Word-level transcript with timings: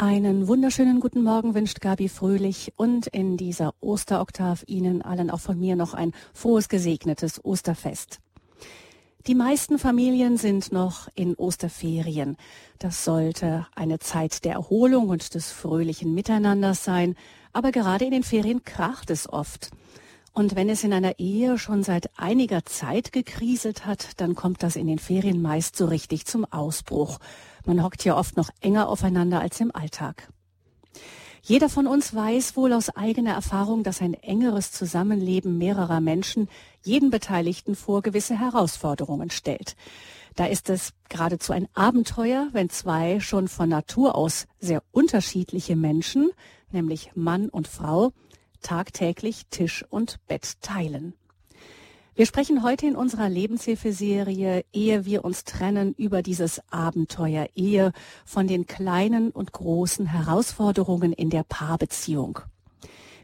Einen 0.00 0.46
wunderschönen 0.46 1.00
guten 1.00 1.24
Morgen 1.24 1.56
wünscht 1.56 1.80
Gabi 1.80 2.08
Fröhlich 2.08 2.72
und 2.76 3.08
in 3.08 3.36
dieser 3.36 3.74
Osteroktav 3.80 4.62
Ihnen 4.68 5.02
allen 5.02 5.28
auch 5.28 5.40
von 5.40 5.58
mir 5.58 5.74
noch 5.74 5.92
ein 5.92 6.12
frohes, 6.32 6.68
gesegnetes 6.68 7.44
Osterfest. 7.44 8.20
Die 9.26 9.34
meisten 9.34 9.76
Familien 9.76 10.36
sind 10.36 10.70
noch 10.70 11.08
in 11.16 11.34
Osterferien. 11.34 12.36
Das 12.78 13.04
sollte 13.04 13.66
eine 13.74 13.98
Zeit 13.98 14.44
der 14.44 14.52
Erholung 14.52 15.08
und 15.08 15.34
des 15.34 15.50
fröhlichen 15.50 16.14
Miteinanders 16.14 16.84
sein, 16.84 17.16
aber 17.52 17.72
gerade 17.72 18.04
in 18.04 18.12
den 18.12 18.22
Ferien 18.22 18.62
kracht 18.62 19.10
es 19.10 19.28
oft. 19.28 19.72
Und 20.32 20.54
wenn 20.54 20.68
es 20.68 20.84
in 20.84 20.92
einer 20.92 21.18
Ehe 21.18 21.58
schon 21.58 21.82
seit 21.82 22.16
einiger 22.16 22.64
Zeit 22.64 23.10
gekriselt 23.10 23.84
hat, 23.84 24.10
dann 24.18 24.36
kommt 24.36 24.62
das 24.62 24.76
in 24.76 24.86
den 24.86 25.00
Ferien 25.00 25.42
meist 25.42 25.74
so 25.74 25.86
richtig 25.86 26.24
zum 26.24 26.44
Ausbruch. 26.44 27.18
Man 27.64 27.82
hockt 27.82 28.04
ja 28.04 28.16
oft 28.16 28.36
noch 28.36 28.50
enger 28.60 28.88
aufeinander 28.88 29.40
als 29.40 29.60
im 29.60 29.74
Alltag. 29.74 30.28
Jeder 31.42 31.68
von 31.68 31.86
uns 31.86 32.14
weiß 32.14 32.56
wohl 32.56 32.72
aus 32.72 32.90
eigener 32.90 33.32
Erfahrung, 33.32 33.82
dass 33.82 34.02
ein 34.02 34.14
engeres 34.14 34.72
Zusammenleben 34.72 35.56
mehrerer 35.56 36.00
Menschen 36.00 36.48
jeden 36.82 37.10
Beteiligten 37.10 37.74
vor 37.74 38.02
gewisse 38.02 38.38
Herausforderungen 38.38 39.30
stellt. 39.30 39.76
Da 40.36 40.46
ist 40.46 40.68
es 40.70 40.92
geradezu 41.08 41.52
ein 41.52 41.68
Abenteuer, 41.74 42.48
wenn 42.52 42.70
zwei 42.70 43.18
schon 43.20 43.48
von 43.48 43.68
Natur 43.68 44.14
aus 44.14 44.46
sehr 44.60 44.82
unterschiedliche 44.92 45.74
Menschen, 45.74 46.30
nämlich 46.70 47.12
Mann 47.14 47.48
und 47.48 47.66
Frau, 47.66 48.12
tagtäglich 48.60 49.46
Tisch 49.50 49.84
und 49.88 50.18
Bett 50.26 50.60
teilen. 50.60 51.14
Wir 52.18 52.26
sprechen 52.26 52.64
heute 52.64 52.84
in 52.84 52.96
unserer 52.96 53.28
Lebenshilfeserie 53.28 54.64
Ehe 54.72 55.04
wir 55.04 55.24
uns 55.24 55.44
trennen 55.44 55.94
über 55.96 56.20
dieses 56.20 56.60
Abenteuer 56.68 57.46
Ehe 57.54 57.92
von 58.24 58.48
den 58.48 58.66
kleinen 58.66 59.30
und 59.30 59.52
großen 59.52 60.04
Herausforderungen 60.04 61.12
in 61.12 61.30
der 61.30 61.44
Paarbeziehung. 61.44 62.40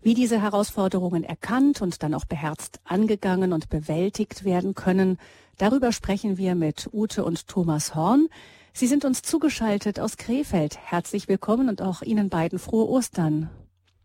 Wie 0.03 0.15
diese 0.15 0.41
Herausforderungen 0.41 1.25
erkannt 1.25 1.83
und 1.83 2.05
dann 2.05 2.15
auch 2.15 2.25
beherzt 2.25 2.79
angegangen 2.85 3.53
und 3.53 3.69
bewältigt 3.69 4.45
werden 4.45 4.77
können, 4.77 5.19
darüber 5.59 5.91
sprechen 5.91 6.39
wir 6.39 6.55
mit 6.55 6.89
Ute 6.93 7.25
und 7.25 7.49
Thomas 7.49 7.97
Horn. 7.97 8.29
Sie 8.73 8.87
sind 8.87 9.05
uns 9.05 9.23
zugeschaltet 9.23 9.99
aus 9.99 10.19
Krefeld. 10.19 10.79
Herzlich 10.79 11.27
willkommen 11.27 11.69
und 11.69 11.83
auch 11.83 12.03
Ihnen 12.03 12.29
beiden 12.29 12.61
frohe 12.61 12.89
Ostern. 12.89 13.51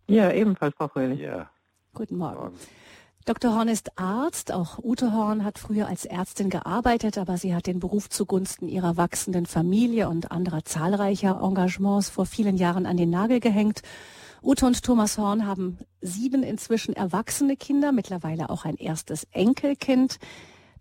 Ja, 0.07 0.31
ebenfalls, 0.31 0.73
Frau 0.75 0.87
Fröhlich. 0.87 1.19
Ja. 1.19 1.51
Guten 1.93 2.17
Morgen. 2.17 2.39
Morgen. 2.39 2.55
Dr. 3.25 3.53
Horn 3.53 3.67
ist 3.67 3.97
Arzt. 3.99 4.51
Auch 4.51 4.79
Ute 4.79 5.13
Horn 5.13 5.43
hat 5.43 5.59
früher 5.59 5.87
als 5.87 6.05
Ärztin 6.05 6.49
gearbeitet, 6.49 7.17
aber 7.17 7.37
sie 7.37 7.53
hat 7.53 7.67
den 7.67 7.79
Beruf 7.79 8.09
zugunsten 8.09 8.67
ihrer 8.67 8.97
wachsenden 8.97 9.45
Familie 9.45 10.09
und 10.09 10.31
anderer 10.31 10.63
zahlreicher 10.63 11.39
Engagements 11.43 12.09
vor 12.09 12.25
vielen 12.25 12.57
Jahren 12.57 12.85
an 12.85 12.97
den 12.97 13.09
Nagel 13.09 13.39
gehängt. 13.39 13.81
Ute 14.41 14.65
und 14.65 14.83
Thomas 14.83 15.17
Horn 15.17 15.45
haben 15.45 15.77
sieben 16.01 16.43
inzwischen 16.43 16.95
erwachsene 16.95 17.57
Kinder, 17.57 17.91
mittlerweile 17.91 18.49
auch 18.49 18.65
ein 18.65 18.75
erstes 18.75 19.27
Enkelkind. 19.31 20.17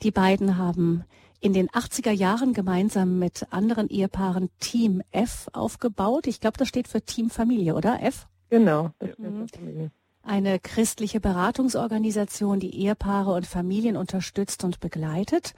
Die 0.03 0.13
beiden 0.13 0.57
haben 0.57 1.05
in 1.41 1.53
den 1.53 1.69
80er 1.69 2.13
Jahren 2.13 2.53
gemeinsam 2.53 3.19
mit 3.19 3.47
anderen 3.51 3.89
Ehepaaren 3.89 4.49
Team 4.61 5.03
F 5.11 5.49
aufgebaut. 5.53 6.27
Ich 6.29 6.41
glaube, 6.41 6.57
das 6.57 6.69
steht 6.69 6.89
für 6.89 7.03
Team 7.03 7.31
Familie, 7.31 7.75
oder? 7.75 8.01
F? 8.03 8.29
Genau, 8.49 8.91
das 9.01 9.11
steht 9.11 9.19
mhm. 9.19 9.49
für 9.49 9.59
Familie 9.59 9.91
eine 10.29 10.59
christliche 10.59 11.21
Beratungsorganisation, 11.21 12.61
die 12.61 12.75
Ehepaare 12.75 13.33
und 13.33 13.47
Familien 13.47 13.97
unterstützt 13.97 14.63
und 14.65 14.81
begleitet. 14.81 15.55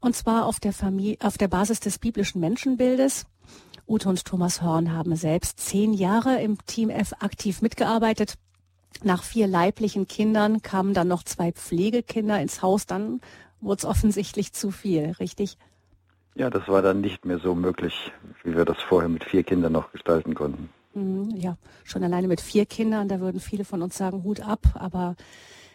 Und 0.00 0.14
zwar 0.14 0.46
auf 0.46 0.60
der, 0.60 0.72
Familie, 0.72 1.18
auf 1.22 1.38
der 1.38 1.48
Basis 1.48 1.80
des 1.80 1.98
biblischen 1.98 2.40
Menschenbildes. 2.40 3.26
Ute 3.86 4.08
und 4.08 4.24
Thomas 4.24 4.62
Horn 4.62 4.92
haben 4.92 5.16
selbst 5.16 5.58
zehn 5.58 5.92
Jahre 5.92 6.40
im 6.40 6.64
Team 6.66 6.90
F 6.90 7.14
aktiv 7.20 7.60
mitgearbeitet. 7.60 8.34
Nach 9.02 9.22
vier 9.22 9.46
leiblichen 9.46 10.06
Kindern 10.06 10.62
kamen 10.62 10.94
dann 10.94 11.08
noch 11.08 11.22
zwei 11.22 11.52
Pflegekinder 11.52 12.40
ins 12.40 12.62
Haus. 12.62 12.86
Dann 12.86 13.20
wurde 13.60 13.80
es 13.80 13.84
offensichtlich 13.84 14.52
zu 14.52 14.70
viel, 14.70 15.12
richtig? 15.18 15.58
Ja, 16.34 16.50
das 16.50 16.68
war 16.68 16.82
dann 16.82 17.00
nicht 17.00 17.24
mehr 17.24 17.38
so 17.38 17.54
möglich, 17.54 18.12
wie 18.44 18.56
wir 18.56 18.64
das 18.64 18.78
vorher 18.80 19.08
mit 19.08 19.24
vier 19.24 19.42
Kindern 19.42 19.72
noch 19.72 19.92
gestalten 19.92 20.34
konnten. 20.34 20.70
Mhm, 20.94 21.30
ja, 21.36 21.56
schon 21.84 22.02
alleine 22.02 22.28
mit 22.28 22.40
vier 22.40 22.66
Kindern, 22.66 23.08
da 23.08 23.20
würden 23.20 23.40
viele 23.40 23.64
von 23.64 23.82
uns 23.82 23.96
sagen, 23.96 24.24
Hut 24.24 24.40
ab. 24.40 24.60
Aber 24.74 25.16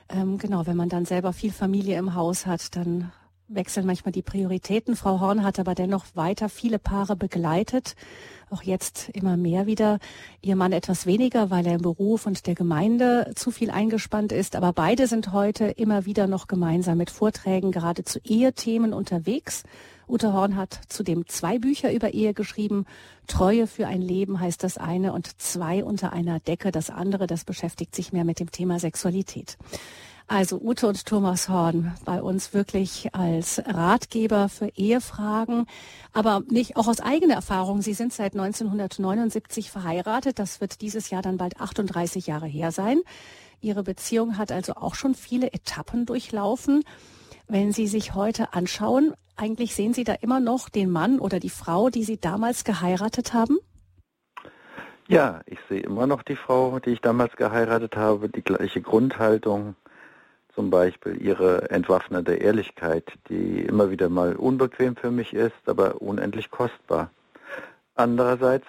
ähm, 0.09 0.37
genau, 0.37 0.65
wenn 0.67 0.77
man 0.77 0.89
dann 0.89 1.05
selber 1.05 1.33
viel 1.33 1.51
Familie 1.51 1.97
im 1.97 2.15
Haus 2.15 2.45
hat, 2.45 2.75
dann 2.75 3.11
wechseln 3.47 3.85
manchmal 3.85 4.11
die 4.11 4.21
Prioritäten. 4.21 4.95
Frau 4.95 5.19
Horn 5.19 5.43
hat 5.43 5.59
aber 5.59 5.75
dennoch 5.75 6.05
weiter 6.15 6.49
viele 6.49 6.79
Paare 6.79 7.15
begleitet, 7.15 7.95
auch 8.49 8.63
jetzt 8.63 9.09
immer 9.09 9.37
mehr 9.37 9.67
wieder. 9.67 9.99
Ihr 10.41 10.55
Mann 10.55 10.71
etwas 10.71 11.05
weniger, 11.05 11.51
weil 11.51 11.65
er 11.67 11.75
im 11.75 11.81
Beruf 11.81 12.25
und 12.25 12.47
der 12.47 12.55
Gemeinde 12.55 13.31
zu 13.35 13.51
viel 13.51 13.69
eingespannt 13.69 14.31
ist. 14.31 14.55
Aber 14.55 14.73
beide 14.73 15.07
sind 15.07 15.31
heute 15.31 15.65
immer 15.65 16.05
wieder 16.05 16.27
noch 16.27 16.47
gemeinsam 16.47 16.97
mit 16.97 17.11
Vorträgen 17.11 17.71
gerade 17.71 18.03
zu 18.03 18.19
Ehethemen 18.23 18.93
unterwegs 18.93 19.63
Ute 20.07 20.33
Horn 20.33 20.55
hat 20.55 20.79
zudem 20.87 21.27
zwei 21.27 21.57
Bücher 21.59 21.91
über 21.91 22.13
Ehe 22.13 22.33
geschrieben. 22.33 22.85
Treue 23.27 23.67
für 23.67 23.87
ein 23.87 24.01
Leben 24.01 24.39
heißt 24.39 24.63
das 24.63 24.77
eine 24.77 25.13
und 25.13 25.41
zwei 25.41 25.83
unter 25.83 26.13
einer 26.13 26.39
Decke 26.39 26.71
das 26.71 26.89
andere. 26.89 27.27
Das 27.27 27.43
beschäftigt 27.43 27.95
sich 27.95 28.13
mehr 28.13 28.23
mit 28.23 28.39
dem 28.39 28.51
Thema 28.51 28.79
Sexualität. 28.79 29.57
Also 30.27 30.59
Ute 30.59 30.87
und 30.87 31.05
Thomas 31.05 31.49
Horn 31.49 31.95
bei 32.03 32.21
uns 32.21 32.53
wirklich 32.53 33.13
als 33.13 33.61
Ratgeber 33.63 34.49
für 34.49 34.69
Ehefragen, 34.75 35.67
aber 36.13 36.41
nicht 36.49 36.77
auch 36.77 36.87
aus 36.87 36.99
eigener 36.99 37.35
Erfahrung. 37.35 37.83
Sie 37.83 37.93
sind 37.93 38.11
seit 38.11 38.33
1979 38.33 39.69
verheiratet. 39.69 40.39
Das 40.39 40.61
wird 40.61 40.81
dieses 40.81 41.11
Jahr 41.11 41.21
dann 41.21 41.37
bald 41.37 41.61
38 41.61 42.25
Jahre 42.25 42.47
her 42.47 42.71
sein. 42.71 43.01
Ihre 43.61 43.83
Beziehung 43.83 44.37
hat 44.39 44.51
also 44.51 44.73
auch 44.73 44.95
schon 44.95 45.13
viele 45.13 45.53
Etappen 45.53 46.07
durchlaufen. 46.07 46.83
Wenn 47.47 47.71
Sie 47.71 47.85
sich 47.85 48.15
heute 48.15 48.53
anschauen, 48.53 49.13
eigentlich 49.35 49.75
sehen 49.75 49.93
Sie 49.93 50.03
da 50.03 50.13
immer 50.13 50.39
noch 50.39 50.67
den 50.67 50.89
Mann 50.89 51.19
oder 51.19 51.39
die 51.39 51.51
Frau, 51.51 51.91
die 51.91 52.03
Sie 52.03 52.19
damals 52.19 52.63
geheiratet 52.63 53.33
haben? 53.33 53.59
Ja, 55.07 55.41
ich 55.45 55.59
sehe 55.69 55.81
immer 55.81 56.07
noch 56.07 56.23
die 56.23 56.35
Frau, 56.35 56.79
die 56.79 56.91
ich 56.91 57.01
damals 57.01 57.35
geheiratet 57.35 57.95
habe, 57.95 58.29
die 58.29 58.41
gleiche 58.41 58.81
Grundhaltung, 58.81 59.75
zum 60.55 60.71
Beispiel 60.71 61.21
ihre 61.21 61.69
entwaffnete 61.69 62.33
Ehrlichkeit, 62.33 63.11
die 63.29 63.61
immer 63.61 63.91
wieder 63.91 64.09
mal 64.09 64.35
unbequem 64.35 64.95
für 64.95 65.11
mich 65.11 65.33
ist, 65.33 65.67
aber 65.67 66.01
unendlich 66.01 66.49
kostbar. 66.49 67.11
Andererseits 67.93 68.65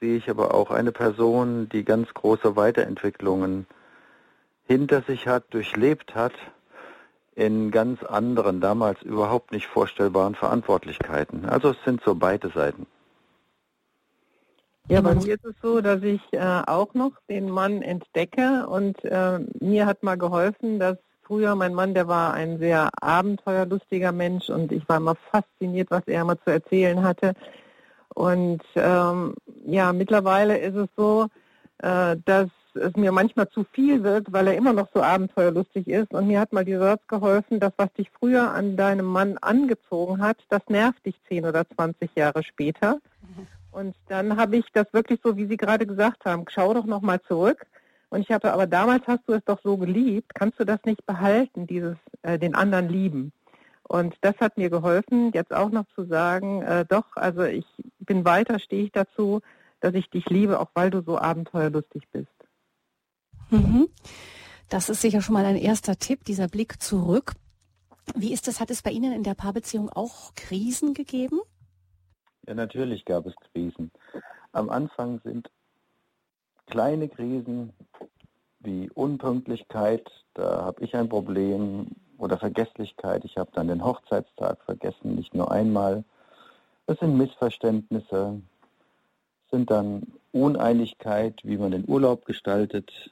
sehe 0.00 0.16
ich 0.16 0.28
aber 0.28 0.52
auch 0.54 0.72
eine 0.72 0.90
Person, 0.90 1.68
die 1.68 1.84
ganz 1.84 2.12
große 2.12 2.56
Weiterentwicklungen 2.56 3.66
hinter 4.66 5.02
sich 5.02 5.28
hat, 5.28 5.44
durchlebt 5.54 6.16
hat 6.16 6.32
in 7.40 7.70
ganz 7.70 8.02
anderen, 8.02 8.60
damals 8.60 9.00
überhaupt 9.00 9.50
nicht 9.50 9.66
vorstellbaren 9.66 10.34
Verantwortlichkeiten. 10.34 11.46
Also 11.46 11.70
es 11.70 11.78
sind 11.86 12.02
so 12.04 12.14
beide 12.14 12.50
Seiten. 12.50 12.86
Ja, 14.88 15.00
bei 15.00 15.14
mir 15.14 15.34
ist 15.34 15.44
es 15.44 15.54
so, 15.62 15.80
dass 15.80 16.02
ich 16.02 16.20
äh, 16.32 16.62
auch 16.66 16.92
noch 16.92 17.12
den 17.30 17.48
Mann 17.48 17.80
entdecke 17.80 18.66
und 18.66 19.02
äh, 19.04 19.38
mir 19.60 19.86
hat 19.86 20.02
mal 20.02 20.18
geholfen, 20.18 20.78
dass 20.78 20.98
früher 21.22 21.54
mein 21.54 21.72
Mann, 21.72 21.94
der 21.94 22.08
war 22.08 22.34
ein 22.34 22.58
sehr 22.58 22.90
abenteuerlustiger 23.00 24.12
Mensch 24.12 24.50
und 24.50 24.70
ich 24.72 24.86
war 24.88 24.98
immer 24.98 25.14
fasziniert, 25.30 25.90
was 25.90 26.02
er 26.08 26.22
immer 26.22 26.36
zu 26.42 26.50
erzählen 26.50 27.02
hatte. 27.02 27.34
Und 28.14 28.62
ähm, 28.74 29.34
ja, 29.64 29.92
mittlerweile 29.94 30.58
ist 30.58 30.74
es 30.74 30.88
so, 30.94 31.28
äh, 31.78 32.16
dass 32.24 32.48
es 32.74 32.94
mir 32.96 33.12
manchmal 33.12 33.48
zu 33.48 33.64
viel 33.72 34.02
wird, 34.02 34.32
weil 34.32 34.48
er 34.48 34.54
immer 34.54 34.72
noch 34.72 34.88
so 34.94 35.02
abenteuerlustig 35.02 35.88
ist. 35.88 36.12
Und 36.12 36.26
mir 36.26 36.40
hat 36.40 36.52
mal 36.52 36.64
die 36.64 36.76
Satz 36.76 37.06
geholfen, 37.08 37.60
dass 37.60 37.72
was 37.76 37.92
dich 37.94 38.10
früher 38.10 38.52
an 38.52 38.76
deinem 38.76 39.06
Mann 39.06 39.38
angezogen 39.38 40.22
hat, 40.22 40.38
das 40.48 40.62
nervt 40.68 41.04
dich 41.04 41.14
10 41.28 41.46
oder 41.46 41.68
20 41.68 42.10
Jahre 42.14 42.42
später. 42.42 42.98
Und 43.72 43.94
dann 44.08 44.36
habe 44.36 44.56
ich 44.56 44.66
das 44.72 44.86
wirklich 44.92 45.20
so, 45.22 45.36
wie 45.36 45.46
Sie 45.46 45.56
gerade 45.56 45.86
gesagt 45.86 46.24
haben, 46.24 46.44
schau 46.48 46.74
doch 46.74 46.86
nochmal 46.86 47.20
zurück. 47.22 47.66
Und 48.08 48.22
ich 48.22 48.30
habe, 48.32 48.52
aber 48.52 48.66
damals 48.66 49.06
hast 49.06 49.22
du 49.28 49.34
es 49.34 49.44
doch 49.44 49.60
so 49.62 49.76
geliebt, 49.76 50.34
kannst 50.34 50.58
du 50.58 50.64
das 50.64 50.80
nicht 50.84 51.06
behalten, 51.06 51.66
dieses 51.66 51.96
äh, 52.22 52.38
den 52.38 52.56
anderen 52.56 52.88
lieben? 52.88 53.32
Und 53.84 54.16
das 54.20 54.34
hat 54.40 54.56
mir 54.56 54.70
geholfen, 54.70 55.30
jetzt 55.32 55.52
auch 55.52 55.70
noch 55.70 55.84
zu 55.94 56.04
sagen, 56.04 56.62
äh, 56.62 56.84
doch, 56.88 57.04
also 57.14 57.42
ich 57.42 57.66
bin 58.00 58.24
weiter, 58.24 58.58
stehe 58.58 58.84
ich 58.84 58.92
dazu, 58.92 59.40
dass 59.80 59.94
ich 59.94 60.10
dich 60.10 60.28
liebe, 60.28 60.60
auch 60.60 60.70
weil 60.74 60.90
du 60.90 61.02
so 61.02 61.18
abenteuerlustig 61.18 62.08
bist. 62.12 62.28
Mhm. 63.50 63.88
Das 64.68 64.88
ist 64.88 65.00
sicher 65.00 65.20
schon 65.20 65.34
mal 65.34 65.44
ein 65.44 65.56
erster 65.56 65.96
Tipp, 65.96 66.24
dieser 66.24 66.48
Blick 66.48 66.80
zurück. 66.82 67.32
Wie 68.14 68.32
ist 68.32 68.48
das? 68.48 68.60
Hat 68.60 68.70
es 68.70 68.82
bei 68.82 68.90
Ihnen 68.90 69.12
in 69.12 69.22
der 69.22 69.34
Paarbeziehung 69.34 69.90
auch 69.90 70.34
Krisen 70.34 70.94
gegeben? 70.94 71.40
Ja, 72.46 72.54
natürlich 72.54 73.04
gab 73.04 73.26
es 73.26 73.34
Krisen. 73.52 73.90
Am 74.52 74.70
Anfang 74.70 75.20
sind 75.24 75.50
kleine 76.66 77.08
Krisen 77.08 77.72
wie 78.60 78.90
Unpünktlichkeit, 78.90 80.08
da 80.34 80.64
habe 80.64 80.84
ich 80.84 80.94
ein 80.94 81.08
Problem, 81.08 81.88
oder 82.20 82.38
Vergesslichkeit, 82.38 83.24
ich 83.24 83.36
habe 83.36 83.50
dann 83.54 83.68
den 83.68 83.84
Hochzeitstag 83.84 84.62
vergessen, 84.64 85.14
nicht 85.14 85.34
nur 85.34 85.50
einmal. 85.50 86.04
Es 86.86 86.98
sind 86.98 87.16
Missverständnisse, 87.16 88.40
sind 89.50 89.70
dann 89.70 90.02
Uneinigkeit, 90.32 91.40
wie 91.42 91.56
man 91.56 91.70
den 91.70 91.88
Urlaub 91.88 92.24
gestaltet. 92.26 93.10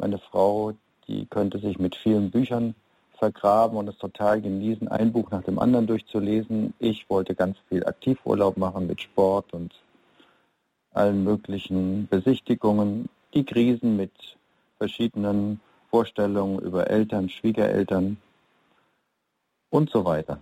Meine 0.00 0.18
Frau, 0.18 0.72
die 1.08 1.26
könnte 1.26 1.58
sich 1.58 1.78
mit 1.78 1.94
vielen 1.94 2.30
Büchern 2.30 2.74
vergraben 3.18 3.76
und 3.76 3.86
es 3.86 3.98
total 3.98 4.40
genießen, 4.40 4.88
ein 4.88 5.12
Buch 5.12 5.30
nach 5.30 5.42
dem 5.42 5.58
anderen 5.58 5.86
durchzulesen. 5.86 6.72
Ich 6.78 7.10
wollte 7.10 7.34
ganz 7.34 7.58
viel 7.68 7.84
Aktivurlaub 7.84 8.56
machen 8.56 8.86
mit 8.86 9.02
Sport 9.02 9.52
und 9.52 9.74
allen 10.94 11.22
möglichen 11.22 12.08
Besichtigungen. 12.08 13.10
Die 13.34 13.44
Krisen 13.44 13.98
mit 13.98 14.10
verschiedenen 14.78 15.60
Vorstellungen 15.90 16.60
über 16.60 16.88
Eltern, 16.88 17.28
Schwiegereltern 17.28 18.16
und 19.68 19.90
so 19.90 20.06
weiter. 20.06 20.38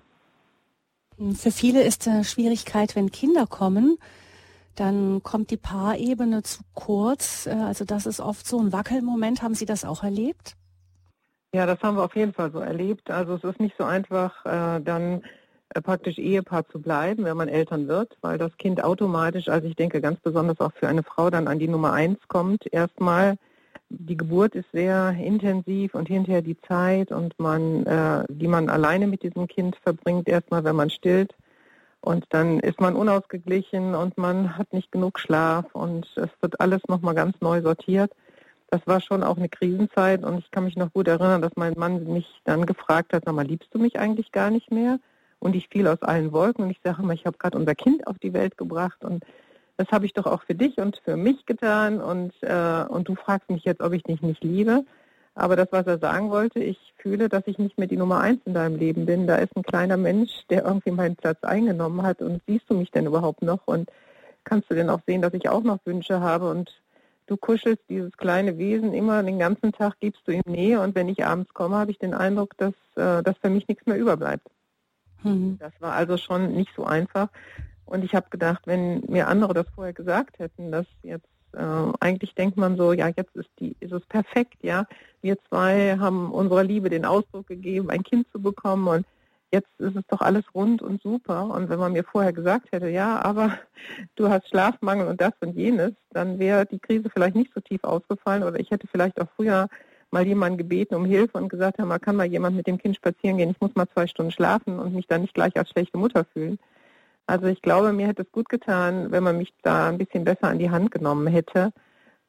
Für 1.35 1.51
viele 1.51 1.83
ist 1.83 2.09
Schwierigkeit, 2.23 2.95
wenn 2.95 3.11
Kinder 3.11 3.49
kommen, 3.49 3.99
dann 4.79 5.23
kommt 5.23 5.51
die 5.51 5.57
Paarebene 5.57 6.43
zu 6.43 6.63
kurz. 6.75 7.47
Äh, 7.47 7.51
also 7.51 7.85
das 7.85 8.07
ist 8.07 8.21
oft 8.21 8.47
so 8.47 8.59
ein 8.61 8.73
Wackelmoment. 8.73 9.43
Haben 9.43 9.55
Sie 9.55 9.67
das 9.67 9.85
auch 9.85 10.05
erlebt? 10.05 10.55
Ja, 11.53 11.67
das 11.67 11.81
haben 11.81 11.97
wir 11.97 12.05
auf 12.05 12.15
jeden 12.15 12.35
Fall 12.35 12.53
so 12.53 12.59
erlebt. 12.61 13.11
Also 13.11 13.35
es 13.35 13.45
ist 13.45 13.61
nicht 13.61 13.75
so 13.79 13.85
einfach, 13.85 14.45
äh, 14.45 14.81
dann 14.81 15.23
äh, 15.71 15.81
praktisch 15.81 16.19
Ehepaar 16.19 16.69
zu 16.69 16.81
bleiben, 16.81 17.25
wenn 17.25 17.37
man 17.37 17.49
Eltern 17.49 17.89
wird, 17.89 18.17
weil 18.21 18.39
das 18.39 18.57
Kind 18.59 18.85
automatisch, 18.85 19.49
also 19.49 19.67
ich 19.67 19.75
denke 19.75 20.01
ganz 20.01 20.21
besonders 20.21 20.61
auch 20.61 20.73
für 20.75 20.89
eine 20.89 21.03
Frau 21.03 21.31
dann 21.31 21.49
an 21.49 21.59
die 21.59 21.69
Nummer 21.69 21.93
eins 21.93 22.19
kommt. 22.29 22.71
Erstmal 22.73 23.37
die 23.91 24.17
Geburt 24.17 24.55
ist 24.55 24.71
sehr 24.73 25.17
intensiv 25.19 25.95
und 25.95 26.09
hinterher 26.09 26.43
die 26.43 26.61
Zeit 26.61 27.11
und 27.11 27.39
man, 27.39 28.27
die 28.29 28.47
man 28.47 28.69
alleine 28.69 29.07
mit 29.07 29.23
diesem 29.23 29.47
Kind 29.47 29.77
verbringt, 29.77 30.29
erstmal 30.29 30.63
wenn 30.65 30.77
man 30.77 30.91
stillt. 30.91 31.35
Und 32.01 32.25
dann 32.31 32.61
ist 32.61 32.81
man 32.81 32.95
unausgeglichen 32.95 33.95
und 33.95 34.17
man 34.17 34.57
hat 34.57 34.73
nicht 34.73 34.93
genug 34.93 35.19
Schlaf 35.19 35.67
und 35.75 36.07
es 36.17 36.29
wird 36.41 36.61
alles 36.61 36.81
nochmal 36.89 37.15
ganz 37.15 37.41
neu 37.41 37.61
sortiert. 37.61 38.13
Das 38.71 38.81
war 38.87 39.01
schon 39.01 39.23
auch 39.23 39.37
eine 39.37 39.49
Krisenzeit 39.49 40.23
und 40.23 40.39
ich 40.39 40.51
kann 40.51 40.65
mich 40.65 40.77
noch 40.77 40.93
gut 40.93 41.09
erinnern, 41.09 41.43
dass 41.43 41.53
mein 41.57 41.75
Mann 41.77 42.05
mich 42.05 42.27
dann 42.45 42.67
gefragt 42.67 43.13
hat, 43.13 43.25
sag 43.25 43.35
mal, 43.35 43.47
liebst 43.47 43.75
du 43.75 43.79
mich 43.79 43.99
eigentlich 43.99 44.31
gar 44.31 44.51
nicht 44.51 44.71
mehr? 44.71 45.01
Und 45.41 45.57
ich 45.57 45.69
fiel 45.69 45.87
aus 45.87 46.03
allen 46.03 46.33
Wolken 46.33 46.65
und 46.65 46.71
ich 46.71 46.81
sage 46.85 47.03
immer, 47.03 47.15
ich 47.15 47.25
habe 47.25 47.39
gerade 47.39 47.57
unser 47.57 47.75
Kind 47.75 48.07
auf 48.07 48.19
die 48.19 48.33
Welt 48.33 48.59
gebracht 48.59 49.05
und 49.05 49.25
das 49.77 49.89
habe 49.91 50.07
ich 50.07 50.13
doch 50.13 50.27
auch 50.27 50.43
für 50.43 50.57
dich 50.57 50.79
und 50.79 51.01
für 51.05 51.17
mich 51.17 51.47
getan 51.47 52.01
und, 52.01 52.33
äh, 52.43 52.85
und 52.89 53.09
du 53.09 53.15
fragst 53.15 53.49
mich 53.49 53.65
jetzt, 53.65 53.81
ob 53.81 53.93
ich 53.93 54.03
dich 54.03 54.21
nicht 54.23 54.43
liebe. 54.43 54.85
Aber 55.39 55.55
das, 55.55 55.69
was 55.71 55.87
er 55.87 55.99
sagen 55.99 56.31
wollte, 56.31 56.59
ich 56.59 56.95
fühle, 56.97 57.29
dass 57.29 57.47
ich 57.47 57.59
nicht 57.59 57.79
mehr 57.79 57.87
die 57.87 57.97
Nummer 57.97 58.19
eins 58.19 58.41
in 58.45 58.55
deinem 58.55 58.75
Leben 58.75 59.07
bin. 59.07 59.29
Da 59.29 59.37
ist 59.37 59.57
ein 59.57 59.63
kleiner 59.63 59.97
Mensch, 59.97 60.33
der 60.51 60.65
irgendwie 60.65 60.91
meinen 60.91 61.15
Platz 61.15 61.45
eingenommen 61.45 62.03
hat. 62.03 62.21
Und 62.23 62.43
siehst 62.49 62.69
du 62.69 62.75
mich 62.75 62.91
denn 62.91 63.07
überhaupt 63.07 63.43
noch? 63.43 63.69
Und 63.69 63.89
kannst 64.43 64.69
du 64.69 64.75
denn 64.75 64.91
auch 64.91 64.99
sehen, 65.07 65.23
dass 65.23 65.33
ich 65.35 65.49
auch 65.49 65.63
noch 65.63 65.79
Wünsche 65.85 66.19
habe? 66.19 66.51
Und 66.51 66.83
du 67.29 67.37
kuschelst 67.37 67.85
dieses 67.89 68.17
kleine 68.17 68.59
Wesen 68.59 68.93
immer 68.93 69.23
den 69.23 69.39
ganzen 69.39 69.71
Tag, 69.71 70.01
gibst 70.01 70.23
du 70.27 70.33
ihm 70.33 70.43
Nähe. 70.45 70.81
Und 70.81 70.97
wenn 70.97 71.09
ich 71.09 71.25
abends 71.25 71.55
komme, 71.55 71.77
habe 71.77 71.93
ich 71.93 72.01
den 72.01 72.15
Eindruck, 72.15 72.57
dass, 72.57 72.75
äh, 72.97 73.23
dass 73.23 73.39
für 73.39 73.51
mich 73.51 73.69
nichts 73.69 73.87
mehr 73.87 73.97
überbleibt. 73.97 74.49
Mhm. 75.23 75.57
Das 75.61 75.73
war 75.79 75.93
also 75.93 76.17
schon 76.17 76.53
nicht 76.55 76.73
so 76.75 76.85
einfach. 76.85 77.29
Und 77.85 78.03
ich 78.03 78.17
habe 78.17 78.29
gedacht, 78.31 78.67
wenn 78.67 79.05
mir 79.07 79.29
andere 79.29 79.55
das 79.55 79.69
vorher 79.73 79.93
gesagt 79.93 80.41
hätten, 80.41 80.73
dass 80.73 80.87
jetzt 81.05 81.29
äh, 81.53 81.93
eigentlich 82.01 82.35
denkt 82.35 82.57
man 82.57 82.77
so, 82.77 82.93
ja, 82.93 83.09
jetzt 83.09 83.35
ist 83.35 83.51
die, 83.59 83.77
ist 83.81 83.93
es 83.93 84.05
perfekt, 84.07 84.59
ja. 84.63 84.87
Wir 85.23 85.37
zwei 85.49 85.97
haben 85.99 86.31
unserer 86.31 86.65
Liebe 86.65 86.91
den 86.91 87.05
Ausdruck 87.05 87.47
gegeben, 87.47 87.91
ein 87.91 88.03
Kind 88.03 88.27
zu 88.33 88.41
bekommen 88.41 88.87
und 88.87 89.07
jetzt 89.51 89.69
ist 89.79 89.97
es 89.97 90.05
doch 90.09 90.21
alles 90.21 90.45
rund 90.55 90.83
und 90.83 91.03
super. 91.03 91.47
Und 91.47 91.69
wenn 91.69 91.79
man 91.79 91.93
mir 91.93 92.05
vorher 92.05 92.33
gesagt 92.33 92.71
hätte, 92.73 92.89
ja, 92.89 93.21
aber 93.23 93.59
du 94.17 94.29
hast 94.29 94.49
Schlafmangel 94.49 95.09
und 95.09 95.21
das 95.21 95.33
und 95.41 95.57
jenes, 95.57 95.93
dann 96.11 96.39
wäre 96.39 96.67
die 96.67 96.79
Krise 96.79 97.11
vielleicht 97.11 97.37
nicht 97.37 97.53
so 97.55 97.61
tief 97.61 97.83
ausgefallen 97.85 98.43
oder 98.43 98.61
ich 98.61 98.71
hätte 98.71 98.87
vielleicht 98.87 99.21
auch 99.21 99.29
früher 99.37 99.69
mal 100.11 100.27
jemanden 100.27 100.59
gebeten 100.59 100.95
um 100.95 101.05
Hilfe 101.05 101.37
und 101.37 101.49
gesagt, 101.49 101.79
ja, 101.79 101.85
man 101.85 102.01
kann 102.01 102.17
mal 102.17 102.27
jemand 102.27 102.57
mit 102.57 102.67
dem 102.67 102.79
Kind 102.79 102.97
spazieren 102.97 103.37
gehen, 103.37 103.51
ich 103.51 103.61
muss 103.61 103.75
mal 103.75 103.89
zwei 103.93 104.07
Stunden 104.07 104.33
schlafen 104.33 104.79
und 104.79 104.95
mich 104.95 105.07
dann 105.07 105.21
nicht 105.21 105.35
gleich 105.35 105.57
als 105.57 105.69
schlechte 105.71 105.99
Mutter 105.99 106.25
fühlen. 106.33 106.59
Also 107.29 107.47
ich 107.47 107.61
glaube, 107.61 107.93
mir 107.93 108.07
hätte 108.07 108.23
es 108.23 108.33
gut 108.33 108.49
getan, 108.49 109.13
wenn 109.13 109.23
man 109.23 109.37
mich 109.37 109.53
da 109.63 109.89
ein 109.89 109.99
bisschen 109.99 110.25
besser 110.25 110.45
an 110.45 110.59
die 110.59 110.71
Hand 110.71 110.91
genommen 110.91 111.27
hätte. 111.27 111.73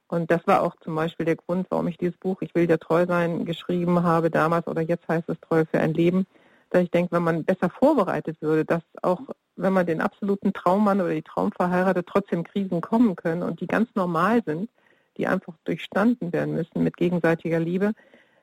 Und 0.09 0.29
das 0.29 0.45
war 0.45 0.61
auch 0.61 0.75
zum 0.83 0.93
Beispiel 0.93 1.25
der 1.25 1.37
Grund, 1.37 1.67
warum 1.69 1.87
ich 1.87 1.97
dieses 1.97 2.17
Buch 2.17 2.41
Ich 2.41 2.53
will 2.53 2.67
dir 2.67 2.79
treu 2.79 3.05
sein 3.05 3.45
geschrieben 3.45 4.03
habe 4.03 4.29
damals 4.29 4.67
oder 4.67 4.81
jetzt 4.81 5.07
heißt 5.07 5.29
es 5.29 5.39
Treu 5.39 5.63
für 5.71 5.79
ein 5.79 5.93
Leben. 5.93 6.27
Da 6.69 6.81
ich 6.81 6.91
denke, 6.91 7.13
wenn 7.13 7.23
man 7.23 7.45
besser 7.45 7.69
vorbereitet 7.69 8.41
würde, 8.41 8.65
dass 8.65 8.81
auch 9.01 9.21
wenn 9.55 9.71
man 9.71 9.85
den 9.85 10.01
absoluten 10.01 10.51
Traummann 10.51 10.99
oder 10.99 11.13
die 11.13 11.21
Traumverheiratet 11.21 12.05
trotzdem 12.05 12.43
Krisen 12.43 12.81
kommen 12.81 13.15
können 13.15 13.43
und 13.43 13.61
die 13.61 13.67
ganz 13.67 13.89
normal 13.95 14.43
sind, 14.45 14.69
die 15.15 15.27
einfach 15.27 15.53
durchstanden 15.63 16.33
werden 16.33 16.55
müssen 16.55 16.83
mit 16.83 16.97
gegenseitiger 16.97 17.59
Liebe, 17.59 17.93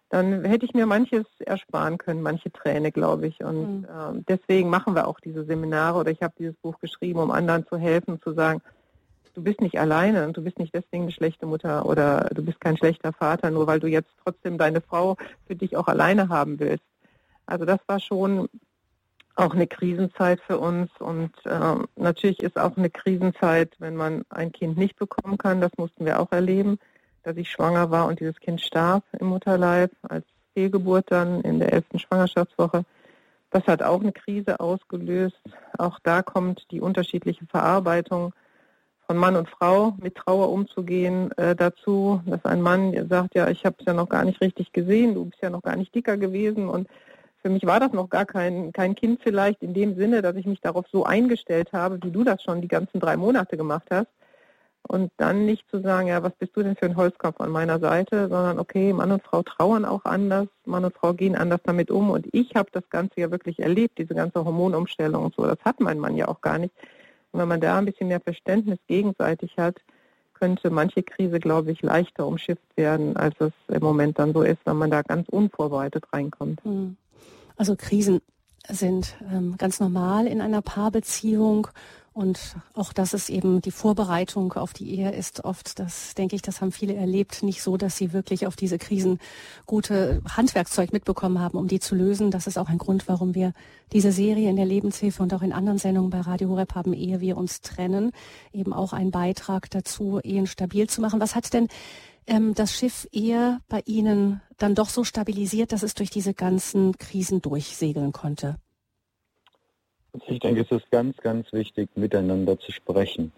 dann 0.09 0.45
hätte 0.45 0.67
ich 0.67 0.75
mir 0.75 0.87
manches 0.87 1.25
ersparen 1.41 1.99
können, 1.99 2.23
manche 2.23 2.53
Träne, 2.53 2.93
glaube 2.93 3.27
ich. 3.27 3.43
Und 3.43 3.81
mhm. 3.81 3.85
äh, 3.85 4.23
deswegen 4.29 4.71
machen 4.71 4.95
wir 4.95 5.09
auch 5.09 5.21
diese 5.21 5.45
Seminare 5.45 5.99
oder 5.99 6.11
ich 6.11 6.23
habe 6.23 6.35
dieses 6.39 6.57
Buch 6.57 6.79
geschrieben, 6.81 7.19
um 7.19 7.31
anderen 7.31 7.67
zu 7.67 7.77
helfen, 7.77 8.21
zu 8.23 8.33
sagen, 8.33 8.63
du 9.35 9.43
bist 9.43 9.61
nicht 9.61 9.79
alleine 9.79 10.27
und 10.27 10.37
du 10.37 10.43
bist 10.43 10.59
nicht 10.59 10.75
deswegen 10.75 11.05
eine 11.05 11.13
schlechte 11.13 11.47
Mutter 11.47 11.87
oder 11.87 12.31
du 12.33 12.43
bist 12.43 12.61
kein 12.61 12.77
schlechter 12.77 13.13
Vater, 13.13 13.51
nur 13.51 13.67
weil 13.67 13.81
du 13.81 13.89
jetzt 13.89 14.11
trotzdem 14.25 14.59
deine 14.59 14.81
Frau 14.81 15.17
für 15.47 15.57
dich 15.57 15.77
auch 15.77 15.89
alleine 15.89 16.29
haben 16.29 16.59
willst. 16.59 16.85
Also 17.45 17.65
das 17.65 17.81
war 17.87 18.01
schon 18.01 18.49
auch 19.35 19.55
eine 19.55 19.67
Krisenzeit 19.67 20.41
für 20.41 20.59
uns 20.59 20.91
und 20.99 21.33
äh, 21.45 21.75
natürlich 21.97 22.43
ist 22.43 22.59
auch 22.59 22.77
eine 22.77 22.89
Krisenzeit, 22.89 23.75
wenn 23.79 23.95
man 23.95 24.25
ein 24.31 24.53
Kind 24.53 24.79
nicht 24.79 24.97
bekommen 24.97 25.37
kann. 25.37 25.61
Das 25.61 25.73
mussten 25.77 26.07
wir 26.07 26.21
auch 26.21 26.33
erleben 26.33 26.79
dass 27.27 27.37
ich 27.37 27.51
schwanger 27.51 27.91
war 27.91 28.07
und 28.07 28.21
dieses 28.21 28.39
Kind 28.39 28.61
starb 28.61 29.03
im 29.19 29.27
Mutterleib 29.27 29.91
als 30.03 30.25
Fehlgeburt 30.55 31.11
dann 31.11 31.41
in 31.41 31.59
der 31.59 31.73
elften 31.73 31.99
Schwangerschaftswoche. 31.99 32.85
Das 33.51 33.67
hat 33.67 33.83
auch 33.83 34.01
eine 34.01 34.13
Krise 34.13 34.61
ausgelöst. 34.61 35.41
Auch 35.77 35.99
da 36.05 36.23
kommt 36.23 36.71
die 36.71 36.81
unterschiedliche 36.81 37.45
Verarbeitung 37.47 38.33
von 39.07 39.17
Mann 39.17 39.35
und 39.35 39.49
Frau 39.49 39.95
mit 40.01 40.15
Trauer 40.15 40.51
umzugehen 40.51 41.33
äh, 41.33 41.57
dazu, 41.57 42.21
dass 42.27 42.45
ein 42.45 42.63
Mann 42.63 43.09
sagt, 43.09 43.35
ja, 43.35 43.49
ich 43.49 43.65
habe 43.67 43.77
es 43.81 43.87
ja 43.87 43.93
noch 43.93 44.09
gar 44.09 44.25
nicht 44.25 44.41
richtig 44.41 44.73
gesehen, 44.73 45.15
du 45.15 45.25
bist 45.25 45.43
ja 45.43 45.51
noch 45.51 45.63
gar 45.63 45.77
nicht 45.77 45.95
dicker 45.95 46.17
gewesen 46.17 46.69
und 46.69 46.89
für 47.43 47.51
mich 47.51 47.67
war 47.67 47.79
das 47.79 47.93
noch 47.93 48.09
gar 48.09 48.25
kein, 48.25 48.73
kein 48.73 48.95
Kind 48.95 49.21
vielleicht 49.23 49.63
in 49.63 49.75
dem 49.75 49.97
Sinne, 49.97 50.23
dass 50.23 50.37
ich 50.37 50.47
mich 50.47 50.61
darauf 50.61 50.87
so 50.91 51.05
eingestellt 51.05 51.73
habe, 51.73 51.99
wie 52.03 52.11
du 52.11 52.25
das 52.25 52.43
schon 52.43 52.61
die 52.61 52.69
ganzen 52.69 52.99
drei 52.99 53.17
Monate 53.17 53.57
gemacht 53.57 53.87
hast. 53.91 54.09
Und 54.89 55.11
dann 55.17 55.47
nicht 55.47 55.69
zu 55.71 55.81
sagen, 55.81 56.09
ja, 56.09 56.23
was 56.23 56.33
bist 56.39 56.57
du 56.57 56.63
denn 56.63 56.77
für 56.77 56.87
ein 56.87 56.97
Holzkopf 56.97 57.41
an 57.41 57.51
meiner 57.51 57.81
Seite, 57.81 58.29
sondern 58.29 58.59
okay, 58.59 58.93
Mann 58.93 59.11
und 59.11 59.23
Frau 59.23 59.43
trauern 59.43 59.85
auch 59.85 60.05
anders, 60.05 60.47
Mann 60.65 60.85
und 60.85 60.95
Frau 60.95 61.13
gehen 61.13 61.37
anders 61.37 61.61
damit 61.65 61.91
um. 61.91 62.11
Und 62.11 62.27
ich 62.33 62.55
habe 62.55 62.69
das 62.73 62.89
Ganze 62.91 63.21
ja 63.21 63.31
wirklich 63.31 63.59
erlebt, 63.59 63.99
diese 63.99 64.15
ganze 64.15 64.45
Hormonumstellung 64.45 65.25
und 65.25 65.35
so. 65.35 65.45
Das 65.45 65.59
hat 65.65 65.81
mein 65.81 65.99
Mann 65.99 66.17
ja 66.17 66.29
auch 66.29 66.41
gar 66.41 66.59
nicht. 66.59 66.75
Und 67.33 67.41
wenn 67.41 67.49
man 67.49 67.61
da 67.61 67.79
ein 67.79 67.85
bisschen 67.85 68.09
mehr 68.09 68.21
Verständnis 68.21 68.79
gegenseitig 68.87 69.57
hat, 69.59 69.77
könnte 70.35 70.71
manche 70.71 71.03
Krise, 71.03 71.41
glaube 71.41 71.73
ich, 71.73 71.83
leichter 71.83 72.27
umschifft 72.27 72.77
werden, 72.77 73.17
als 73.17 73.35
es 73.41 73.53
im 73.69 73.83
Moment 73.83 74.19
dann 74.19 74.33
so 74.33 74.43
ist, 74.43 74.59
wenn 74.65 74.77
man 74.77 74.91
da 74.91 75.03
ganz 75.03 75.29
unvorbereitet 75.29 76.05
reinkommt. 76.13 76.63
Hm. 76.65 76.97
Also 77.57 77.75
Krisen 77.75 78.21
sind 78.69 79.17
ähm, 79.33 79.57
ganz 79.57 79.81
normal 79.81 80.27
in 80.27 80.41
einer 80.41 80.63
Paarbeziehung 80.63 81.69
und 82.17 82.57
auch 82.73 82.95
das 82.95 83.13
ist 83.13 83.29
eben 83.29 83.61
die 83.61 83.71
Vorbereitung 83.71 84.55
auf 84.55 84.73
die 84.73 84.89
Ehe 84.89 85.13
ist 85.13 85.45
oft, 85.45 85.79
das 85.79 86.15
denke 86.15 86.35
ich, 86.35 86.41
das 86.41 86.63
haben 86.63 86.73
viele 86.73 86.95
erlebt, 86.95 87.43
nicht 87.43 87.63
so, 87.63 87.77
dass 87.77 87.99
sie 87.99 88.15
wirklich 88.15 88.47
auf 88.47 88.57
diese 88.57 88.79
Krisen 88.79 89.19
gute 89.67 90.23
Handwerkszeug 90.27 90.95
mitbekommen 90.95 91.41
haben, 91.41 91.59
um 91.59 91.69
die 91.69 91.79
zu 91.79 91.95
lösen. 91.95 92.31
Das 92.31 92.47
ist 92.47 92.57
auch 92.57 92.71
ein 92.71 92.79
Grund, 92.79 93.07
warum 93.07 93.35
wir 93.35 93.53
diese 93.93 94.13
Serie 94.13 94.49
in 94.49 94.57
der 94.57 94.65
Lebenshilfe 94.65 95.23
und 95.23 95.35
auch 95.35 95.43
in 95.43 95.53
anderen 95.53 95.77
Sendungen 95.77 96.09
bei 96.09 96.23
Radio 96.23 96.49
Horeb 96.49 96.75
haben, 96.75 96.95
ehe 96.95 97.21
wir 97.21 97.37
uns 97.37 97.61
trennen, 97.61 98.13
eben 98.51 98.73
auch 98.73 98.95
ein 98.95 99.11
Beitrag 99.11 99.69
dazu, 99.69 100.19
Ehen 100.23 100.47
stabil 100.47 100.89
zu 100.89 101.03
machen. 101.03 101.21
Was 101.21 101.35
hat 101.35 101.53
denn 101.53 101.69
ähm, 102.27 102.55
das 102.55 102.73
Schiff 102.73 103.07
eher 103.13 103.61
bei 103.69 103.83
Ihnen 103.85 104.41
dann 104.57 104.75
doch 104.75 104.89
so 104.89 105.05
stabilisiert, 105.05 105.71
dass 105.71 105.83
es 105.83 105.93
durch 105.93 106.09
diese 106.09 106.33
ganzen 106.33 106.97
Krisen 106.97 107.43
durchsegeln 107.43 108.13
konnte? 108.13 108.57
Ich 110.27 110.41
denke, 110.41 110.63
es 110.63 110.71
ist 110.71 110.91
ganz, 110.91 111.17
ganz 111.19 111.53
wichtig, 111.53 111.91
miteinander 111.95 112.59
zu 112.59 112.73
sprechen. 112.73 113.33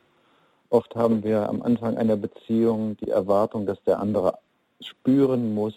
Oft 0.70 0.94
haben 0.96 1.24
wir 1.24 1.48
am 1.48 1.62
Anfang 1.62 1.96
einer 1.96 2.16
Beziehung 2.16 2.96
die 2.98 3.10
Erwartung, 3.10 3.66
dass 3.66 3.82
der 3.84 4.00
andere 4.00 4.38
spüren 4.80 5.54
muss, 5.54 5.74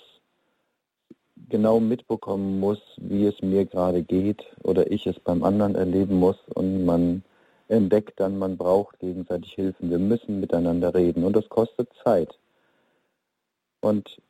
genau 1.50 1.80
mitbekommen 1.80 2.60
muss, 2.60 2.80
wie 2.98 3.26
es 3.26 3.42
mir 3.42 3.66
gerade 3.66 4.04
geht 4.04 4.46
oder 4.64 4.92
ich 4.92 5.08
es 5.08 5.20
beim 5.20 5.44
anderen 5.44 5.76
erleben 5.76 6.16
muss 6.16 6.38
und 6.54 6.86
man 6.86 7.24
entdeckt 7.68 8.20
dann, 8.20 8.38
man 8.38 8.58
braucht 8.58 9.00
gegenseitig 9.00 9.54
Hilfen. 9.54 9.90
Wir 9.90 10.00
müssen 10.00 10.40
miteinander 10.40 10.94
reden 10.94 11.24
und 11.24 11.36
das 11.36 11.48
kostet 11.50 11.90
Zeit. 12.04 12.38
Und 13.80 14.22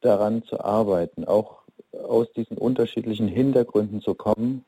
daran 0.00 0.42
zu 0.42 0.60
arbeiten, 0.60 1.24
auch 1.24 1.62
aus 1.92 2.30
diesen 2.32 2.58
unterschiedlichen 2.58 3.28
Hintergründen 3.28 4.00
zu 4.00 4.14
kommen 4.14 4.64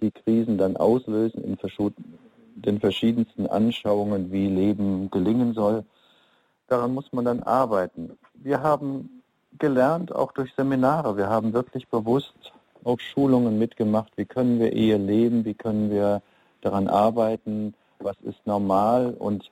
die 0.00 0.10
Krisen 0.10 0.58
dann 0.58 0.76
auslösen 0.76 1.42
in 1.44 1.58
den 2.54 2.80
verschiedensten 2.80 3.46
Anschauungen, 3.46 4.32
wie 4.32 4.48
Leben 4.48 5.10
gelingen 5.10 5.54
soll. 5.54 5.84
Daran 6.68 6.94
muss 6.94 7.12
man 7.12 7.24
dann 7.24 7.42
arbeiten. 7.42 8.18
Wir 8.34 8.62
haben 8.62 9.22
gelernt, 9.58 10.14
auch 10.14 10.32
durch 10.32 10.52
Seminare. 10.54 11.16
Wir 11.16 11.28
haben 11.28 11.52
wirklich 11.52 11.88
bewusst 11.88 12.34
auch 12.84 12.98
Schulungen 13.00 13.58
mitgemacht. 13.58 14.12
Wie 14.16 14.24
können 14.24 14.58
wir 14.58 14.72
Ehe 14.72 14.96
leben? 14.96 15.44
Wie 15.44 15.54
können 15.54 15.90
wir 15.90 16.22
daran 16.60 16.88
arbeiten? 16.88 17.74
Was 17.98 18.16
ist 18.22 18.46
normal? 18.46 19.14
Und 19.18 19.50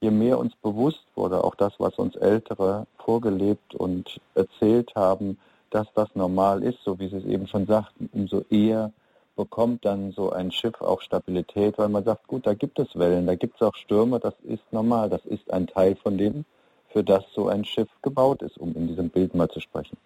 je 0.00 0.10
mehr 0.10 0.38
uns 0.38 0.54
bewusst 0.56 1.04
wurde, 1.14 1.42
auch 1.44 1.54
das, 1.54 1.74
was 1.78 1.94
uns 1.98 2.16
Ältere 2.16 2.86
vorgelebt 2.98 3.74
und 3.74 4.20
erzählt 4.34 4.94
haben, 4.94 5.38
dass 5.70 5.86
das 5.94 6.08
normal 6.14 6.62
ist, 6.62 6.78
so 6.84 6.98
wie 6.98 7.08
Sie 7.08 7.16
es 7.16 7.24
eben 7.24 7.46
schon 7.48 7.66
sagten, 7.66 8.08
umso 8.12 8.44
eher 8.48 8.92
bekommt 9.36 9.84
dann 9.84 10.12
so 10.12 10.30
ein 10.30 10.50
Schiff 10.50 10.80
auch 10.80 11.00
Stabilität, 11.00 11.78
weil 11.78 11.88
man 11.88 12.04
sagt, 12.04 12.26
gut, 12.26 12.46
da 12.46 12.54
gibt 12.54 12.78
es 12.78 12.96
Wellen, 12.96 13.26
da 13.26 13.34
gibt 13.34 13.56
es 13.56 13.62
auch 13.62 13.74
Stürme, 13.74 14.20
das 14.20 14.34
ist 14.44 14.62
normal, 14.72 15.10
das 15.10 15.24
ist 15.26 15.52
ein 15.52 15.66
Teil 15.66 15.96
von 15.96 16.16
dem, 16.18 16.44
für 16.90 17.02
das 17.02 17.24
so 17.34 17.48
ein 17.48 17.64
Schiff 17.64 17.88
gebaut 18.02 18.42
ist, 18.42 18.58
um 18.58 18.74
in 18.74 18.88
diesem 18.88 19.08
Bild 19.10 19.34
mal 19.34 19.48
zu 19.48 19.60
sprechen. 19.60 19.96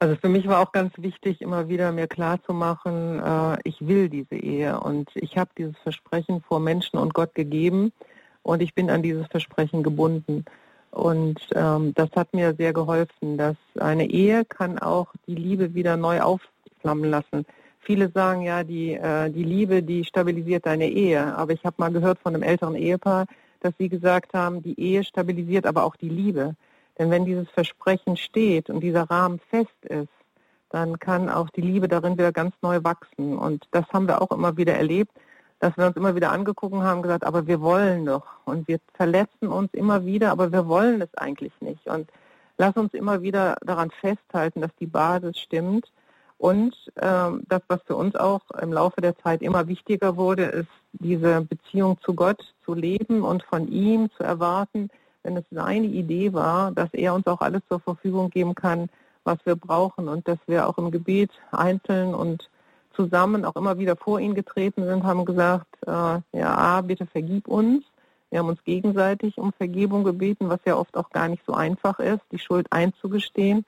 Also 0.00 0.14
für 0.14 0.28
mich 0.28 0.46
war 0.46 0.60
auch 0.60 0.70
ganz 0.70 0.92
wichtig, 0.96 1.40
immer 1.40 1.68
wieder 1.68 1.90
mir 1.90 2.06
klarzumachen, 2.06 3.18
äh, 3.18 3.58
ich 3.64 3.84
will 3.86 4.08
diese 4.08 4.36
Ehe 4.36 4.78
und 4.78 5.10
ich 5.14 5.36
habe 5.36 5.50
dieses 5.58 5.76
Versprechen 5.78 6.40
vor 6.40 6.60
Menschen 6.60 6.98
und 6.98 7.14
Gott 7.14 7.34
gegeben 7.34 7.92
und 8.42 8.62
ich 8.62 8.74
bin 8.74 8.90
an 8.90 9.02
dieses 9.02 9.26
Versprechen 9.26 9.82
gebunden. 9.82 10.44
Und 10.90 11.40
ähm, 11.54 11.92
das 11.94 12.10
hat 12.14 12.32
mir 12.32 12.54
sehr 12.54 12.72
geholfen, 12.72 13.36
dass 13.36 13.56
eine 13.78 14.08
Ehe 14.08 14.44
kann 14.44 14.78
auch 14.78 15.12
die 15.26 15.34
Liebe 15.34 15.74
wieder 15.74 15.96
neu 15.96 16.20
aufflammen 16.20 17.10
lassen. 17.10 17.44
Viele 17.80 18.10
sagen 18.10 18.42
ja, 18.42 18.64
die, 18.64 18.94
äh, 18.94 19.30
die 19.30 19.44
Liebe, 19.44 19.82
die 19.82 20.04
stabilisiert 20.04 20.66
deine 20.66 20.88
Ehe. 20.88 21.36
Aber 21.36 21.52
ich 21.52 21.64
habe 21.64 21.76
mal 21.78 21.92
gehört 21.92 22.18
von 22.18 22.34
einem 22.34 22.42
älteren 22.42 22.74
Ehepaar, 22.74 23.26
dass 23.60 23.72
sie 23.78 23.88
gesagt 23.88 24.34
haben, 24.34 24.62
die 24.62 24.78
Ehe 24.78 25.04
stabilisiert 25.04 25.66
aber 25.66 25.84
auch 25.84 25.96
die 25.96 26.08
Liebe. 26.08 26.54
Denn 26.98 27.10
wenn 27.10 27.24
dieses 27.24 27.48
Versprechen 27.50 28.16
steht 28.16 28.70
und 28.70 28.80
dieser 28.80 29.04
Rahmen 29.04 29.40
fest 29.50 29.84
ist, 29.84 30.08
dann 30.70 30.98
kann 30.98 31.30
auch 31.30 31.48
die 31.50 31.60
Liebe 31.60 31.88
darin 31.88 32.18
wieder 32.18 32.32
ganz 32.32 32.54
neu 32.60 32.80
wachsen. 32.82 33.38
Und 33.38 33.66
das 33.70 33.86
haben 33.92 34.06
wir 34.06 34.20
auch 34.20 34.30
immer 34.32 34.56
wieder 34.56 34.74
erlebt, 34.74 35.12
dass 35.60 35.76
wir 35.76 35.86
uns 35.86 35.96
immer 35.96 36.14
wieder 36.14 36.30
angeguckt 36.30 36.74
haben, 36.74 37.02
gesagt, 37.02 37.24
aber 37.24 37.46
wir 37.46 37.60
wollen 37.60 38.04
doch. 38.04 38.26
Und 38.44 38.68
wir 38.68 38.78
verletzen 38.94 39.48
uns 39.48 39.72
immer 39.72 40.04
wieder, 40.04 40.30
aber 40.30 40.52
wir 40.52 40.68
wollen 40.68 41.00
es 41.00 41.12
eigentlich 41.14 41.52
nicht. 41.60 41.86
Und 41.86 42.10
lass 42.58 42.76
uns 42.76 42.92
immer 42.94 43.22
wieder 43.22 43.56
daran 43.64 43.90
festhalten, 43.90 44.60
dass 44.60 44.74
die 44.78 44.86
Basis 44.86 45.38
stimmt. 45.38 45.90
Und 46.38 46.74
ähm, 47.00 47.42
das, 47.48 47.62
was 47.66 47.82
für 47.82 47.96
uns 47.96 48.14
auch 48.14 48.42
im 48.62 48.72
Laufe 48.72 49.00
der 49.00 49.18
Zeit 49.18 49.42
immer 49.42 49.66
wichtiger 49.66 50.16
wurde, 50.16 50.44
ist 50.44 50.68
diese 50.92 51.42
Beziehung 51.42 51.98
zu 52.00 52.14
Gott 52.14 52.54
zu 52.64 52.74
leben 52.74 53.22
und 53.22 53.42
von 53.42 53.68
ihm 53.68 54.08
zu 54.16 54.22
erwarten, 54.22 54.88
wenn 55.24 55.36
es 55.36 55.44
seine 55.50 55.86
Idee 55.86 56.32
war, 56.32 56.70
dass 56.70 56.94
er 56.94 57.12
uns 57.14 57.26
auch 57.26 57.40
alles 57.40 57.62
zur 57.68 57.80
Verfügung 57.80 58.30
geben 58.30 58.54
kann, 58.54 58.88
was 59.24 59.38
wir 59.44 59.56
brauchen 59.56 60.08
und 60.08 60.28
dass 60.28 60.38
wir 60.46 60.68
auch 60.68 60.78
im 60.78 60.92
Gebet 60.92 61.30
einzeln 61.50 62.14
und 62.14 62.48
zusammen 62.94 63.44
auch 63.44 63.56
immer 63.56 63.78
wieder 63.78 63.96
vor 63.96 64.20
ihn 64.20 64.34
getreten 64.34 64.84
sind, 64.84 65.04
haben 65.04 65.24
gesagt, 65.24 65.66
äh, 65.86 66.20
ja, 66.32 66.80
bitte 66.82 67.06
vergib 67.06 67.48
uns. 67.48 67.84
Wir 68.30 68.40
haben 68.40 68.48
uns 68.48 68.62
gegenseitig 68.64 69.38
um 69.38 69.52
Vergebung 69.52 70.04
gebeten, 70.04 70.48
was 70.48 70.60
ja 70.64 70.76
oft 70.76 70.96
auch 70.96 71.10
gar 71.10 71.28
nicht 71.28 71.42
so 71.46 71.52
einfach 71.52 71.98
ist, 71.98 72.20
die 72.30 72.38
Schuld 72.38 72.66
einzugestehen. 72.70 73.64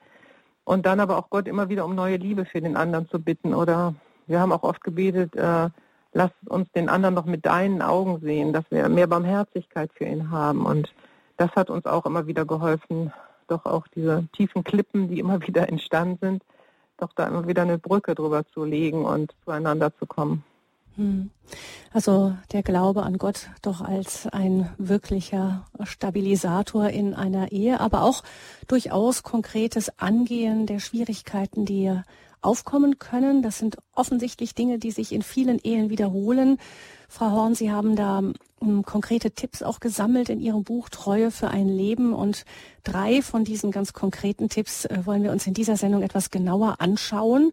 Und 0.71 0.85
dann 0.85 1.01
aber 1.01 1.17
auch 1.17 1.29
Gott 1.29 1.49
immer 1.49 1.67
wieder 1.67 1.83
um 1.83 1.95
neue 1.95 2.15
Liebe 2.15 2.45
für 2.45 2.61
den 2.61 2.77
anderen 2.77 3.09
zu 3.09 3.19
bitten. 3.19 3.53
Oder 3.53 3.93
wir 4.27 4.39
haben 4.39 4.53
auch 4.53 4.63
oft 4.63 4.81
gebetet, 4.81 5.35
äh, 5.35 5.67
lass 6.13 6.31
uns 6.45 6.71
den 6.71 6.87
anderen 6.87 7.13
doch 7.13 7.25
mit 7.25 7.45
deinen 7.45 7.81
Augen 7.81 8.21
sehen, 8.21 8.53
dass 8.53 8.63
wir 8.69 8.87
mehr 8.87 9.07
Barmherzigkeit 9.07 9.91
für 9.93 10.05
ihn 10.05 10.31
haben. 10.31 10.65
Und 10.65 10.93
das 11.35 11.51
hat 11.57 11.69
uns 11.69 11.85
auch 11.85 12.05
immer 12.05 12.25
wieder 12.25 12.45
geholfen, 12.45 13.11
doch 13.49 13.65
auch 13.65 13.85
diese 13.89 14.29
tiefen 14.31 14.63
Klippen, 14.63 15.09
die 15.09 15.19
immer 15.19 15.41
wieder 15.45 15.67
entstanden 15.67 16.19
sind, 16.21 16.43
doch 16.99 17.11
da 17.17 17.27
immer 17.27 17.45
wieder 17.49 17.63
eine 17.63 17.77
Brücke 17.77 18.15
drüber 18.15 18.45
zu 18.53 18.63
legen 18.63 19.03
und 19.03 19.33
zueinander 19.43 19.93
zu 19.97 20.05
kommen. 20.05 20.45
Hm. 20.95 21.29
Also 21.93 22.35
der 22.51 22.63
Glaube 22.63 23.03
an 23.03 23.17
Gott 23.17 23.49
doch 23.61 23.81
als 23.81 24.27
ein 24.27 24.69
wirklicher 24.77 25.65
Stabilisator 25.83 26.89
in 26.89 27.13
einer 27.13 27.51
Ehe, 27.51 27.79
aber 27.79 28.03
auch 28.03 28.23
durchaus 28.67 29.23
konkretes 29.23 29.99
Angehen 29.99 30.65
der 30.65 30.79
Schwierigkeiten, 30.79 31.65
die 31.65 31.91
aufkommen 32.41 32.97
können. 32.99 33.41
Das 33.41 33.59
sind 33.59 33.77
offensichtlich 33.93 34.55
Dinge, 34.55 34.79
die 34.79 34.91
sich 34.91 35.11
in 35.11 35.21
vielen 35.21 35.59
Ehen 35.59 35.89
wiederholen. 35.89 36.57
Frau 37.07 37.31
Horn, 37.31 37.55
Sie 37.55 37.71
haben 37.71 37.95
da 37.95 38.21
ähm, 38.61 38.83
konkrete 38.83 39.31
Tipps 39.31 39.61
auch 39.61 39.79
gesammelt 39.79 40.29
in 40.29 40.39
Ihrem 40.39 40.63
Buch 40.63 40.89
Treue 40.89 41.29
für 41.29 41.49
ein 41.49 41.67
Leben 41.67 42.13
und 42.13 42.45
drei 42.83 43.21
von 43.21 43.43
diesen 43.43 43.71
ganz 43.71 43.93
konkreten 43.93 44.49
Tipps 44.49 44.85
äh, 44.85 45.05
wollen 45.05 45.23
wir 45.23 45.31
uns 45.31 45.45
in 45.45 45.53
dieser 45.53 45.77
Sendung 45.77 46.01
etwas 46.01 46.31
genauer 46.31 46.75
anschauen. 46.79 47.51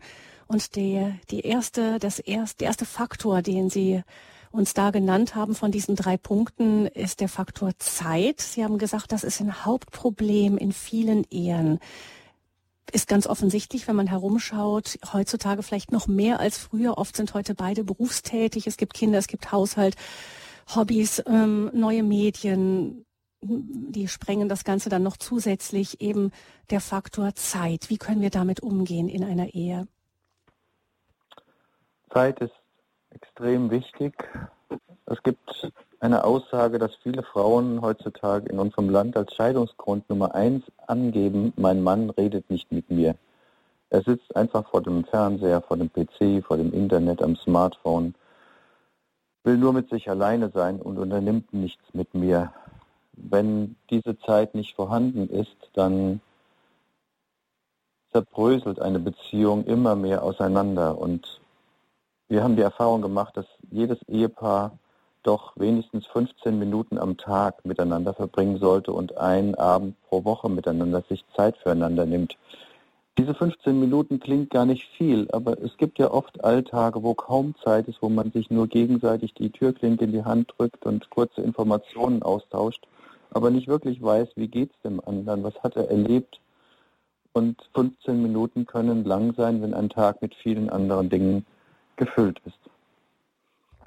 Und 0.48 0.76
der, 0.76 1.14
die 1.30 1.40
erste, 1.40 1.98
das 1.98 2.18
erste, 2.18 2.58
der 2.58 2.68
erste 2.68 2.86
Faktor, 2.86 3.42
den 3.42 3.70
Sie 3.70 4.02
uns 4.50 4.74
da 4.74 4.90
genannt 4.90 5.34
haben 5.34 5.54
von 5.54 5.70
diesen 5.70 5.94
drei 5.94 6.16
Punkten, 6.16 6.86
ist 6.86 7.20
der 7.20 7.28
Faktor 7.28 7.72
Zeit. 7.78 8.40
Sie 8.40 8.64
haben 8.64 8.78
gesagt, 8.78 9.12
das 9.12 9.24
ist 9.24 9.40
ein 9.40 9.64
Hauptproblem 9.64 10.56
in 10.56 10.72
vielen 10.72 11.24
Ehen 11.30 11.78
ist 12.92 13.08
ganz 13.08 13.26
offensichtlich, 13.26 13.88
wenn 13.88 13.96
man 13.96 14.06
herumschaut, 14.06 14.98
heutzutage 15.12 15.62
vielleicht 15.62 15.92
noch 15.92 16.06
mehr 16.06 16.40
als 16.40 16.58
früher. 16.58 16.98
Oft 16.98 17.16
sind 17.16 17.34
heute 17.34 17.54
beide 17.54 17.84
berufstätig. 17.84 18.66
Es 18.66 18.76
gibt 18.76 18.94
Kinder, 18.94 19.18
es 19.18 19.28
gibt 19.28 19.52
Haushalt, 19.52 19.96
Hobbys, 20.74 21.22
ähm, 21.26 21.70
neue 21.72 22.02
Medien. 22.02 23.04
Die 23.40 24.08
sprengen 24.08 24.48
das 24.48 24.64
Ganze 24.64 24.88
dann 24.88 25.02
noch 25.02 25.16
zusätzlich 25.16 26.00
eben 26.00 26.32
der 26.70 26.80
Faktor 26.80 27.34
Zeit. 27.34 27.90
Wie 27.90 27.98
können 27.98 28.20
wir 28.20 28.30
damit 28.30 28.60
umgehen 28.60 29.08
in 29.08 29.22
einer 29.22 29.54
Ehe? 29.54 29.86
Zeit 32.08 32.40
ist 32.40 32.54
extrem 33.10 33.70
wichtig. 33.70 34.14
Es 35.06 35.22
gibt 35.22 35.72
eine 36.00 36.24
Aussage, 36.24 36.78
dass 36.78 36.94
viele 37.02 37.22
Frauen 37.22 37.80
heutzutage 37.80 38.48
in 38.48 38.58
unserem 38.58 38.90
Land 38.90 39.16
als 39.16 39.34
Scheidungsgrund 39.34 40.08
Nummer 40.08 40.34
eins 40.34 40.64
angeben, 40.86 41.52
mein 41.56 41.82
Mann 41.82 42.10
redet 42.10 42.50
nicht 42.50 42.70
mit 42.70 42.90
mir. 42.90 43.16
Er 43.90 44.02
sitzt 44.02 44.36
einfach 44.36 44.68
vor 44.68 44.82
dem 44.82 45.04
Fernseher, 45.04 45.62
vor 45.62 45.76
dem 45.76 45.90
PC, 45.90 46.44
vor 46.44 46.58
dem 46.58 46.72
Internet, 46.72 47.22
am 47.22 47.36
Smartphone, 47.36 48.14
will 49.44 49.56
nur 49.56 49.72
mit 49.72 49.88
sich 49.88 50.10
alleine 50.10 50.50
sein 50.50 50.80
und 50.80 50.98
unternimmt 50.98 51.54
nichts 51.54 51.82
mit 51.94 52.14
mir. 52.14 52.52
Wenn 53.12 53.76
diese 53.90 54.18
Zeit 54.18 54.54
nicht 54.54 54.76
vorhanden 54.76 55.28
ist, 55.30 55.56
dann 55.72 56.20
zerbröselt 58.12 58.80
eine 58.80 58.98
Beziehung 58.98 59.64
immer 59.64 59.96
mehr 59.96 60.22
auseinander. 60.22 60.98
Und 60.98 61.40
wir 62.28 62.42
haben 62.44 62.56
die 62.56 62.62
Erfahrung 62.62 63.02
gemacht, 63.02 63.36
dass 63.36 63.46
jedes 63.70 63.98
Ehepaar 64.08 64.78
doch 65.22 65.52
wenigstens 65.56 66.06
15 66.06 66.58
Minuten 66.58 66.98
am 66.98 67.16
Tag 67.16 67.64
miteinander 67.64 68.14
verbringen 68.14 68.58
sollte 68.58 68.92
und 68.92 69.16
einen 69.16 69.54
Abend 69.54 69.96
pro 70.08 70.24
Woche 70.24 70.48
miteinander 70.48 71.02
sich 71.08 71.24
Zeit 71.36 71.56
füreinander 71.56 72.06
nimmt. 72.06 72.36
Diese 73.18 73.34
15 73.34 73.80
Minuten 73.80 74.20
klingt 74.20 74.50
gar 74.50 74.64
nicht 74.64 74.84
viel, 74.96 75.28
aber 75.32 75.60
es 75.60 75.76
gibt 75.76 75.98
ja 75.98 76.12
oft 76.12 76.44
Alltage, 76.44 77.02
wo 77.02 77.14
kaum 77.14 77.54
Zeit 77.64 77.88
ist, 77.88 78.00
wo 78.00 78.08
man 78.08 78.30
sich 78.30 78.48
nur 78.48 78.68
gegenseitig 78.68 79.34
die 79.34 79.50
Türklinke 79.50 80.04
in 80.04 80.12
die 80.12 80.24
Hand 80.24 80.54
drückt 80.56 80.86
und 80.86 81.10
kurze 81.10 81.42
Informationen 81.42 82.22
austauscht, 82.22 82.86
aber 83.32 83.50
nicht 83.50 83.66
wirklich 83.66 84.00
weiß, 84.00 84.28
wie 84.36 84.46
geht 84.46 84.70
es 84.70 84.80
dem 84.82 85.00
anderen, 85.04 85.42
was 85.42 85.60
hat 85.64 85.74
er 85.76 85.90
erlebt. 85.90 86.40
Und 87.32 87.60
15 87.74 88.22
Minuten 88.22 88.66
können 88.66 89.04
lang 89.04 89.34
sein, 89.34 89.62
wenn 89.62 89.74
ein 89.74 89.88
Tag 89.88 90.22
mit 90.22 90.34
vielen 90.36 90.70
anderen 90.70 91.10
Dingen 91.10 91.44
gefüllt 91.98 92.40
ist. 92.46 92.58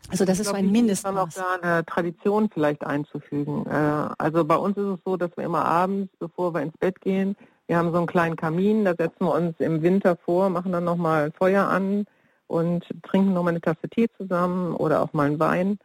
Also 0.10 0.26
das 0.26 0.40
ist 0.40 0.48
so 0.48 0.54
ein 0.54 0.72
Mindestmaß. 0.72 1.14
Dann 1.14 1.18
auch 1.18 1.30
da 1.30 1.56
eine 1.62 1.86
Tradition 1.86 2.50
vielleicht 2.54 2.86
einzufügen. 2.86 3.66
Äh, 3.66 4.10
also 4.18 4.44
bei 4.46 4.56
uns 4.56 4.78
ist 4.78 4.86
es 4.86 5.00
so, 5.06 5.16
dass 5.18 5.36
wir 5.38 5.46
immer 5.46 5.66
abends, 5.66 6.12
bevor 6.20 6.54
wir 6.54 6.62
ins 6.62 6.78
Bett 6.78 7.00
gehen, 7.02 7.36
wir 7.68 7.78
haben 7.78 7.92
so 7.92 7.98
einen 7.98 8.08
kleinen 8.08 8.36
Kamin, 8.36 8.84
da 8.84 8.94
setzen 8.96 9.26
wir 9.26 9.34
uns 9.34 9.56
im 9.60 9.82
Winter 9.82 10.18
vor, 10.18 10.50
machen 10.50 10.74
dann 10.74 10.84
nochmal 10.84 11.32
Feuer 11.32 11.68
an 11.68 12.06
und 12.48 12.86
trinken 13.04 13.34
nochmal 13.34 13.54
eine 13.54 13.62
Tasse 13.62 13.88
Tee 13.90 14.10
zusammen 14.18 14.76
oder 14.76 15.02
auch 15.02 15.14
mal 15.14 15.28
einen 15.28 15.40
Wein 15.40 15.80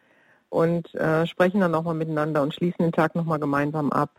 und 0.48 0.92
äh, 0.96 1.26
sprechen 1.26 1.60
dann 1.60 1.70
nochmal 1.70 1.94
miteinander 1.94 2.42
und 2.42 2.52
schließen 2.52 2.84
den 2.84 2.92
Tag 2.92 3.14
nochmal 3.14 3.38
gemeinsam 3.38 3.92
ab. 3.92 4.10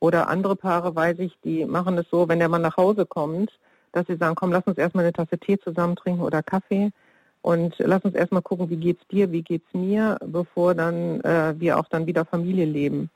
Oder 0.00 0.28
andere 0.28 0.56
Paare, 0.56 0.96
weiß 0.96 1.20
ich, 1.20 1.38
die 1.44 1.64
machen 1.64 1.96
es 1.98 2.06
so, 2.10 2.28
wenn 2.28 2.40
der 2.40 2.48
Mann 2.48 2.62
nach 2.62 2.76
Hause 2.76 3.06
kommt, 3.06 3.52
dass 3.92 4.06
sie 4.08 4.16
sagen, 4.16 4.34
komm, 4.34 4.50
lass 4.50 4.66
uns 4.66 4.76
erstmal 4.76 5.04
eine 5.04 5.12
Tasse 5.12 5.38
Tee 5.38 5.58
zusammen 5.60 5.94
trinken 5.94 6.22
oder 6.22 6.42
Kaffee 6.42 6.90
und 7.44 7.74
lass 7.78 8.02
uns 8.04 8.14
erstmal 8.14 8.40
gucken, 8.40 8.70
wie 8.70 8.78
geht's 8.78 9.06
dir, 9.08 9.30
wie 9.30 9.42
geht's 9.42 9.74
mir, 9.74 10.16
bevor 10.24 10.74
dann 10.74 11.20
äh, 11.20 11.54
wir 11.58 11.78
auch 11.78 11.86
dann 11.90 12.06
wieder 12.06 12.24
Familie 12.24 12.64
leben. 12.64 13.10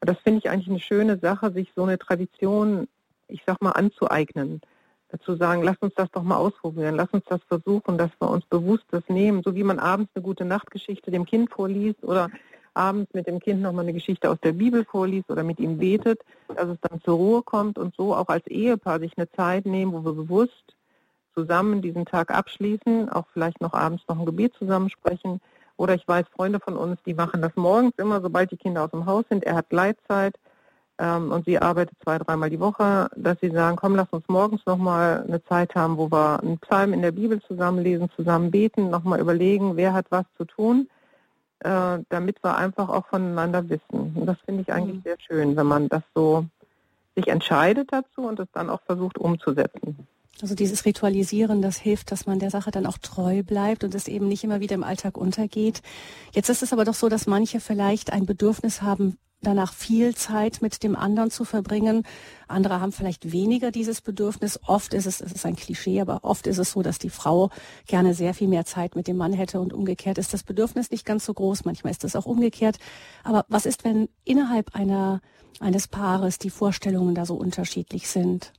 Das 0.00 0.18
finde 0.18 0.40
ich 0.40 0.50
eigentlich 0.50 0.68
eine 0.68 0.80
schöne 0.80 1.16
Sache, 1.16 1.52
sich 1.52 1.70
so 1.76 1.84
eine 1.84 1.96
Tradition, 1.96 2.88
ich 3.28 3.44
sag 3.46 3.62
mal, 3.62 3.70
anzueignen. 3.70 4.60
zu 5.24 5.36
sagen, 5.36 5.62
lass 5.62 5.76
uns 5.78 5.94
das 5.94 6.10
doch 6.10 6.24
mal 6.24 6.38
ausprobieren, 6.38 6.96
lass 6.96 7.10
uns 7.10 7.22
das 7.28 7.40
versuchen, 7.46 7.98
dass 7.98 8.10
wir 8.20 8.28
uns 8.28 8.44
bewusst 8.46 8.84
das 8.90 9.04
nehmen, 9.08 9.44
so 9.44 9.54
wie 9.54 9.62
man 9.62 9.78
abends 9.78 10.10
eine 10.16 10.24
gute 10.24 10.44
Nachtgeschichte 10.44 11.12
dem 11.12 11.24
Kind 11.24 11.48
vorliest 11.48 12.02
oder 12.02 12.30
abends 12.74 13.14
mit 13.14 13.28
dem 13.28 13.38
Kind 13.38 13.62
nochmal 13.62 13.84
eine 13.84 13.92
Geschichte 13.92 14.28
aus 14.28 14.40
der 14.42 14.54
Bibel 14.54 14.84
vorliest 14.86 15.30
oder 15.30 15.44
mit 15.44 15.60
ihm 15.60 15.78
betet, 15.78 16.20
dass 16.48 16.68
es 16.68 16.78
dann 16.80 17.00
zur 17.02 17.14
Ruhe 17.14 17.42
kommt 17.42 17.78
und 17.78 17.94
so 17.94 18.12
auch 18.12 18.26
als 18.26 18.44
Ehepaar 18.48 18.98
sich 18.98 19.16
eine 19.16 19.30
Zeit 19.30 19.66
nehmen, 19.66 19.92
wo 19.92 20.04
wir 20.04 20.14
bewusst 20.14 20.74
zusammen 21.38 21.82
diesen 21.82 22.04
Tag 22.04 22.32
abschließen, 22.32 23.08
auch 23.10 23.26
vielleicht 23.32 23.60
noch 23.60 23.72
abends 23.72 24.02
noch 24.08 24.18
ein 24.18 24.26
Gebet 24.26 24.54
zusammensprechen. 24.58 25.40
Oder 25.76 25.94
ich 25.94 26.06
weiß, 26.08 26.26
Freunde 26.34 26.58
von 26.58 26.76
uns, 26.76 26.98
die 27.06 27.14
machen 27.14 27.40
das 27.40 27.52
morgens 27.54 27.92
immer, 27.98 28.20
sobald 28.20 28.50
die 28.50 28.56
Kinder 28.56 28.84
aus 28.84 28.90
dem 28.90 29.06
Haus 29.06 29.24
sind. 29.30 29.44
Er 29.44 29.54
hat 29.54 29.68
Gleitzeit 29.68 30.34
ähm, 30.98 31.30
und 31.30 31.44
sie 31.44 31.60
arbeitet 31.60 31.96
zwei, 32.02 32.18
dreimal 32.18 32.50
die 32.50 32.58
Woche, 32.58 33.08
dass 33.14 33.38
sie 33.40 33.50
sagen, 33.50 33.76
komm, 33.76 33.94
lass 33.94 34.08
uns 34.10 34.24
morgens 34.26 34.66
nochmal 34.66 35.24
eine 35.28 35.44
Zeit 35.44 35.76
haben, 35.76 35.96
wo 35.96 36.10
wir 36.10 36.40
einen 36.42 36.58
Psalm 36.58 36.92
in 36.92 37.02
der 37.02 37.12
Bibel 37.12 37.40
zusammenlesen, 37.42 38.10
zusammen 38.16 38.50
beten, 38.50 38.90
nochmal 38.90 39.20
überlegen, 39.20 39.76
wer 39.76 39.92
hat 39.92 40.06
was 40.10 40.24
zu 40.36 40.44
tun, 40.44 40.88
äh, 41.60 41.98
damit 42.08 42.42
wir 42.42 42.56
einfach 42.56 42.88
auch 42.88 43.06
voneinander 43.06 43.68
wissen. 43.68 44.16
Und 44.16 44.26
das 44.26 44.38
finde 44.44 44.62
ich 44.62 44.72
eigentlich 44.72 44.96
mhm. 44.96 45.02
sehr 45.02 45.20
schön, 45.20 45.56
wenn 45.56 45.66
man 45.66 45.88
das 45.88 46.02
so 46.16 46.46
sich 47.14 47.28
entscheidet 47.28 47.92
dazu 47.92 48.22
und 48.22 48.40
es 48.40 48.48
dann 48.52 48.68
auch 48.68 48.80
versucht 48.82 49.18
umzusetzen. 49.18 50.08
Also 50.40 50.54
dieses 50.54 50.84
Ritualisieren, 50.84 51.62
das 51.62 51.78
hilft, 51.78 52.12
dass 52.12 52.26
man 52.26 52.38
der 52.38 52.50
Sache 52.50 52.70
dann 52.70 52.86
auch 52.86 52.98
treu 52.98 53.42
bleibt 53.42 53.82
und 53.82 53.94
es 53.94 54.06
eben 54.06 54.28
nicht 54.28 54.44
immer 54.44 54.60
wieder 54.60 54.76
im 54.76 54.84
Alltag 54.84 55.16
untergeht. 55.16 55.82
Jetzt 56.32 56.48
ist 56.48 56.62
es 56.62 56.72
aber 56.72 56.84
doch 56.84 56.94
so, 56.94 57.08
dass 57.08 57.26
manche 57.26 57.58
vielleicht 57.58 58.12
ein 58.12 58.24
Bedürfnis 58.24 58.80
haben, 58.82 59.18
danach 59.40 59.72
viel 59.72 60.14
Zeit 60.14 60.62
mit 60.62 60.82
dem 60.82 60.96
anderen 60.96 61.30
zu 61.30 61.44
verbringen. 61.44 62.04
Andere 62.48 62.80
haben 62.80 62.92
vielleicht 62.92 63.32
weniger 63.32 63.70
dieses 63.70 64.00
Bedürfnis. 64.00 64.58
Oft 64.66 64.94
ist 64.94 65.06
es, 65.06 65.20
es 65.20 65.32
ist 65.32 65.46
ein 65.46 65.56
Klischee, 65.56 66.00
aber 66.00 66.24
oft 66.24 66.46
ist 66.46 66.58
es 66.58 66.72
so, 66.72 66.82
dass 66.82 66.98
die 66.98 67.10
Frau 67.10 67.50
gerne 67.86 68.14
sehr 68.14 68.34
viel 68.34 68.48
mehr 68.48 68.64
Zeit 68.64 68.96
mit 68.96 69.06
dem 69.06 69.16
Mann 69.16 69.32
hätte 69.32 69.60
und 69.60 69.72
umgekehrt 69.72 70.18
ist 70.18 70.32
das 70.32 70.42
Bedürfnis 70.42 70.90
nicht 70.90 71.04
ganz 71.04 71.24
so 71.24 71.34
groß. 71.34 71.64
Manchmal 71.64 71.92
ist 71.92 72.04
es 72.04 72.16
auch 72.16 72.26
umgekehrt. 72.26 72.78
Aber 73.22 73.44
was 73.48 73.66
ist, 73.66 73.84
wenn 73.84 74.08
innerhalb 74.24 74.74
einer, 74.74 75.20
eines 75.60 75.88
Paares 75.88 76.38
die 76.38 76.50
Vorstellungen 76.50 77.14
da 77.14 77.24
so 77.24 77.34
unterschiedlich 77.34 78.08
sind? 78.08 78.52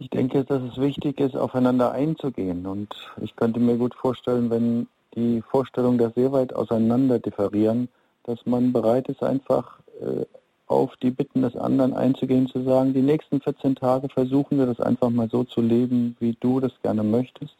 Ich 0.00 0.10
denke, 0.10 0.44
dass 0.44 0.62
es 0.62 0.78
wichtig 0.78 1.18
ist, 1.18 1.36
aufeinander 1.36 1.92
einzugehen. 1.92 2.66
Und 2.66 2.94
ich 3.20 3.34
könnte 3.34 3.58
mir 3.58 3.76
gut 3.76 3.94
vorstellen, 3.94 4.48
wenn 4.50 4.86
die 5.14 5.42
Vorstellungen 5.42 5.98
da 5.98 6.10
sehr 6.10 6.30
weit 6.30 6.54
auseinander 6.54 7.18
differieren, 7.18 7.88
dass 8.22 8.46
man 8.46 8.72
bereit 8.72 9.08
ist, 9.08 9.22
einfach 9.22 9.80
äh, 10.00 10.24
auf 10.68 10.96
die 10.98 11.10
Bitten 11.10 11.42
des 11.42 11.56
anderen 11.56 11.94
einzugehen, 11.94 12.46
zu 12.46 12.62
sagen, 12.62 12.94
die 12.94 13.02
nächsten 13.02 13.40
14 13.40 13.74
Tage 13.74 14.08
versuchen 14.08 14.58
wir 14.58 14.66
das 14.66 14.80
einfach 14.80 15.10
mal 15.10 15.28
so 15.30 15.44
zu 15.44 15.60
leben, 15.60 16.16
wie 16.20 16.36
du 16.38 16.60
das 16.60 16.72
gerne 16.82 17.02
möchtest. 17.02 17.56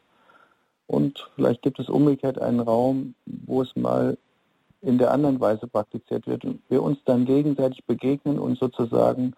Und 0.86 1.28
vielleicht 1.34 1.62
gibt 1.62 1.80
es 1.80 1.88
umgekehrt 1.88 2.40
einen 2.40 2.60
Raum, 2.60 3.14
wo 3.26 3.62
es 3.62 3.74
mal 3.74 4.16
in 4.80 4.98
der 4.98 5.10
anderen 5.10 5.40
Weise 5.40 5.66
praktiziert 5.66 6.26
wird 6.26 6.44
und 6.44 6.60
wir 6.68 6.82
uns 6.82 6.98
dann 7.04 7.24
gegenseitig 7.24 7.84
begegnen 7.84 8.38
und 8.38 8.58
sozusagen 8.58 9.34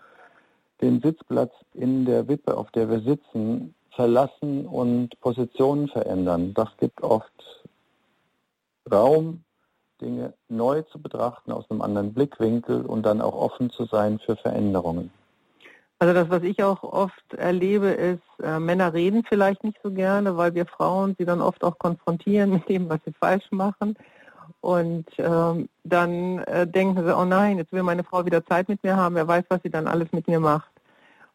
den 0.80 1.00
Sitzplatz 1.00 1.52
in 1.74 2.04
der 2.04 2.28
Wippe, 2.28 2.56
auf 2.56 2.70
der 2.70 2.88
wir 2.88 3.00
sitzen, 3.00 3.74
verlassen 3.94 4.66
und 4.66 5.18
Positionen 5.20 5.88
verändern. 5.88 6.54
Das 6.54 6.68
gibt 6.78 7.02
oft 7.02 7.32
Raum, 8.90 9.44
Dinge 10.00 10.32
neu 10.48 10.82
zu 10.82 11.00
betrachten 11.00 11.52
aus 11.52 11.70
einem 11.70 11.82
anderen 11.82 12.14
Blickwinkel 12.14 12.86
und 12.86 13.04
dann 13.04 13.20
auch 13.20 13.34
offen 13.34 13.70
zu 13.70 13.84
sein 13.84 14.18
für 14.18 14.36
Veränderungen. 14.36 15.10
Also 15.98 16.14
das, 16.14 16.30
was 16.30 16.42
ich 16.44 16.62
auch 16.62 16.82
oft 16.82 17.34
erlebe, 17.34 17.88
ist, 17.88 18.22
äh, 18.42 18.58
Männer 18.58 18.94
reden 18.94 19.22
vielleicht 19.28 19.62
nicht 19.62 19.78
so 19.82 19.90
gerne, 19.90 20.34
weil 20.38 20.54
wir 20.54 20.64
Frauen 20.64 21.14
sie 21.18 21.26
dann 21.26 21.42
oft 21.42 21.62
auch 21.62 21.78
konfrontieren 21.78 22.50
mit 22.52 22.68
dem, 22.70 22.88
was 22.88 23.00
sie 23.04 23.12
falsch 23.12 23.44
machen. 23.50 23.96
Und 24.60 25.06
ähm, 25.18 25.68
dann 25.84 26.38
äh, 26.40 26.66
denken 26.66 27.02
sie, 27.02 27.16
oh 27.16 27.24
nein, 27.24 27.58
jetzt 27.58 27.72
will 27.72 27.82
meine 27.82 28.04
Frau 28.04 28.26
wieder 28.26 28.44
Zeit 28.44 28.68
mit 28.68 28.82
mir 28.84 28.96
haben, 28.96 29.14
wer 29.14 29.26
weiß, 29.26 29.44
was 29.48 29.62
sie 29.62 29.70
dann 29.70 29.86
alles 29.86 30.12
mit 30.12 30.28
mir 30.28 30.40
macht. 30.40 30.70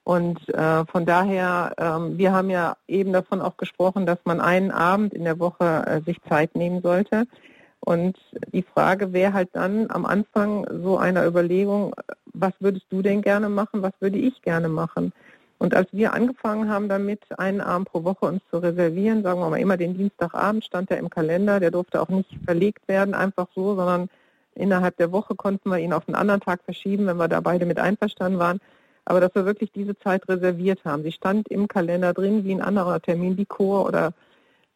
Und 0.03 0.47
äh, 0.49 0.85
von 0.85 1.07
daher, 1.07 1.73
ähm, 1.79 2.19
wir 2.19 2.31
haben 2.31 2.51
ja 2.51 2.77
eben 2.87 3.11
davon 3.11 3.41
auch 3.41 3.57
gesprochen, 3.57 4.05
dass 4.05 4.19
man 4.23 4.39
einen 4.39 4.69
Abend 4.69 5.13
in 5.15 5.23
der 5.23 5.39
Woche 5.39 5.83
äh, 5.87 6.01
sich 6.01 6.21
Zeit 6.29 6.55
nehmen 6.55 6.83
sollte. 6.83 7.25
Und 7.79 8.15
die 8.53 8.63
Frage 8.63 9.13
wäre 9.13 9.33
halt 9.33 9.49
dann 9.53 9.89
am 9.89 10.05
Anfang 10.05 10.67
so 10.83 10.97
einer 10.97 11.25
Überlegung, 11.25 11.95
was 12.33 12.53
würdest 12.59 12.85
du 12.89 13.01
denn 13.01 13.23
gerne 13.23 13.49
machen, 13.49 13.81
was 13.81 13.93
würde 13.99 14.19
ich 14.19 14.41
gerne 14.43 14.69
machen? 14.69 15.11
Und 15.57 15.73
als 15.73 15.87
wir 15.91 16.13
angefangen 16.13 16.69
haben 16.69 16.89
damit, 16.89 17.21
einen 17.39 17.61
Abend 17.61 17.89
pro 17.89 18.03
Woche 18.03 18.25
uns 18.25 18.41
zu 18.51 18.57
reservieren, 18.57 19.23
sagen 19.23 19.39
wir 19.39 19.49
mal 19.49 19.59
immer 19.59 19.77
den 19.77 19.97
Dienstagabend 19.97 20.65
stand 20.65 20.91
er 20.91 20.97
im 20.97 21.09
Kalender, 21.09 21.59
der 21.59 21.71
durfte 21.71 22.01
auch 22.01 22.09
nicht 22.09 22.29
verlegt 22.45 22.87
werden, 22.87 23.13
einfach 23.13 23.47
so, 23.55 23.75
sondern 23.75 24.09
innerhalb 24.53 24.97
der 24.97 25.11
Woche 25.11 25.35
konnten 25.35 25.69
wir 25.69 25.79
ihn 25.79 25.93
auf 25.93 26.07
einen 26.07 26.15
anderen 26.15 26.41
Tag 26.41 26.61
verschieben, 26.63 27.07
wenn 27.07 27.17
wir 27.17 27.27
da 27.27 27.39
beide 27.39 27.65
mit 27.65 27.79
einverstanden 27.79 28.39
waren 28.39 28.59
aber 29.05 29.19
dass 29.19 29.35
wir 29.35 29.45
wirklich 29.45 29.71
diese 29.71 29.97
Zeit 29.99 30.27
reserviert 30.27 30.83
haben. 30.83 31.03
Sie 31.03 31.11
stand 31.11 31.47
im 31.49 31.67
Kalender 31.67 32.13
drin 32.13 32.43
wie 32.43 32.53
ein 32.53 32.61
anderer 32.61 32.99
Termin, 32.99 33.37
wie 33.37 33.45
Chor 33.45 33.85
oder 33.85 34.13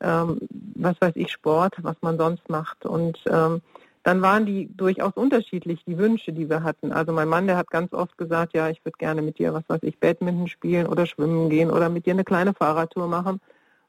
ähm, 0.01 0.39
was 0.75 0.95
weiß 1.01 1.13
ich, 1.15 1.31
Sport, 1.31 1.75
was 1.81 1.97
man 2.01 2.17
sonst 2.17 2.47
macht. 2.47 2.85
Und 2.85 3.19
ähm, 3.27 3.61
dann 4.09 4.23
waren 4.23 4.47
die 4.47 4.75
durchaus 4.75 5.13
unterschiedlich, 5.13 5.85
die 5.85 5.99
Wünsche, 5.99 6.33
die 6.33 6.49
wir 6.49 6.63
hatten. 6.63 6.91
Also 6.91 7.13
mein 7.13 7.27
Mann, 7.27 7.45
der 7.45 7.57
hat 7.57 7.69
ganz 7.69 7.93
oft 7.93 8.17
gesagt, 8.17 8.55
ja, 8.55 8.67
ich 8.67 8.83
würde 8.83 8.97
gerne 8.97 9.21
mit 9.21 9.37
dir, 9.37 9.53
was 9.53 9.61
weiß 9.67 9.83
ich, 9.83 9.99
Badminton 9.99 10.47
spielen 10.47 10.87
oder 10.87 11.05
schwimmen 11.05 11.47
gehen 11.51 11.69
oder 11.69 11.89
mit 11.89 12.07
dir 12.07 12.13
eine 12.13 12.23
kleine 12.23 12.55
Fahrradtour 12.55 13.07
machen. 13.07 13.39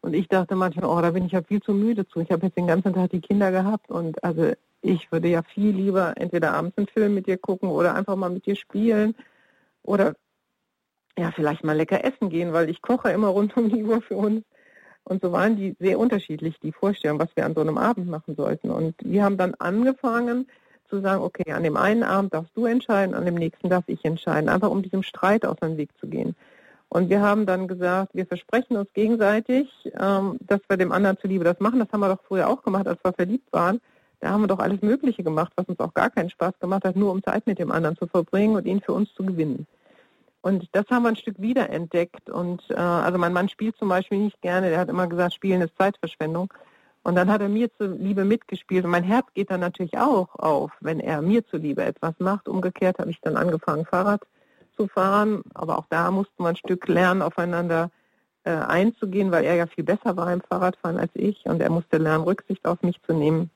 Und 0.02 0.12
ich 0.12 0.28
dachte 0.28 0.56
manchmal, 0.56 0.90
oh, 0.90 1.00
da 1.00 1.12
bin 1.12 1.24
ich 1.24 1.32
ja 1.32 1.40
viel 1.42 1.62
zu 1.62 1.72
müde 1.72 2.06
zu. 2.06 2.20
Ich 2.20 2.30
habe 2.30 2.44
jetzt 2.44 2.58
den 2.58 2.66
ganzen 2.66 2.92
Tag 2.92 3.08
die 3.12 3.22
Kinder 3.22 3.50
gehabt 3.50 3.90
und 3.90 4.22
also 4.22 4.52
ich 4.82 5.10
würde 5.10 5.28
ja 5.28 5.42
viel 5.42 5.70
lieber 5.74 6.12
entweder 6.18 6.52
abends 6.52 6.76
einen 6.76 6.88
Film 6.88 7.14
mit 7.14 7.26
dir 7.26 7.38
gucken 7.38 7.70
oder 7.70 7.94
einfach 7.94 8.16
mal 8.16 8.28
mit 8.28 8.44
dir 8.44 8.56
spielen 8.56 9.14
oder 9.82 10.16
ja, 11.18 11.30
vielleicht 11.30 11.64
mal 11.64 11.78
lecker 11.78 12.04
essen 12.04 12.28
gehen, 12.28 12.52
weil 12.52 12.68
ich 12.68 12.82
koche 12.82 13.10
immer 13.10 13.28
rund 13.28 13.56
um 13.56 13.70
die 13.70 13.84
Uhr 13.84 14.02
für 14.02 14.16
uns. 14.16 14.44
Und 15.10 15.22
so 15.22 15.32
waren 15.32 15.56
die 15.56 15.74
sehr 15.80 15.98
unterschiedlich, 15.98 16.60
die 16.60 16.70
Vorstellungen, 16.70 17.18
was 17.18 17.34
wir 17.34 17.44
an 17.44 17.54
so 17.54 17.60
einem 17.60 17.78
Abend 17.78 18.06
machen 18.06 18.36
sollten. 18.36 18.70
Und 18.70 18.94
wir 19.00 19.24
haben 19.24 19.36
dann 19.36 19.56
angefangen 19.56 20.46
zu 20.88 21.00
sagen, 21.00 21.24
okay, 21.24 21.50
an 21.50 21.64
dem 21.64 21.76
einen 21.76 22.04
Abend 22.04 22.32
darfst 22.32 22.56
du 22.56 22.64
entscheiden, 22.64 23.16
an 23.16 23.24
dem 23.24 23.34
nächsten 23.34 23.68
darf 23.68 23.82
ich 23.88 24.04
entscheiden, 24.04 24.48
einfach 24.48 24.70
um 24.70 24.82
diesem 24.82 25.02
Streit 25.02 25.44
aus 25.44 25.56
dem 25.56 25.76
Weg 25.76 25.90
zu 25.98 26.06
gehen. 26.06 26.36
Und 26.88 27.10
wir 27.10 27.22
haben 27.22 27.44
dann 27.44 27.66
gesagt, 27.66 28.14
wir 28.14 28.24
versprechen 28.24 28.76
uns 28.76 28.92
gegenseitig, 28.92 29.68
ähm, 30.00 30.38
dass 30.46 30.60
wir 30.68 30.76
dem 30.76 30.92
anderen 30.92 31.18
zuliebe 31.18 31.42
das 31.42 31.58
machen. 31.58 31.80
Das 31.80 31.88
haben 31.92 32.00
wir 32.00 32.08
doch 32.08 32.22
früher 32.28 32.48
auch 32.48 32.62
gemacht, 32.62 32.86
als 32.86 33.02
wir 33.02 33.12
verliebt 33.12 33.52
waren. 33.52 33.80
Da 34.20 34.30
haben 34.30 34.42
wir 34.42 34.48
doch 34.48 34.60
alles 34.60 34.80
Mögliche 34.80 35.24
gemacht, 35.24 35.52
was 35.56 35.66
uns 35.66 35.80
auch 35.80 35.92
gar 35.92 36.10
keinen 36.10 36.30
Spaß 36.30 36.54
gemacht 36.60 36.84
hat, 36.84 36.94
nur 36.94 37.10
um 37.10 37.20
Zeit 37.24 37.48
mit 37.48 37.58
dem 37.58 37.72
anderen 37.72 37.96
zu 37.96 38.06
verbringen 38.06 38.54
und 38.54 38.64
ihn 38.64 38.80
für 38.80 38.92
uns 38.92 39.12
zu 39.14 39.24
gewinnen. 39.24 39.66
Und 40.42 40.68
das 40.72 40.86
haben 40.90 41.02
wir 41.02 41.10
ein 41.10 41.16
Stück 41.16 41.40
wiederentdeckt. 41.40 42.30
Und 42.30 42.62
äh, 42.70 42.74
also 42.74 43.18
mein 43.18 43.32
Mann 43.32 43.48
spielt 43.48 43.76
zum 43.76 43.88
Beispiel 43.88 44.18
nicht 44.18 44.40
gerne. 44.40 44.70
Der 44.70 44.78
hat 44.78 44.88
immer 44.88 45.06
gesagt, 45.06 45.34
Spielen 45.34 45.60
ist 45.60 45.76
Zeitverschwendung. 45.76 46.52
Und 47.02 47.14
dann 47.14 47.30
hat 47.30 47.40
er 47.40 47.48
mir 47.48 47.72
zuliebe 47.76 48.24
mitgespielt. 48.24 48.84
Und 48.84 48.90
mein 48.90 49.04
Herz 49.04 49.26
geht 49.34 49.50
dann 49.50 49.60
natürlich 49.60 49.98
auch 49.98 50.34
auf, 50.36 50.70
wenn 50.80 51.00
er 51.00 51.22
mir 51.22 51.46
zuliebe 51.46 51.82
etwas 51.82 52.14
macht. 52.18 52.48
Umgekehrt 52.48 52.98
habe 52.98 53.10
ich 53.10 53.20
dann 53.20 53.36
angefangen, 53.36 53.84
Fahrrad 53.84 54.22
zu 54.76 54.86
fahren. 54.86 55.42
Aber 55.54 55.78
auch 55.78 55.86
da 55.90 56.10
mussten 56.10 56.42
wir 56.42 56.48
ein 56.48 56.56
Stück 56.56 56.88
lernen, 56.88 57.22
aufeinander 57.22 57.90
äh, 58.44 58.50
einzugehen, 58.50 59.30
weil 59.30 59.44
er 59.44 59.56
ja 59.56 59.66
viel 59.66 59.84
besser 59.84 60.16
war 60.16 60.32
im 60.32 60.40
Fahrradfahren 60.40 60.98
als 60.98 61.10
ich. 61.14 61.44
Und 61.44 61.60
er 61.60 61.70
musste 61.70 61.98
lernen, 61.98 62.24
Rücksicht 62.24 62.66
auf 62.66 62.82
mich 62.82 63.00
zu 63.02 63.12
nehmen. 63.12 63.50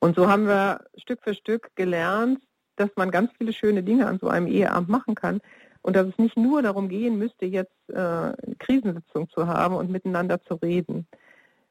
Und 0.00 0.16
so 0.16 0.28
haben 0.28 0.46
wir 0.46 0.80
Stück 0.96 1.20
für 1.22 1.34
Stück 1.34 1.70
gelernt, 1.76 2.40
dass 2.76 2.90
man 2.96 3.10
ganz 3.10 3.30
viele 3.36 3.52
schöne 3.52 3.82
Dinge 3.82 4.06
an 4.06 4.18
so 4.20 4.28
einem 4.28 4.46
Eheabend 4.46 4.88
machen 4.88 5.14
kann, 5.14 5.40
und 5.82 5.96
dass 5.96 6.06
es 6.06 6.18
nicht 6.18 6.36
nur 6.36 6.62
darum 6.62 6.88
gehen 6.88 7.18
müsste, 7.18 7.46
jetzt 7.46 7.72
äh, 7.88 8.32
Krisensitzung 8.58 9.28
zu 9.30 9.46
haben 9.46 9.76
und 9.76 9.90
miteinander 9.90 10.40
zu 10.42 10.54
reden. 10.54 11.06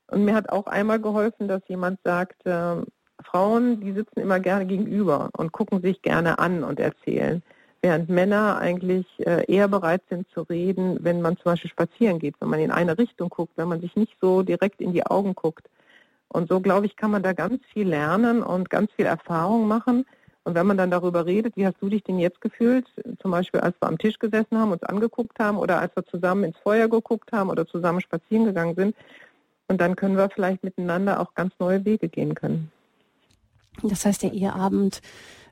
Und 0.07 0.25
mir 0.25 0.35
hat 0.35 0.49
auch 0.49 0.67
einmal 0.67 0.99
geholfen, 0.99 1.47
dass 1.47 1.61
jemand 1.67 1.99
sagt, 2.03 2.45
äh, 2.45 2.77
Frauen, 3.23 3.81
die 3.81 3.91
sitzen 3.91 4.19
immer 4.19 4.39
gerne 4.39 4.65
gegenüber 4.65 5.29
und 5.37 5.51
gucken 5.51 5.81
sich 5.81 6.01
gerne 6.01 6.39
an 6.39 6.63
und 6.63 6.79
erzählen, 6.79 7.43
während 7.81 8.09
Männer 8.09 8.57
eigentlich 8.57 9.05
äh, 9.19 9.43
eher 9.51 9.67
bereit 9.67 10.01
sind 10.09 10.27
zu 10.29 10.41
reden, 10.41 10.97
wenn 11.01 11.21
man 11.21 11.35
zum 11.37 11.51
Beispiel 11.51 11.71
spazieren 11.71 12.19
geht, 12.19 12.35
wenn 12.39 12.49
man 12.49 12.59
in 12.59 12.71
eine 12.71 12.97
Richtung 12.97 13.29
guckt, 13.29 13.53
wenn 13.55 13.67
man 13.67 13.81
sich 13.81 13.95
nicht 13.95 14.15
so 14.21 14.43
direkt 14.43 14.81
in 14.81 14.93
die 14.93 15.05
Augen 15.05 15.35
guckt. 15.35 15.67
Und 16.29 16.49
so, 16.49 16.59
glaube 16.59 16.85
ich, 16.85 16.95
kann 16.95 17.11
man 17.11 17.23
da 17.23 17.33
ganz 17.33 17.63
viel 17.71 17.87
lernen 17.87 18.43
und 18.43 18.69
ganz 18.69 18.91
viel 18.93 19.05
Erfahrung 19.05 19.67
machen, 19.67 20.05
und 20.47 20.55
wenn 20.55 20.65
man 20.65 20.77
dann 20.77 20.89
darüber 20.89 21.25
redet, 21.25 21.57
wie 21.57 21.65
hast 21.65 21.75
du 21.81 21.89
dich 21.89 22.03
denn 22.03 22.19
jetzt 22.19 22.39
gefühlt, 22.39 22.87
zum 23.21 23.31
Beispiel 23.31 23.59
als 23.59 23.75
wir 23.81 23.89
am 23.89 23.97
Tisch 23.97 24.17
gesessen 24.17 24.57
haben, 24.57 24.71
uns 24.71 24.81
angeguckt 24.83 25.37
haben 25.39 25.57
oder 25.57 25.81
als 25.81 25.93
wir 25.93 26.05
zusammen 26.05 26.45
ins 26.45 26.57
Feuer 26.63 26.87
geguckt 26.87 27.33
haben 27.33 27.49
oder 27.49 27.67
zusammen 27.67 27.99
spazieren 27.99 28.45
gegangen 28.45 28.75
sind, 28.75 28.95
und 29.67 29.81
dann 29.81 29.97
können 29.97 30.15
wir 30.15 30.29
vielleicht 30.29 30.63
miteinander 30.63 31.19
auch 31.19 31.33
ganz 31.33 31.53
neue 31.59 31.83
Wege 31.83 32.07
gehen 32.07 32.33
können. 32.33 32.71
Das 33.83 34.05
heißt, 34.05 34.23
der 34.23 34.31
Eheabend 34.31 35.01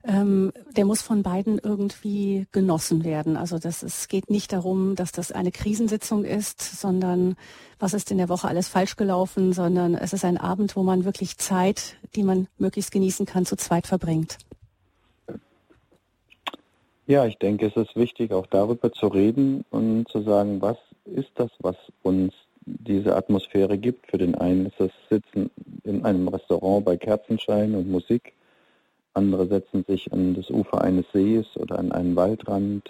ähm, 0.07 0.51
der 0.75 0.85
muss 0.85 1.01
von 1.01 1.23
beiden 1.23 1.59
irgendwie 1.59 2.47
genossen 2.51 3.03
werden. 3.03 3.37
Also 3.37 3.57
das, 3.57 3.83
es 3.83 4.07
geht 4.07 4.29
nicht 4.29 4.53
darum, 4.53 4.95
dass 4.95 5.11
das 5.11 5.31
eine 5.31 5.51
Krisensitzung 5.51 6.23
ist, 6.23 6.61
sondern 6.61 7.35
was 7.79 7.93
ist 7.93 8.11
in 8.11 8.17
der 8.17 8.29
Woche 8.29 8.47
alles 8.47 8.67
falsch 8.67 8.95
gelaufen, 8.95 9.51
sondern 9.51 9.95
es 9.95 10.13
ist 10.13 10.23
ein 10.23 10.37
Abend, 10.37 10.75
wo 10.75 10.83
man 10.83 11.05
wirklich 11.05 11.37
Zeit, 11.37 11.97
die 12.15 12.23
man 12.23 12.47
möglichst 12.57 12.91
genießen 12.91 13.25
kann, 13.25 13.45
zu 13.45 13.55
zweit 13.55 13.87
verbringt. 13.87 14.37
Ja, 17.07 17.27
ich 17.27 17.37
denke, 17.37 17.67
es 17.67 17.75
ist 17.75 17.95
wichtig, 17.95 18.31
auch 18.31 18.47
darüber 18.47 18.91
zu 18.91 19.05
reden 19.07 19.63
und 19.69 20.09
zu 20.09 20.21
sagen, 20.21 20.59
was 20.59 20.77
ist 21.05 21.29
das, 21.35 21.51
was 21.59 21.75
uns 22.01 22.33
diese 22.65 23.15
Atmosphäre 23.15 23.77
gibt. 23.77 24.09
Für 24.09 24.17
den 24.17 24.33
einen 24.33 24.65
ist 24.65 24.79
das 24.79 24.91
Sitzen 25.09 25.51
in 25.83 26.03
einem 26.03 26.27
Restaurant 26.27 26.83
bei 26.83 26.97
Kerzenschein 26.97 27.75
und 27.75 27.91
Musik. 27.91 28.33
Andere 29.13 29.45
setzen 29.45 29.85
sich 29.87 30.11
an 30.11 30.33
das 30.33 30.49
Ufer 30.49 30.81
eines 30.81 31.05
Sees 31.13 31.45
oder 31.57 31.77
an 31.77 31.91
einen 31.91 32.15
Waldrand. 32.15 32.89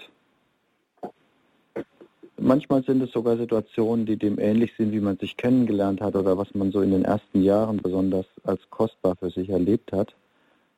Manchmal 2.38 2.84
sind 2.84 3.02
es 3.02 3.12
sogar 3.12 3.36
Situationen, 3.36 4.06
die 4.06 4.16
dem 4.16 4.38
ähnlich 4.38 4.72
sind, 4.78 4.92
wie 4.92 5.00
man 5.00 5.18
sich 5.18 5.36
kennengelernt 5.36 6.00
hat 6.00 6.16
oder 6.16 6.38
was 6.38 6.54
man 6.54 6.72
so 6.72 6.80
in 6.80 6.90
den 6.90 7.04
ersten 7.04 7.42
Jahren 7.42 7.76
besonders 7.76 8.26
als 8.44 8.62
kostbar 8.70 9.14
für 9.16 9.28
sich 9.28 9.50
erlebt 9.50 9.92
hat. 9.92 10.14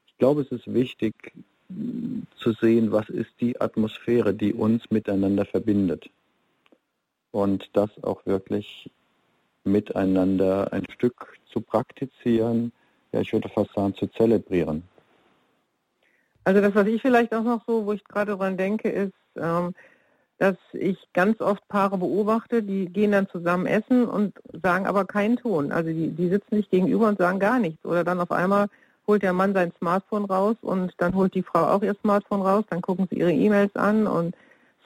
Ich 0.09 0.19
glaube, 0.19 0.43
es 0.43 0.51
ist 0.51 0.73
wichtig, 0.73 1.15
zu 2.37 2.53
sehen, 2.53 2.93
was 2.93 3.09
ist 3.09 3.31
die 3.41 3.61
Atmosphäre, 3.61 4.35
die 4.35 4.55
uns 4.55 4.91
miteinander 4.91 5.45
verbindet. 5.45 6.09
Und 7.31 7.69
das 7.75 7.91
auch 8.03 8.25
wirklich 8.25 8.91
miteinander 9.65 10.73
ein 10.73 10.85
Stück 10.91 11.39
zu 11.53 11.61
praktizieren, 11.61 12.73
ja, 13.13 13.21
ich 13.21 13.33
würde 13.33 13.49
fast 13.49 13.73
sagen, 13.75 13.95
zu 13.95 14.07
zelebrieren. 14.07 14.83
Also 16.45 16.61
das, 16.61 16.75
was 16.75 16.87
ich 16.87 17.03
vielleicht 17.03 17.35
auch 17.35 17.43
noch 17.43 17.65
so, 17.67 17.85
wo 17.85 17.93
ich 17.93 18.05
gerade 18.05 18.37
dran 18.37 18.57
denke, 18.57 18.89
ist, 18.89 19.13
ähm, 19.37 19.75
dass 20.39 20.57
ich 20.73 20.97
ganz 21.13 21.41
oft 21.41 21.67
Paare 21.69 21.99
beobachte, 21.99 22.63
die 22.63 22.87
gehen 22.87 23.13
dann 23.13 23.29
zusammen 23.29 23.67
essen 23.67 24.07
und 24.07 24.35
sagen 24.63 24.87
aber 24.87 25.05
keinen 25.05 25.37
Ton. 25.37 25.73
Also 25.73 25.91
die, 25.91 26.11
die 26.11 26.29
sitzen 26.29 26.57
nicht 26.57 26.71
gegenüber 26.71 27.09
und 27.09 27.19
sagen 27.19 27.39
gar 27.41 27.59
nichts. 27.59 27.85
Oder 27.85 28.05
dann 28.05 28.21
auf 28.21 28.31
einmal 28.31 28.69
holt 29.09 29.23
der 29.23 29.33
Mann 29.33 29.55
sein 29.55 29.73
Smartphone 29.79 30.27
raus 30.27 30.57
und 30.61 30.93
dann 30.99 31.15
holt 31.15 31.35
die 31.35 31.43
Frau 31.43 31.65
auch 31.65 31.83
ihr 31.83 31.97
Smartphone 32.03 32.43
raus, 32.43 32.65
dann 32.71 32.83
gucken 32.83 33.09
sie 33.11 33.19
ihre 33.19 33.33
E-Mails 33.33 33.75
an 33.75 34.07
und 34.07 34.37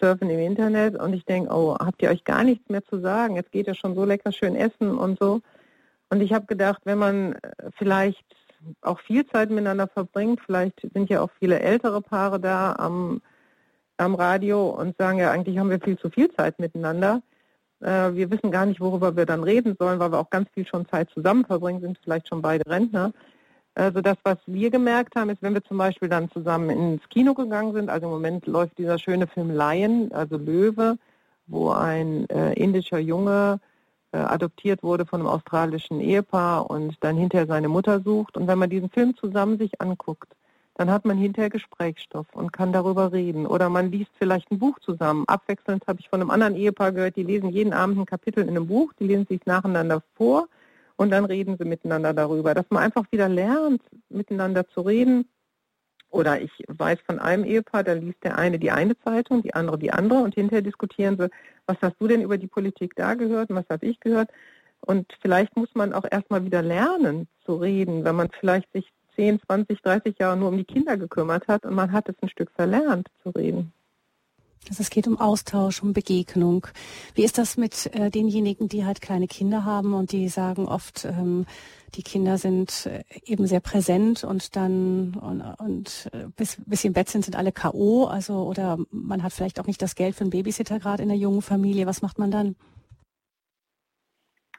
surfen 0.00 0.30
im 0.30 0.38
Internet 0.38 0.96
und 0.98 1.12
ich 1.12 1.24
denke, 1.24 1.52
oh, 1.52 1.76
habt 1.78 2.02
ihr 2.02 2.10
euch 2.10 2.24
gar 2.24 2.44
nichts 2.44 2.68
mehr 2.70 2.84
zu 2.84 3.00
sagen? 3.00 3.36
Jetzt 3.36 3.52
geht 3.52 3.66
ja 3.66 3.74
schon 3.74 3.94
so 3.94 4.04
lecker 4.04 4.32
schön 4.32 4.56
essen 4.56 4.96
und 4.96 5.18
so. 5.18 5.40
Und 6.08 6.20
ich 6.20 6.32
habe 6.32 6.46
gedacht, 6.46 6.82
wenn 6.84 6.98
man 6.98 7.34
äh, 7.34 7.70
vielleicht 7.76 8.24
auch 8.80 9.00
viel 9.00 9.26
Zeit 9.26 9.50
miteinander 9.50 9.88
verbringt, 9.88 10.40
vielleicht 10.44 10.80
sind 10.92 11.10
ja 11.10 11.20
auch 11.20 11.30
viele 11.38 11.60
ältere 11.60 12.00
Paare 12.00 12.38
da 12.38 12.74
am, 12.78 13.20
am 13.96 14.14
Radio 14.14 14.70
und 14.70 14.96
sagen 14.98 15.18
ja, 15.18 15.30
eigentlich 15.30 15.58
haben 15.58 15.70
wir 15.70 15.80
viel 15.80 15.98
zu 15.98 16.10
viel 16.10 16.30
Zeit 16.32 16.58
miteinander. 16.58 17.22
Äh, 17.80 18.14
wir 18.14 18.30
wissen 18.30 18.50
gar 18.50 18.66
nicht, 18.66 18.80
worüber 18.80 19.16
wir 19.16 19.26
dann 19.26 19.42
reden 19.42 19.76
sollen, 19.78 19.98
weil 19.98 20.12
wir 20.12 20.18
auch 20.18 20.30
ganz 20.30 20.48
viel 20.50 20.66
schon 20.66 20.88
Zeit 20.88 21.10
zusammen 21.10 21.44
verbringen, 21.44 21.80
sind 21.80 21.98
vielleicht 22.02 22.28
schon 22.28 22.42
beide 22.42 22.68
Rentner. 22.68 23.12
Also 23.74 24.02
das, 24.02 24.18
was 24.22 24.38
wir 24.46 24.70
gemerkt 24.70 25.16
haben, 25.16 25.30
ist, 25.30 25.42
wenn 25.42 25.54
wir 25.54 25.64
zum 25.64 25.78
Beispiel 25.78 26.08
dann 26.08 26.30
zusammen 26.30 26.70
ins 26.70 27.08
Kino 27.08 27.32
gegangen 27.32 27.72
sind, 27.72 27.88
also 27.88 28.06
im 28.06 28.12
Moment 28.12 28.46
läuft 28.46 28.76
dieser 28.76 28.98
schöne 28.98 29.26
Film 29.26 29.50
Lion, 29.50 30.10
also 30.12 30.36
Löwe, 30.36 30.98
wo 31.46 31.70
ein 31.70 32.28
äh, 32.28 32.52
indischer 32.52 32.98
Junge 32.98 33.60
äh, 34.12 34.18
adoptiert 34.18 34.82
wurde 34.82 35.06
von 35.06 35.20
einem 35.20 35.28
australischen 35.28 36.00
Ehepaar 36.00 36.68
und 36.70 36.96
dann 37.00 37.16
hinterher 37.16 37.46
seine 37.46 37.68
Mutter 37.68 38.00
sucht. 38.00 38.36
Und 38.36 38.46
wenn 38.46 38.58
man 38.58 38.68
diesen 38.68 38.90
Film 38.90 39.16
zusammen 39.16 39.56
sich 39.56 39.80
anguckt, 39.80 40.30
dann 40.74 40.90
hat 40.90 41.06
man 41.06 41.16
hinterher 41.16 41.50
Gesprächsstoff 41.50 42.26
und 42.34 42.52
kann 42.52 42.72
darüber 42.72 43.12
reden. 43.12 43.46
Oder 43.46 43.70
man 43.70 43.90
liest 43.90 44.10
vielleicht 44.18 44.50
ein 44.50 44.58
Buch 44.58 44.78
zusammen. 44.80 45.24
Abwechselnd 45.28 45.86
habe 45.86 46.00
ich 46.00 46.10
von 46.10 46.20
einem 46.20 46.30
anderen 46.30 46.56
Ehepaar 46.56 46.92
gehört, 46.92 47.16
die 47.16 47.22
lesen 47.22 47.50
jeden 47.50 47.72
Abend 47.72 47.98
ein 47.98 48.06
Kapitel 48.06 48.42
in 48.42 48.50
einem 48.50 48.66
Buch, 48.66 48.92
die 48.98 49.06
lesen 49.06 49.26
sich 49.26 49.44
nacheinander 49.46 50.02
vor 50.14 50.48
und 51.02 51.10
dann 51.10 51.24
reden 51.24 51.56
sie 51.58 51.64
miteinander 51.64 52.14
darüber, 52.14 52.54
dass 52.54 52.66
man 52.70 52.84
einfach 52.84 53.04
wieder 53.10 53.28
lernt, 53.28 53.82
miteinander 54.08 54.68
zu 54.68 54.82
reden. 54.82 55.28
Oder 56.10 56.40
ich 56.40 56.52
weiß 56.68 57.00
von 57.06 57.18
einem 57.18 57.44
Ehepaar, 57.44 57.82
da 57.82 57.94
liest 57.94 58.22
der 58.22 58.38
eine 58.38 58.58
die 58.58 58.70
eine 58.70 58.96
Zeitung, 59.00 59.42
die 59.42 59.54
andere 59.54 59.78
die 59.78 59.92
andere 59.92 60.20
und 60.20 60.34
hinterher 60.34 60.62
diskutieren 60.62 61.16
sie, 61.18 61.28
was 61.66 61.76
hast 61.82 61.96
du 61.98 62.06
denn 62.06 62.20
über 62.20 62.38
die 62.38 62.46
Politik 62.46 62.94
da 62.94 63.14
gehört 63.14 63.50
und 63.50 63.56
was 63.56 63.68
habe 63.68 63.86
ich 63.86 63.98
gehört. 63.98 64.30
Und 64.80 65.12
vielleicht 65.20 65.56
muss 65.56 65.74
man 65.74 65.92
auch 65.92 66.04
erstmal 66.08 66.44
wieder 66.44 66.62
lernen 66.62 67.26
zu 67.44 67.56
reden, 67.56 68.04
wenn 68.04 68.14
man 68.14 68.28
vielleicht 68.38 68.70
sich 68.72 68.86
10, 69.16 69.40
20, 69.44 69.82
30 69.82 70.18
Jahre 70.18 70.36
nur 70.36 70.50
um 70.50 70.56
die 70.56 70.64
Kinder 70.64 70.96
gekümmert 70.96 71.48
hat 71.48 71.64
und 71.64 71.74
man 71.74 71.90
hat 71.90 72.08
es 72.08 72.14
ein 72.22 72.28
Stück 72.28 72.50
verlernt 72.52 73.08
zu 73.24 73.30
reden. 73.30 73.72
Also 74.68 74.82
es 74.82 74.90
geht 74.90 75.08
um 75.08 75.18
Austausch, 75.18 75.82
um 75.82 75.92
Begegnung. 75.92 76.66
Wie 77.14 77.24
ist 77.24 77.36
das 77.36 77.56
mit 77.56 77.86
äh, 77.94 78.10
denjenigen, 78.10 78.68
die 78.68 78.84
halt 78.84 79.00
kleine 79.00 79.26
Kinder 79.26 79.64
haben 79.64 79.92
und 79.92 80.12
die 80.12 80.28
sagen 80.28 80.66
oft, 80.66 81.04
ähm, 81.04 81.46
die 81.94 82.02
Kinder 82.02 82.38
sind 82.38 82.86
äh, 82.86 83.02
eben 83.24 83.46
sehr 83.46 83.60
präsent 83.60 84.24
und 84.24 84.56
dann 84.56 85.14
und, 85.14 85.40
und 85.40 86.10
äh, 86.12 86.28
bis, 86.36 86.58
bis 86.64 86.82
sie 86.82 86.88
im 86.88 86.94
Bett 86.94 87.08
sind, 87.08 87.24
sind 87.24 87.36
alle 87.36 87.52
K.O. 87.52 88.04
Also 88.04 88.34
oder 88.44 88.78
man 88.90 89.22
hat 89.22 89.32
vielleicht 89.32 89.60
auch 89.60 89.66
nicht 89.66 89.82
das 89.82 89.94
Geld 89.94 90.14
für 90.14 90.22
einen 90.22 90.30
Babysitter 90.30 90.78
gerade 90.78 91.02
in 91.02 91.08
der 91.08 91.18
jungen 91.18 91.42
Familie. 91.42 91.86
Was 91.86 92.00
macht 92.00 92.18
man 92.18 92.30
dann? 92.30 92.56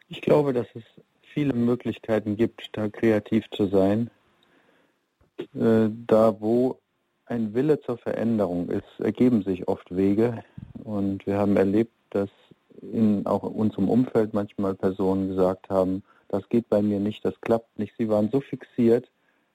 Ich 0.09 0.21
glaube, 0.21 0.53
dass 0.53 0.67
es 0.75 0.83
viele 1.33 1.53
Möglichkeiten 1.53 2.37
gibt, 2.37 2.69
da 2.73 2.89
kreativ 2.89 3.45
zu 3.51 3.67
sein. 3.67 4.11
Äh, 5.55 5.89
da 6.07 6.39
wo 6.39 6.79
ein 7.25 7.53
Wille 7.53 7.79
zur 7.81 7.97
Veränderung 7.97 8.69
ist, 8.69 8.99
ergeben 8.99 9.43
sich 9.43 9.67
oft 9.67 9.95
Wege. 9.95 10.43
Und 10.83 11.25
wir 11.25 11.37
haben 11.37 11.57
erlebt, 11.57 11.93
dass 12.09 12.29
in 12.81 13.25
auch 13.25 13.43
in 13.43 13.51
unserem 13.51 13.89
Umfeld 13.89 14.33
manchmal 14.33 14.75
Personen 14.75 15.29
gesagt 15.29 15.69
haben, 15.69 16.03
das 16.27 16.47
geht 16.49 16.67
bei 16.69 16.81
mir 16.81 16.99
nicht, 16.99 17.23
das 17.23 17.39
klappt 17.41 17.77
nicht. 17.79 17.93
Sie 17.97 18.09
waren 18.09 18.29
so 18.31 18.41
fixiert, 18.41 19.09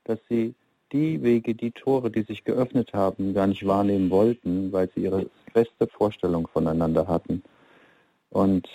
dass 0.04 0.18
sie 0.28 0.54
die 0.92 1.22
Wege, 1.22 1.54
die 1.54 1.72
Tore, 1.72 2.11
die 2.11 2.22
sich 2.22 2.44
geöffnet 2.44 2.94
haben, 2.94 3.35
gar 3.35 3.46
nicht 3.46 3.66
wahrnehmen 3.66 4.11
wollten, 4.11 4.72
weil 4.72 4.88
sie 4.94 5.02
ihre 5.02 5.26
feste 5.52 5.87
Vorstellung 5.87 6.46
voneinander 6.46 7.07
hatten. 7.07 7.42
Und 8.31 8.68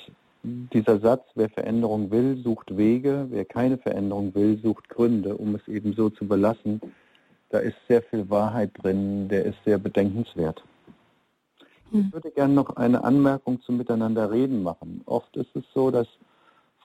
dieser 0.44 1.00
Satz, 1.00 1.24
wer 1.36 1.50
Veränderung 1.50 2.12
will, 2.12 2.38
sucht 2.38 2.76
Wege, 2.76 3.28
wer 3.30 3.46
keine 3.46 3.78
Veränderung 3.78 4.36
will, 4.36 4.60
sucht 4.62 4.90
Gründe, 4.90 5.38
um 5.38 5.56
es 5.56 5.68
eben 5.68 5.94
so 5.94 6.10
zu 6.10 6.28
belassen, 6.28 6.82
da 7.54 7.60
ist 7.60 7.78
sehr 7.88 8.02
viel 8.02 8.28
Wahrheit 8.32 8.72
drin, 8.82 9.30
der 9.30 9.46
ist 9.46 9.58
sehr 9.64 9.78
bedenkenswert. 9.78 10.64
Hm. 11.92 12.06
Ich 12.08 12.14
würde 12.14 12.32
gerne 12.32 12.54
noch 12.56 12.76
eine 12.78 13.04
Anmerkung 13.04 13.62
zum 13.62 13.78
Miteinander 13.78 14.32
reden 14.32 14.64
machen. 14.64 15.02
Oft 15.06 15.38
ist 15.38 15.56
es 15.56 15.64
so, 15.72 15.92
dass 15.92 16.08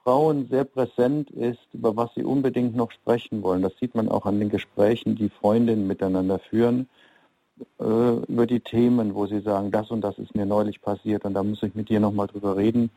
Frauen 0.03 0.47
sehr 0.51 0.65
präsent 0.65 1.31
ist, 1.31 1.67
über 1.73 1.97
was 1.97 2.15
sie 2.15 2.23
unbedingt 2.23 2.77
noch 2.77 2.91
sprechen 2.91 3.43
wollen. 3.43 3.63
Das 3.63 3.73
sieht 3.81 3.95
man 3.95 4.11
auch 4.11 4.27
an 4.27 4.41
den 4.41 4.51
Gesprächen, 4.51 5.17
die 5.17 5.31
Freundinnen 5.31 5.87
miteinander 5.87 6.39
führen, 6.39 6.87
äh, 7.81 8.17
über 8.29 8.47
die 8.47 8.61
Themen, 8.61 9.15
wo 9.15 9.27
sie 9.27 9.41
sagen, 9.41 9.71
das 9.71 9.91
und 9.91 10.03
das 10.03 10.19
ist 10.19 10.35
mir 10.35 10.45
neulich 10.45 10.83
passiert 10.83 11.25
und 11.25 11.33
da 11.33 11.43
muss 11.43 11.63
ich 11.63 11.75
mit 11.75 11.89
dir 11.89 11.99
nochmal 11.99 12.27
drüber 12.27 12.59
reden. 12.59 12.91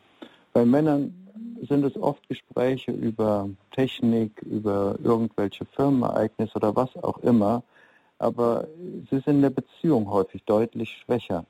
Bei 0.51 0.65
Männern 0.65 1.20
sind 1.67 1.85
es 1.85 1.95
oft 1.97 2.27
Gespräche 2.27 2.91
über 2.91 3.49
Technik, 3.71 4.41
über 4.41 4.95
irgendwelche 5.03 5.65
Firmenereignisse 5.65 6.55
oder 6.55 6.75
was 6.75 6.95
auch 7.03 7.19
immer, 7.19 7.63
aber 8.17 8.67
sie 9.09 9.19
sind 9.19 9.27
in 9.27 9.41
der 9.41 9.49
Beziehung 9.49 10.09
häufig 10.09 10.43
deutlich 10.43 10.97
schwächer. 11.03 11.45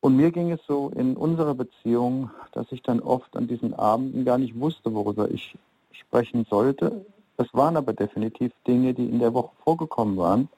Und 0.00 0.16
mir 0.16 0.30
ging 0.30 0.52
es 0.52 0.60
so 0.66 0.90
in 0.90 1.16
unserer 1.16 1.54
Beziehung, 1.54 2.30
dass 2.52 2.70
ich 2.70 2.82
dann 2.82 3.00
oft 3.00 3.36
an 3.36 3.48
diesen 3.48 3.74
Abenden 3.74 4.24
gar 4.24 4.38
nicht 4.38 4.58
wusste, 4.58 4.94
worüber 4.94 5.30
ich 5.30 5.56
sprechen 5.90 6.46
sollte. 6.48 7.04
Es 7.38 7.52
waren 7.52 7.76
aber 7.76 7.92
definitiv 7.92 8.52
Dinge, 8.66 8.94
die 8.94 9.08
in 9.08 9.18
der 9.18 9.34
Woche 9.34 9.54
vorgekommen 9.64 10.16
waren. 10.16 10.48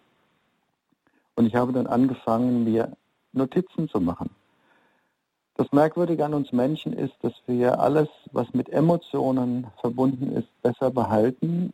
Und 1.36 1.46
ich 1.46 1.54
habe 1.54 1.72
dann 1.72 1.86
angefangen, 1.86 2.64
mir 2.64 2.92
Notizen 3.32 3.88
zu 3.88 4.00
machen. 4.00 4.30
Das 5.58 5.72
Merkwürdige 5.72 6.24
an 6.24 6.34
uns 6.34 6.52
Menschen 6.52 6.92
ist, 6.92 7.14
dass 7.20 7.32
wir 7.48 7.80
alles, 7.80 8.06
was 8.30 8.46
mit 8.54 8.68
Emotionen 8.68 9.66
verbunden 9.80 10.36
ist, 10.36 10.46
besser 10.62 10.92
behalten. 10.92 11.72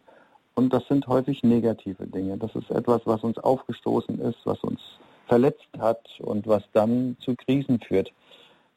Und 0.54 0.72
das 0.72 0.86
sind 0.88 1.06
häufig 1.06 1.42
negative 1.42 2.06
Dinge. 2.06 2.38
Das 2.38 2.54
ist 2.54 2.70
etwas, 2.70 3.02
was 3.04 3.22
uns 3.22 3.36
aufgestoßen 3.36 4.22
ist, 4.22 4.38
was 4.44 4.58
uns 4.60 4.80
verletzt 5.26 5.68
hat 5.78 6.00
und 6.20 6.46
was 6.46 6.62
dann 6.72 7.18
zu 7.20 7.36
Krisen 7.36 7.78
führt. 7.78 8.10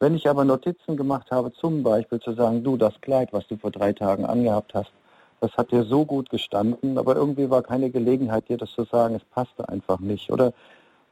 Wenn 0.01 0.13
ich 0.13 0.29
aber 0.29 0.43
Notizen 0.43 0.97
gemacht 0.97 1.31
habe, 1.31 1.53
zum 1.53 1.83
Beispiel 1.83 2.19
zu 2.19 2.33
sagen, 2.33 2.65
du, 2.65 2.75
das 2.75 2.99
Kleid, 2.99 3.31
was 3.31 3.47
du 3.47 3.55
vor 3.55 3.71
drei 3.71 3.93
Tagen 3.93 4.25
angehabt 4.25 4.73
hast, 4.73 4.91
das 5.39 5.53
hat 5.53 5.71
dir 5.71 5.85
so 5.85 6.03
gut 6.03 6.29
gestanden, 6.29 6.97
aber 6.97 7.15
irgendwie 7.15 7.49
war 7.49 7.61
keine 7.61 7.91
Gelegenheit, 7.91 8.49
dir 8.49 8.57
das 8.57 8.71
zu 8.71 8.83
sagen, 8.83 9.15
es 9.15 9.23
passte 9.23 9.69
einfach 9.69 10.01
nicht. 10.01 10.29
Oder 10.31 10.51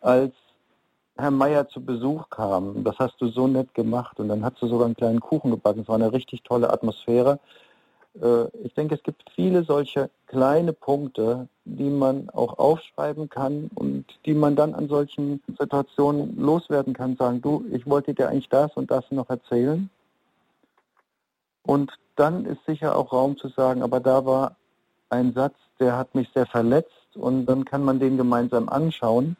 als 0.01 0.34
Herr 1.17 1.32
Meier 1.32 1.67
zu 1.69 1.82
Besuch 1.84 2.30
kam. 2.30 2.84
Das 2.84 2.99
hast 2.99 3.21
du 3.21 3.28
so 3.30 3.47
nett 3.47 3.73
gemacht 3.73 4.19
und 4.19 4.28
dann 4.28 4.43
hast 4.43 4.62
du 4.62 4.67
sogar 4.67 4.86
einen 4.86 4.95
kleinen 4.95 5.21
Kuchen 5.21 5.51
gebacken. 5.51 5.82
Es 5.82 5.88
war 5.88 5.95
eine 5.95 6.12
richtig 6.12 6.43
tolle 6.43 6.69
Atmosphäre. 6.71 7.39
äh, 8.21 8.45
ich 8.63 8.73
denke, 8.73 8.95
es 8.95 9.04
gibt 9.04 9.23
viele 9.34 9.63
solche 9.63 10.10
kleine 10.28 10.73
Punkte, 10.73 11.47
die 11.63 11.89
man 11.89 12.30
auch 12.32 12.60
aufschreiben 12.60 13.30
kann 13.30 13.69
und 13.75 14.06
die 14.25 14.34
man 14.34 14.56
dann 14.56 14.73
an 14.73 14.89
solchen 14.89 15.41
Situationen 15.58 16.38
loswerden 16.38 16.93
kann, 16.93 17.15
sagen, 17.15 17.41
du, 17.41 17.65
ich 17.71 17.88
wollte 17.88 18.13
dir 18.13 18.30
eigentlich 18.30 18.49
das 18.49 18.73
und 18.75 18.91
das 18.91 19.10
noch 19.12 19.30
erzählen. 19.30 19.89
Und 21.63 21.91
dann 22.15 22.45
ist 22.45 22.63
sicher 22.65 22.95
auch 22.97 23.12
Raum 23.12 23.38
zu 23.38 23.47
sagen, 23.49 23.84
aber 23.84 23.99
da 23.99 24.25
war 24.25 24.56
ein 25.10 25.34
Satz, 25.34 25.56
der 25.80 25.97
hat 25.97 26.13
mich 26.13 26.30
sehr 26.34 26.45
verletzt 26.45 27.15
und 27.15 27.45
dann 27.45 27.65
kann 27.65 27.84
man 27.84 27.99
den 27.99 28.17
gemeinsam 28.17 28.69
anschauen 28.69 29.36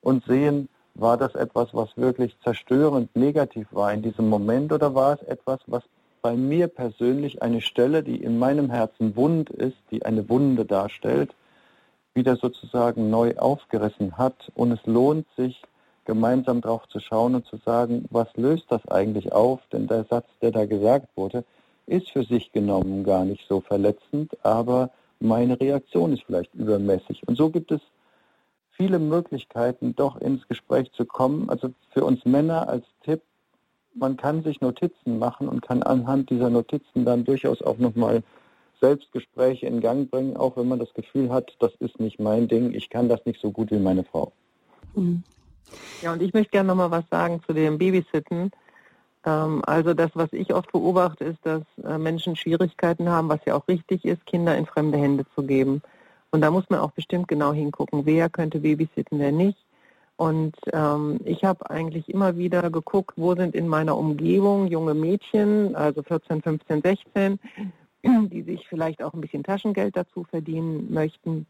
und 0.00 0.24
sehen, 0.24 0.68
war 0.94 1.16
das 1.16 1.34
etwas, 1.34 1.68
was 1.72 1.96
wirklich 1.96 2.36
zerstörend 2.42 3.14
negativ 3.16 3.66
war 3.72 3.92
in 3.92 4.02
diesem 4.02 4.28
Moment 4.28 4.72
oder 4.72 4.94
war 4.94 5.14
es 5.14 5.22
etwas, 5.26 5.60
was 5.66 5.82
bei 6.22 6.36
mir 6.36 6.68
persönlich 6.68 7.42
eine 7.42 7.60
Stelle, 7.60 8.02
die 8.02 8.16
in 8.16 8.38
meinem 8.38 8.70
Herzen 8.70 9.14
wund 9.16 9.50
ist, 9.50 9.76
die 9.90 10.06
eine 10.06 10.28
Wunde 10.28 10.64
darstellt, 10.64 11.34
wieder 12.14 12.36
sozusagen 12.36 13.10
neu 13.10 13.36
aufgerissen 13.36 14.16
hat. 14.16 14.50
Und 14.54 14.72
es 14.72 14.86
lohnt 14.86 15.26
sich, 15.36 15.60
gemeinsam 16.04 16.60
drauf 16.60 16.86
zu 16.88 17.00
schauen 17.00 17.34
und 17.34 17.46
zu 17.46 17.56
sagen, 17.58 18.06
was 18.10 18.28
löst 18.36 18.66
das 18.70 18.86
eigentlich 18.88 19.32
auf? 19.32 19.60
Denn 19.72 19.86
der 19.86 20.04
Satz, 20.04 20.26
der 20.40 20.50
da 20.50 20.64
gesagt 20.64 21.08
wurde, 21.16 21.44
ist 21.86 22.10
für 22.10 22.24
sich 22.24 22.52
genommen 22.52 23.04
gar 23.04 23.24
nicht 23.24 23.46
so 23.48 23.60
verletzend, 23.60 24.32
aber 24.42 24.90
meine 25.20 25.60
Reaktion 25.60 26.12
ist 26.12 26.24
vielleicht 26.24 26.54
übermäßig. 26.54 27.26
Und 27.26 27.36
so 27.36 27.50
gibt 27.50 27.70
es 27.70 27.80
viele 28.76 28.98
Möglichkeiten, 28.98 29.94
doch 29.94 30.16
ins 30.20 30.46
Gespräch 30.48 30.90
zu 30.92 31.04
kommen. 31.04 31.48
Also 31.48 31.70
für 31.92 32.04
uns 32.04 32.24
Männer 32.24 32.68
als 32.68 32.84
Tipp, 33.02 33.22
man 33.94 34.16
kann 34.16 34.42
sich 34.42 34.60
Notizen 34.60 35.18
machen 35.18 35.48
und 35.48 35.62
kann 35.62 35.82
anhand 35.82 36.30
dieser 36.30 36.50
Notizen 36.50 37.04
dann 37.04 37.24
durchaus 37.24 37.62
auch 37.62 37.78
nochmal 37.78 38.22
Selbstgespräche 38.80 39.66
in 39.66 39.80
Gang 39.80 40.10
bringen, 40.10 40.36
auch 40.36 40.56
wenn 40.56 40.68
man 40.68 40.78
das 40.78 40.92
Gefühl 40.94 41.30
hat, 41.30 41.54
das 41.60 41.72
ist 41.78 42.00
nicht 42.00 42.18
mein 42.20 42.48
Ding, 42.48 42.74
ich 42.74 42.90
kann 42.90 43.08
das 43.08 43.24
nicht 43.24 43.40
so 43.40 43.50
gut 43.50 43.70
wie 43.70 43.78
meine 43.78 44.04
Frau. 44.04 44.32
Mhm. 44.94 45.22
Ja, 46.02 46.12
und 46.12 46.22
ich 46.22 46.34
möchte 46.34 46.50
gerne 46.50 46.68
nochmal 46.68 46.90
was 46.90 47.04
sagen 47.10 47.40
zu 47.46 47.52
dem 47.52 47.78
Babysitten. 47.78 48.50
Ähm, 49.24 49.62
also 49.66 49.94
das, 49.94 50.10
was 50.14 50.32
ich 50.32 50.52
oft 50.52 50.70
beobachte, 50.72 51.24
ist, 51.24 51.38
dass 51.44 51.62
äh, 51.82 51.98
Menschen 51.98 52.36
Schwierigkeiten 52.36 53.08
haben, 53.08 53.28
was 53.28 53.40
ja 53.46 53.54
auch 53.54 53.66
richtig 53.68 54.04
ist, 54.04 54.26
Kinder 54.26 54.56
in 54.56 54.66
fremde 54.66 54.98
Hände 54.98 55.24
zu 55.34 55.42
geben. 55.42 55.82
Und 56.34 56.40
da 56.40 56.50
muss 56.50 56.68
man 56.68 56.80
auch 56.80 56.90
bestimmt 56.90 57.28
genau 57.28 57.52
hingucken, 57.52 58.06
wer 58.06 58.28
könnte 58.28 58.58
babysitten, 58.58 59.20
wer 59.20 59.30
nicht. 59.30 59.64
Und 60.16 60.56
ähm, 60.72 61.20
ich 61.24 61.44
habe 61.44 61.70
eigentlich 61.70 62.08
immer 62.08 62.36
wieder 62.36 62.72
geguckt, 62.72 63.12
wo 63.16 63.36
sind 63.36 63.54
in 63.54 63.68
meiner 63.68 63.96
Umgebung 63.96 64.66
junge 64.66 64.94
Mädchen, 64.94 65.76
also 65.76 66.02
14, 66.02 66.42
15, 66.42 66.82
16, 66.82 67.38
die 68.02 68.42
sich 68.42 68.66
vielleicht 68.66 69.00
auch 69.00 69.14
ein 69.14 69.20
bisschen 69.20 69.44
Taschengeld 69.44 69.96
dazu 69.96 70.24
verdienen 70.24 70.92
möchten. 70.92 71.46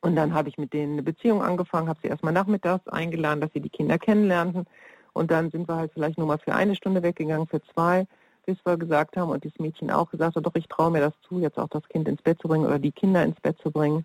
Und 0.00 0.16
dann 0.16 0.34
habe 0.34 0.48
ich 0.48 0.58
mit 0.58 0.72
denen 0.72 0.94
eine 0.94 1.04
Beziehung 1.04 1.40
angefangen, 1.40 1.88
habe 1.88 2.00
sie 2.02 2.08
erstmal 2.08 2.32
nachmittags 2.32 2.88
eingeladen, 2.88 3.40
dass 3.40 3.52
sie 3.52 3.60
die 3.60 3.70
Kinder 3.70 3.98
kennenlernten. 3.98 4.66
Und 5.12 5.30
dann 5.30 5.52
sind 5.52 5.68
wir 5.68 5.76
halt 5.76 5.92
vielleicht 5.92 6.18
nur 6.18 6.26
mal 6.26 6.38
für 6.38 6.56
eine 6.56 6.74
Stunde 6.74 7.04
weggegangen, 7.04 7.46
für 7.46 7.62
zwei, 7.72 8.08
bis 8.46 8.56
wir 8.64 8.76
gesagt 8.76 9.16
haben 9.16 9.30
und 9.30 9.44
das 9.44 9.52
Mädchen 9.58 9.90
auch 9.90 10.10
gesagt 10.10 10.36
hat, 10.36 10.46
doch 10.46 10.54
ich 10.54 10.68
traue 10.68 10.90
mir 10.90 11.00
das 11.00 11.12
zu, 11.28 11.38
jetzt 11.40 11.58
auch 11.58 11.68
das 11.68 11.88
Kind 11.88 12.08
ins 12.08 12.22
Bett 12.22 12.40
zu 12.40 12.48
bringen 12.48 12.66
oder 12.66 12.78
die 12.78 12.92
Kinder 12.92 13.22
ins 13.22 13.40
Bett 13.40 13.56
zu 13.62 13.70
bringen. 13.70 14.04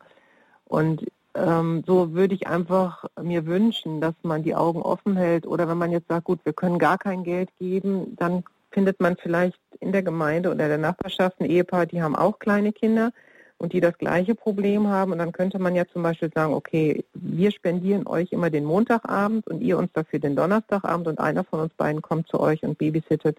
Und 0.66 1.06
ähm, 1.34 1.84
so 1.86 2.14
würde 2.14 2.36
ich 2.36 2.48
einfach 2.48 3.06
mir 3.22 3.46
wünschen, 3.46 4.02
dass 4.02 4.16
man 4.24 4.44
die 4.44 4.56
Augen 4.56 4.82
offen 4.82 5.16
hält. 5.16 5.46
Oder 5.46 5.68
wenn 5.68 5.78
man 5.78 5.92
jetzt 5.92 6.08
sagt, 6.08 6.26
gut, 6.26 6.40
wir 6.44 6.54
können 6.54 6.80
gar 6.80 6.98
kein 6.98 7.24
Geld 7.24 7.50
geben, 7.60 8.16
dann 8.16 8.44
findet 8.72 9.00
man 9.00 9.16
vielleicht 9.18 9.60
in 9.80 9.92
der 9.92 10.04
Gemeinde 10.04 10.52
oder 10.52 10.68
der 10.68 10.78
Nachbarschaft 10.78 11.40
ein 11.40 11.50
Ehepaar, 11.50 11.86
die 11.86 12.02
haben 12.02 12.16
auch 12.16 12.40
kleine 12.40 12.74
Kinder 12.74 13.12
und 13.58 13.74
die 13.74 13.82
das 13.82 13.98
gleiche 13.98 14.36
Problem 14.36 14.88
haben. 14.88 15.12
Und 15.12 15.20
dann 15.20 15.32
könnte 15.32 15.60
man 15.60 15.76
ja 15.76 15.86
zum 15.88 16.04
Beispiel 16.04 16.32
sagen, 16.34 16.54
okay, 16.54 17.04
wir 17.14 17.52
spendieren 17.52 18.08
euch 18.08 18.32
immer 18.32 18.50
den 18.50 18.66
Montagabend 18.66 19.48
und 19.48 19.62
ihr 19.62 19.78
uns 19.78 19.92
dafür 19.94 20.20
den 20.20 20.36
Donnerstagabend 20.36 21.08
und 21.08 21.20
einer 21.20 21.44
von 21.44 21.62
uns 21.62 21.74
beiden 21.74 22.02
kommt 22.02 22.28
zu 22.28 22.40
euch 22.40 22.64
und 22.64 22.78
babysittet. 22.78 23.38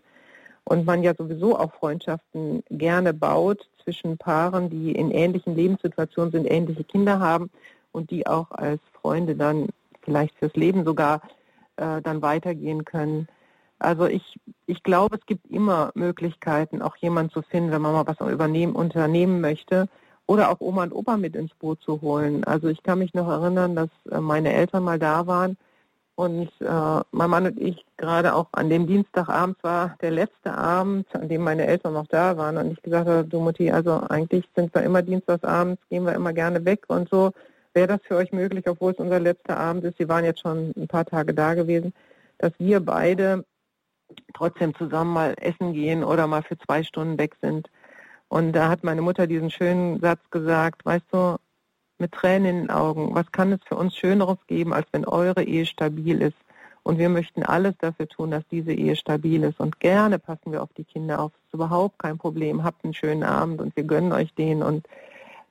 Und 0.68 0.84
man 0.84 1.02
ja 1.02 1.14
sowieso 1.16 1.58
auch 1.58 1.72
Freundschaften 1.72 2.62
gerne 2.68 3.14
baut 3.14 3.66
zwischen 3.82 4.18
Paaren, 4.18 4.68
die 4.68 4.92
in 4.92 5.10
ähnlichen 5.10 5.56
Lebenssituationen 5.56 6.30
sind, 6.30 6.44
ähnliche 6.44 6.84
Kinder 6.84 7.20
haben 7.20 7.50
und 7.92 8.10
die 8.10 8.26
auch 8.26 8.50
als 8.50 8.82
Freunde 9.00 9.34
dann 9.34 9.68
vielleicht 10.02 10.36
fürs 10.36 10.54
Leben 10.56 10.84
sogar 10.84 11.22
äh, 11.76 12.02
dann 12.02 12.20
weitergehen 12.20 12.84
können. 12.84 13.28
Also 13.78 14.04
ich, 14.04 14.38
ich 14.66 14.82
glaube, 14.82 15.16
es 15.16 15.24
gibt 15.24 15.50
immer 15.50 15.90
Möglichkeiten, 15.94 16.82
auch 16.82 16.96
jemanden 16.96 17.32
zu 17.32 17.40
finden, 17.40 17.70
wenn 17.70 17.80
man 17.80 17.94
mal 17.94 18.06
was 18.06 18.20
übernehmen, 18.30 18.74
unternehmen 18.74 19.40
möchte 19.40 19.88
oder 20.26 20.50
auch 20.50 20.60
Oma 20.60 20.82
und 20.82 20.92
Opa 20.92 21.16
mit 21.16 21.34
ins 21.34 21.54
Boot 21.54 21.80
zu 21.80 22.02
holen. 22.02 22.44
Also 22.44 22.68
ich 22.68 22.82
kann 22.82 22.98
mich 22.98 23.14
noch 23.14 23.28
erinnern, 23.28 23.74
dass 23.74 23.88
äh, 24.10 24.20
meine 24.20 24.52
Eltern 24.52 24.84
mal 24.84 24.98
da 24.98 25.26
waren 25.26 25.56
und 26.18 26.50
äh, 26.60 27.00
mein 27.12 27.30
Mann 27.30 27.46
und 27.46 27.60
ich 27.60 27.86
gerade 27.96 28.34
auch 28.34 28.48
an 28.50 28.68
dem 28.68 28.88
Dienstagabend 28.88 29.62
war 29.62 29.96
der 30.02 30.10
letzte 30.10 30.52
Abend, 30.52 31.06
an 31.14 31.28
dem 31.28 31.44
meine 31.44 31.64
Eltern 31.64 31.92
noch 31.92 32.08
da 32.08 32.36
waren 32.36 32.56
und 32.56 32.72
ich 32.72 32.82
gesagt 32.82 33.06
habe, 33.06 33.24
du 33.24 33.38
Mutti, 33.38 33.70
also 33.70 34.00
eigentlich 34.08 34.44
sind 34.56 34.74
wir 34.74 34.82
immer 34.82 35.02
Dienstagsabends, 35.02 35.80
gehen 35.88 36.02
wir 36.02 36.14
immer 36.14 36.32
gerne 36.32 36.64
weg 36.64 36.82
und 36.88 37.08
so 37.08 37.30
wäre 37.72 37.86
das 37.86 38.00
für 38.02 38.16
euch 38.16 38.32
möglich, 38.32 38.68
obwohl 38.68 38.90
es 38.90 38.98
unser 38.98 39.20
letzter 39.20 39.58
Abend 39.58 39.84
ist, 39.84 39.98
Sie 39.98 40.08
waren 40.08 40.24
jetzt 40.24 40.40
schon 40.40 40.72
ein 40.76 40.88
paar 40.88 41.04
Tage 41.04 41.34
da 41.34 41.54
gewesen, 41.54 41.94
dass 42.38 42.50
wir 42.58 42.80
beide 42.80 43.44
trotzdem 44.34 44.74
zusammen 44.74 45.12
mal 45.12 45.34
essen 45.40 45.72
gehen 45.72 46.02
oder 46.02 46.26
mal 46.26 46.42
für 46.42 46.58
zwei 46.58 46.82
Stunden 46.82 47.16
weg 47.16 47.36
sind. 47.40 47.70
Und 48.26 48.54
da 48.54 48.68
hat 48.68 48.82
meine 48.82 49.02
Mutter 49.02 49.28
diesen 49.28 49.52
schönen 49.52 50.00
Satz 50.00 50.20
gesagt, 50.32 50.84
weißt 50.84 51.06
du, 51.12 51.36
mit 51.98 52.12
Tränen 52.12 52.46
in 52.46 52.56
den 52.62 52.70
Augen, 52.70 53.14
was 53.14 53.30
kann 53.32 53.52
es 53.52 53.60
für 53.66 53.76
uns 53.76 53.96
Schöneres 53.96 54.38
geben, 54.46 54.72
als 54.72 54.86
wenn 54.92 55.04
eure 55.04 55.42
Ehe 55.42 55.66
stabil 55.66 56.22
ist? 56.22 56.36
Und 56.82 56.98
wir 56.98 57.10
möchten 57.10 57.42
alles 57.42 57.74
dafür 57.78 58.08
tun, 58.08 58.30
dass 58.30 58.44
diese 58.50 58.72
Ehe 58.72 58.96
stabil 58.96 59.42
ist. 59.42 59.60
Und 59.60 59.78
gerne 59.78 60.18
passen 60.18 60.52
wir 60.52 60.62
auf 60.62 60.70
die 60.76 60.84
Kinder 60.84 61.20
auf. 61.20 61.32
Das 61.32 61.40
ist 61.48 61.54
überhaupt 61.54 61.98
kein 61.98 62.16
Problem. 62.16 62.64
Habt 62.64 62.82
einen 62.84 62.94
schönen 62.94 63.24
Abend 63.24 63.60
und 63.60 63.76
wir 63.76 63.84
gönnen 63.84 64.12
euch 64.12 64.32
den. 64.34 64.62
Und 64.62 64.86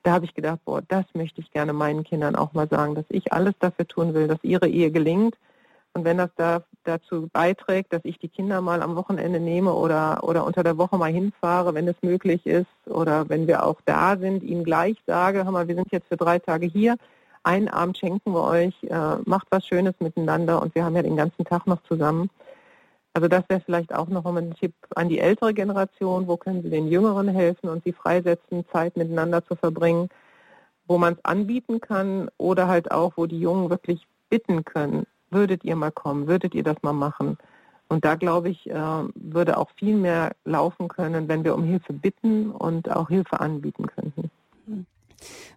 da 0.02 0.12
habe 0.12 0.24
ich 0.24 0.34
gedacht, 0.34 0.58
boah, 0.64 0.82
das 0.82 1.04
möchte 1.14 1.40
ich 1.40 1.52
gerne 1.52 1.72
meinen 1.72 2.02
Kindern 2.02 2.34
auch 2.34 2.54
mal 2.54 2.68
sagen, 2.68 2.94
dass 2.96 3.04
ich 3.08 3.32
alles 3.32 3.54
dafür 3.60 3.86
tun 3.86 4.14
will, 4.14 4.26
dass 4.26 4.42
ihre 4.42 4.68
Ehe 4.68 4.90
gelingt. 4.90 5.36
Und 5.94 6.04
wenn 6.04 6.18
das 6.18 6.30
da, 6.36 6.62
dazu 6.84 7.28
beiträgt, 7.32 7.92
dass 7.92 8.02
ich 8.04 8.18
die 8.18 8.28
Kinder 8.28 8.60
mal 8.60 8.82
am 8.82 8.94
Wochenende 8.94 9.40
nehme 9.40 9.72
oder, 9.72 10.22
oder 10.22 10.44
unter 10.46 10.62
der 10.62 10.78
Woche 10.78 10.96
mal 10.96 11.10
hinfahre, 11.10 11.74
wenn 11.74 11.88
es 11.88 11.96
möglich 12.02 12.46
ist, 12.46 12.66
oder 12.86 13.28
wenn 13.28 13.46
wir 13.46 13.64
auch 13.64 13.80
da 13.84 14.16
sind, 14.16 14.42
ihnen 14.42 14.64
gleich 14.64 14.96
sage, 15.06 15.44
hör 15.44 15.52
mal, 15.52 15.68
wir 15.68 15.74
sind 15.74 15.90
jetzt 15.90 16.08
für 16.08 16.16
drei 16.16 16.38
Tage 16.38 16.66
hier, 16.66 16.96
einen 17.42 17.68
Abend 17.68 17.96
schenken 17.96 18.32
wir 18.32 18.44
euch, 18.44 18.74
äh, 18.84 19.16
macht 19.24 19.48
was 19.50 19.66
Schönes 19.66 19.94
miteinander 20.00 20.60
und 20.60 20.74
wir 20.74 20.84
haben 20.84 20.96
ja 20.96 21.02
den 21.02 21.16
ganzen 21.16 21.44
Tag 21.44 21.66
noch 21.66 21.82
zusammen. 21.84 22.30
Also 23.14 23.26
das 23.26 23.42
wäre 23.48 23.60
vielleicht 23.60 23.94
auch 23.94 24.08
noch 24.08 24.24
ein 24.26 24.54
Tipp 24.54 24.74
an 24.94 25.08
die 25.08 25.18
ältere 25.18 25.54
Generation. 25.54 26.28
Wo 26.28 26.36
können 26.36 26.62
Sie 26.62 26.70
den 26.70 26.88
Jüngeren 26.88 27.28
helfen 27.28 27.68
und 27.68 27.82
sie 27.82 27.92
freisetzen, 27.92 28.64
Zeit 28.72 28.96
miteinander 28.96 29.44
zu 29.44 29.56
verbringen, 29.56 30.08
wo 30.86 30.98
man 30.98 31.14
es 31.14 31.24
anbieten 31.24 31.80
kann 31.80 32.30
oder 32.38 32.68
halt 32.68 32.90
auch, 32.90 33.14
wo 33.16 33.26
die 33.26 33.40
Jungen 33.40 33.70
wirklich 33.70 34.06
bitten 34.30 34.64
können, 34.64 35.06
würdet 35.30 35.64
ihr 35.64 35.76
mal 35.76 35.92
kommen, 35.92 36.26
würdet 36.26 36.54
ihr 36.54 36.62
das 36.62 36.76
mal 36.82 36.92
machen. 36.92 37.38
Und 37.88 38.04
da 38.04 38.16
glaube 38.16 38.50
ich, 38.50 38.68
äh, 38.68 38.74
würde 39.14 39.56
auch 39.56 39.70
viel 39.76 39.96
mehr 39.96 40.32
laufen 40.44 40.88
können, 40.88 41.28
wenn 41.28 41.44
wir 41.44 41.54
um 41.54 41.64
Hilfe 41.64 41.92
bitten 41.92 42.50
und 42.50 42.90
auch 42.90 43.08
Hilfe 43.08 43.40
anbieten 43.40 43.86
könnten. 43.86 44.30
Hm. 44.66 44.86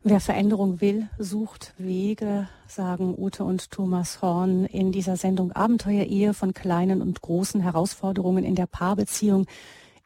Wer 0.04 0.20
Veränderung 0.20 0.82
will, 0.82 1.10
sucht 1.20 1.74
Wege, 1.78 2.48
sagen 2.68 3.14
Ute 3.18 3.44
und 3.44 3.70
Thomas 3.72 4.22
Horn 4.22 4.66
in 4.66 4.92
dieser 4.92 5.18
Sendung 5.18 5.52
Abenteuer-Ehe 5.52 6.34
von 6.34 6.54
kleinen 6.54 7.02
und 7.02 7.22
großen 7.22 7.62
Herausforderungen 7.62 8.44
in 8.44 8.56
der 8.56 8.66
Paarbeziehung 8.68 9.46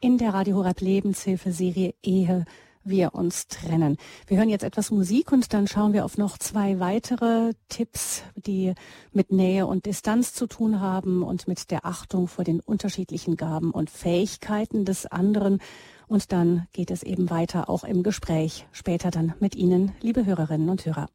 in 0.00 0.18
der 0.18 0.34
Radio 0.34 0.56
Horeb 0.56 0.80
Lebenshilfe 0.80 1.52
Serie 1.52 1.94
Ehe 2.02 2.44
wir 2.86 3.14
uns 3.14 3.48
trennen. 3.48 3.96
Wir 4.26 4.38
hören 4.38 4.48
jetzt 4.48 4.64
etwas 4.64 4.90
Musik 4.90 5.32
und 5.32 5.52
dann 5.52 5.66
schauen 5.66 5.92
wir 5.92 6.04
auf 6.04 6.18
noch 6.18 6.38
zwei 6.38 6.80
weitere 6.80 7.52
Tipps, 7.68 8.22
die 8.34 8.74
mit 9.12 9.32
Nähe 9.32 9.66
und 9.66 9.86
Distanz 9.86 10.32
zu 10.32 10.46
tun 10.46 10.80
haben 10.80 11.22
und 11.22 11.48
mit 11.48 11.70
der 11.70 11.84
Achtung 11.84 12.28
vor 12.28 12.44
den 12.44 12.60
unterschiedlichen 12.60 13.36
Gaben 13.36 13.70
und 13.70 13.90
Fähigkeiten 13.90 14.84
des 14.84 15.06
anderen. 15.06 15.60
Und 16.06 16.32
dann 16.32 16.66
geht 16.72 16.90
es 16.90 17.02
eben 17.02 17.30
weiter, 17.30 17.68
auch 17.68 17.84
im 17.84 18.02
Gespräch, 18.02 18.66
später 18.72 19.10
dann 19.10 19.34
mit 19.40 19.56
Ihnen, 19.56 19.92
liebe 20.00 20.24
Hörerinnen 20.24 20.68
und 20.68 20.86
Hörer. 20.86 21.08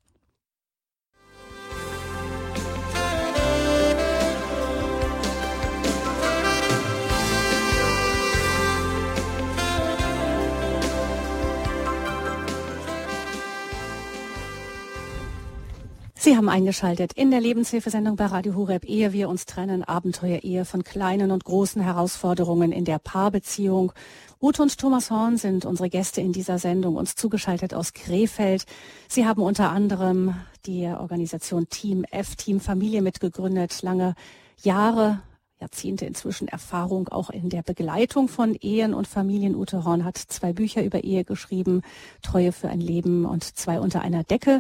Sie 16.24 16.38
haben 16.38 16.50
eingeschaltet 16.50 17.14
in 17.14 17.32
der 17.32 17.42
Lebenshilfesendung 17.42 18.16
bei 18.16 18.28
Radio 18.28 18.54
Hureb, 18.54 18.86
ehe 18.86 19.12
wir 19.12 19.28
uns 19.28 19.48
trennen, 19.48 19.84
Abenteuer-Ehe 19.84 20.66
von 20.66 20.84
kleinen 20.84 21.32
und 21.32 21.44
großen 21.44 21.82
Herausforderungen 21.82 22.72
in 22.72 22.86
der 22.86 23.00
Paarbeziehung. 23.00 23.92
Ute 24.40 24.62
und 24.62 24.78
Thomas 24.78 25.10
Horn 25.10 25.38
sind 25.38 25.66
unsere 25.66 25.90
Gäste 25.90 26.22
in 26.22 26.32
dieser 26.32 26.60
Sendung, 26.60 26.96
uns 26.96 27.16
zugeschaltet 27.16 27.74
aus 27.74 27.94
Krefeld. 27.94 28.66
Sie 29.08 29.26
haben 29.26 29.42
unter 29.42 29.72
anderem 29.72 30.36
die 30.68 30.86
Organisation 30.86 31.70
Team 31.70 32.06
F, 32.12 32.36
Team 32.36 32.60
Familie 32.60 33.02
mitgegründet, 33.02 33.82
lange 33.82 34.14
Jahre 34.62 35.24
Jahrzehnte 35.60 36.06
inzwischen 36.06 36.48
Erfahrung 36.48 37.08
auch 37.10 37.32
in 37.32 37.50
der 37.50 37.64
Begleitung 37.64 38.28
von 38.28 38.56
Ehen 38.62 38.94
und 38.94 39.08
Familien. 39.08 39.56
Ute 39.56 39.86
Horn 39.86 40.06
hat 40.06 40.18
zwei 40.18 40.54
Bücher 40.54 40.84
über 40.84 41.04
Ehe 41.04 41.24
geschrieben, 41.24 41.82
Treue 42.22 42.52
für 42.52 42.70
ein 42.70 42.82
Leben 42.82 43.26
und 43.26 43.44
zwei 43.44 43.80
unter 43.80 44.02
einer 44.02 44.24
Decke. 44.24 44.60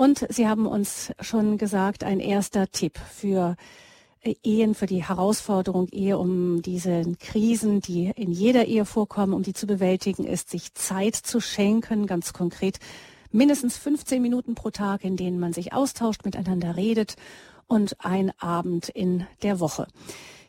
Und 0.00 0.24
Sie 0.30 0.48
haben 0.48 0.64
uns 0.64 1.12
schon 1.20 1.58
gesagt, 1.58 2.04
ein 2.04 2.20
erster 2.20 2.68
Tipp 2.72 2.98
für 2.98 3.56
äh, 4.22 4.34
Ehen, 4.42 4.74
für 4.74 4.86
die 4.86 5.04
Herausforderung 5.06 5.88
Ehe, 5.88 6.16
um 6.16 6.62
diese 6.62 7.02
Krisen, 7.20 7.82
die 7.82 8.10
in 8.16 8.32
jeder 8.32 8.64
Ehe 8.64 8.86
vorkommen, 8.86 9.34
um 9.34 9.42
die 9.42 9.52
zu 9.52 9.66
bewältigen, 9.66 10.24
ist, 10.24 10.48
sich 10.48 10.72
Zeit 10.72 11.16
zu 11.16 11.38
schenken, 11.38 12.06
ganz 12.06 12.32
konkret 12.32 12.78
mindestens 13.30 13.76
15 13.76 14.22
Minuten 14.22 14.54
pro 14.54 14.70
Tag, 14.70 15.04
in 15.04 15.18
denen 15.18 15.38
man 15.38 15.52
sich 15.52 15.74
austauscht, 15.74 16.24
miteinander 16.24 16.76
redet 16.76 17.16
und 17.66 18.02
ein 18.02 18.32
Abend 18.38 18.88
in 18.88 19.26
der 19.42 19.60
Woche. 19.60 19.86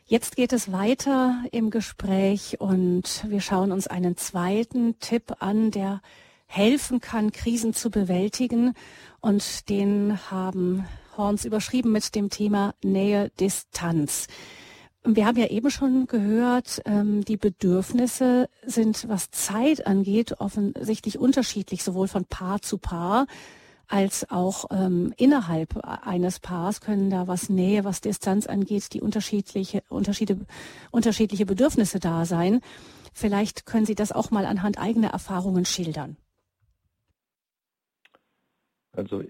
Jetzt 0.06 0.38
geht 0.38 0.54
es 0.54 0.72
weiter 0.72 1.44
im 1.52 1.72
Gespräch 1.72 2.62
und 2.62 3.26
wir 3.28 3.42
schauen 3.42 3.74
uns 3.74 3.88
einen 3.88 4.16
zweiten 4.16 4.98
Tipp 5.00 5.36
an, 5.40 5.72
der 5.72 6.02
helfen 6.52 7.00
kann, 7.00 7.32
Krisen 7.32 7.74
zu 7.74 7.90
bewältigen. 7.90 8.74
Und 9.22 9.70
den 9.70 10.20
haben 10.30 10.86
Horns 11.16 11.46
überschrieben 11.46 11.92
mit 11.92 12.14
dem 12.14 12.30
Thema 12.30 12.74
Nähe, 12.84 13.32
Distanz. 13.40 14.28
Wir 15.04 15.26
haben 15.26 15.38
ja 15.38 15.48
eben 15.48 15.72
schon 15.72 16.06
gehört, 16.06 16.82
ähm, 16.86 17.26
die 17.26 17.38
Bedürfnisse 17.38 18.50
sind, 18.66 19.08
was 19.08 19.32
Zeit 19.32 19.88
angeht, 19.88 20.40
offensichtlich 20.40 21.18
unterschiedlich, 21.18 21.84
sowohl 21.84 22.08
von 22.08 22.26
Paar 22.26 22.62
zu 22.62 22.78
Paar 22.78 23.26
als 23.88 24.30
auch 24.30 24.66
ähm, 24.72 25.14
innerhalb 25.18 25.76
eines 26.06 26.40
Paars 26.40 26.80
können 26.80 27.10
da, 27.10 27.28
was 27.28 27.50
Nähe, 27.50 27.84
was 27.84 28.00
Distanz 28.00 28.48
angeht, 28.48 28.94
die 28.94 29.02
unterschiedliche, 29.02 29.84
Unterschiede, 29.90 30.38
unterschiedliche 30.92 31.46
Bedürfnisse 31.46 32.00
da 32.00 32.26
sein. 32.26 32.62
Vielleicht 33.12 33.66
können 33.66 33.86
Sie 33.86 33.96
das 33.96 34.14
auch 34.14 34.32
mal 34.32 34.46
anhand 34.46 34.78
eigener 34.78 35.10
Erfahrungen 35.10 35.66
schildern. 35.66 36.16
Also 38.94 39.24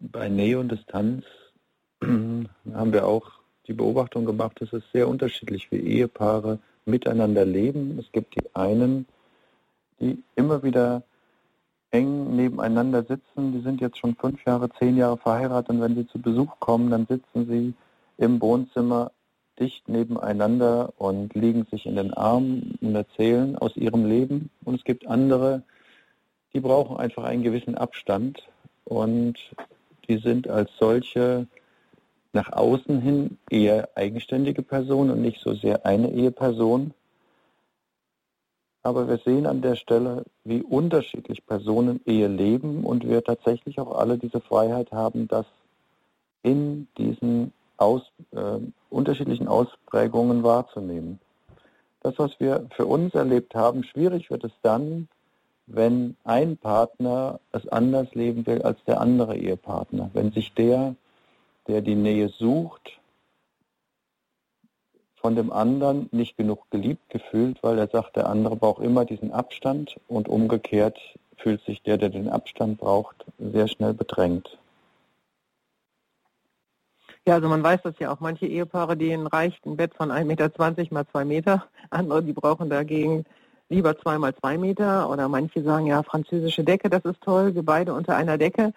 bei 0.00 0.28
Nähe 0.28 0.58
und 0.58 0.70
Distanz 0.70 1.24
haben 2.02 2.92
wir 2.92 3.06
auch 3.06 3.30
die 3.66 3.74
Beobachtung 3.74 4.24
gemacht, 4.24 4.60
dass 4.60 4.72
es 4.72 4.82
sehr 4.92 5.08
unterschiedlich, 5.08 5.70
wie 5.70 5.78
Ehepaare 5.78 6.58
miteinander 6.86 7.44
leben. 7.44 7.98
Es 7.98 8.10
gibt 8.12 8.34
die 8.34 8.54
einen, 8.54 9.06
die 10.00 10.22
immer 10.36 10.62
wieder 10.62 11.02
eng 11.90 12.36
nebeneinander 12.36 13.02
sitzen. 13.02 13.52
Die 13.52 13.60
sind 13.60 13.80
jetzt 13.80 13.98
schon 13.98 14.16
fünf 14.16 14.44
Jahre, 14.44 14.68
zehn 14.78 14.96
Jahre 14.96 15.16
verheiratet 15.16 15.70
und 15.70 15.80
wenn 15.80 15.94
sie 15.94 16.06
zu 16.06 16.20
Besuch 16.20 16.58
kommen, 16.60 16.90
dann 16.90 17.06
sitzen 17.06 17.46
sie 17.46 17.74
im 18.16 18.40
Wohnzimmer 18.40 19.12
dicht 19.58 19.88
nebeneinander 19.88 20.92
und 20.98 21.34
liegen 21.34 21.66
sich 21.70 21.86
in 21.86 21.96
den 21.96 22.14
Armen 22.14 22.78
und 22.80 22.94
erzählen 22.94 23.56
aus 23.56 23.76
ihrem 23.76 24.06
Leben. 24.06 24.50
Und 24.64 24.76
es 24.76 24.84
gibt 24.84 25.06
andere, 25.06 25.62
die 26.52 26.60
brauchen 26.60 26.96
einfach 26.96 27.24
einen 27.24 27.42
gewissen 27.42 27.74
Abstand 27.74 28.42
und 28.88 29.34
die 30.08 30.18
sind 30.18 30.48
als 30.48 30.70
solche 30.78 31.46
nach 32.32 32.52
außen 32.52 33.00
hin 33.00 33.38
eher 33.50 33.88
eigenständige 33.94 34.62
Personen 34.62 35.10
und 35.10 35.22
nicht 35.22 35.40
so 35.40 35.54
sehr 35.54 35.86
eine 35.86 36.10
Eheperson. 36.10 36.92
Aber 38.82 39.08
wir 39.08 39.18
sehen 39.18 39.46
an 39.46 39.60
der 39.60 39.76
Stelle, 39.76 40.24
wie 40.44 40.62
unterschiedlich 40.62 41.46
Personen 41.46 42.00
Ehe 42.06 42.28
leben 42.28 42.84
und 42.84 43.06
wir 43.06 43.22
tatsächlich 43.22 43.80
auch 43.80 43.98
alle 43.98 44.18
diese 44.18 44.40
Freiheit 44.40 44.92
haben, 44.92 45.28
das 45.28 45.46
in 46.42 46.88
diesen 46.96 47.52
aus, 47.76 48.02
äh, 48.32 48.58
unterschiedlichen 48.90 49.48
Ausprägungen 49.48 50.42
wahrzunehmen. 50.42 51.18
Das, 52.02 52.18
was 52.18 52.38
wir 52.38 52.66
für 52.76 52.86
uns 52.86 53.14
erlebt 53.14 53.54
haben, 53.54 53.84
schwierig 53.84 54.30
wird 54.30 54.44
es 54.44 54.52
dann, 54.62 55.08
wenn 55.68 56.16
ein 56.24 56.56
Partner 56.56 57.40
es 57.52 57.68
anders 57.68 58.14
leben 58.14 58.46
will 58.46 58.62
als 58.62 58.82
der 58.84 59.00
andere 59.00 59.36
Ehepartner. 59.36 60.10
Wenn 60.14 60.32
sich 60.32 60.54
der, 60.54 60.94
der 61.66 61.82
die 61.82 61.94
Nähe 61.94 62.30
sucht, 62.30 62.98
von 65.16 65.36
dem 65.36 65.52
anderen 65.52 66.08
nicht 66.12 66.36
genug 66.36 66.70
geliebt 66.70 67.10
gefühlt, 67.10 67.62
weil 67.62 67.78
er 67.78 67.88
sagt, 67.88 68.16
der 68.16 68.28
andere 68.28 68.56
braucht 68.56 68.82
immer 68.82 69.04
diesen 69.04 69.32
Abstand 69.32 70.00
und 70.08 70.28
umgekehrt 70.28 70.98
fühlt 71.36 71.62
sich 71.64 71.82
der, 71.82 71.98
der 71.98 72.08
den 72.08 72.28
Abstand 72.28 72.78
braucht, 72.78 73.24
sehr 73.38 73.68
schnell 73.68 73.94
bedrängt. 73.94 74.58
Ja, 77.26 77.34
also 77.34 77.48
man 77.48 77.62
weiß 77.62 77.82
das 77.82 77.98
ja 77.98 78.10
auch. 78.10 78.20
Manche 78.20 78.46
Ehepaare, 78.46 78.96
denen 78.96 79.26
reicht 79.26 79.66
ein 79.66 79.76
Bett 79.76 79.94
von 79.94 80.10
1,20 80.10 80.24
Meter 80.24 80.94
mal 80.94 81.06
2 81.06 81.24
Meter. 81.26 81.66
Andere, 81.90 82.22
die 82.22 82.32
brauchen 82.32 82.70
dagegen 82.70 83.26
lieber 83.68 83.98
zweimal 83.98 84.34
zwei 84.34 84.58
Meter 84.58 85.10
oder 85.10 85.28
manche 85.28 85.62
sagen, 85.62 85.86
ja, 85.86 86.02
französische 86.02 86.64
Decke, 86.64 86.88
das 86.88 87.04
ist 87.04 87.20
toll, 87.20 87.54
wir 87.54 87.64
beide 87.64 87.92
unter 87.94 88.16
einer 88.16 88.38
Decke. 88.38 88.72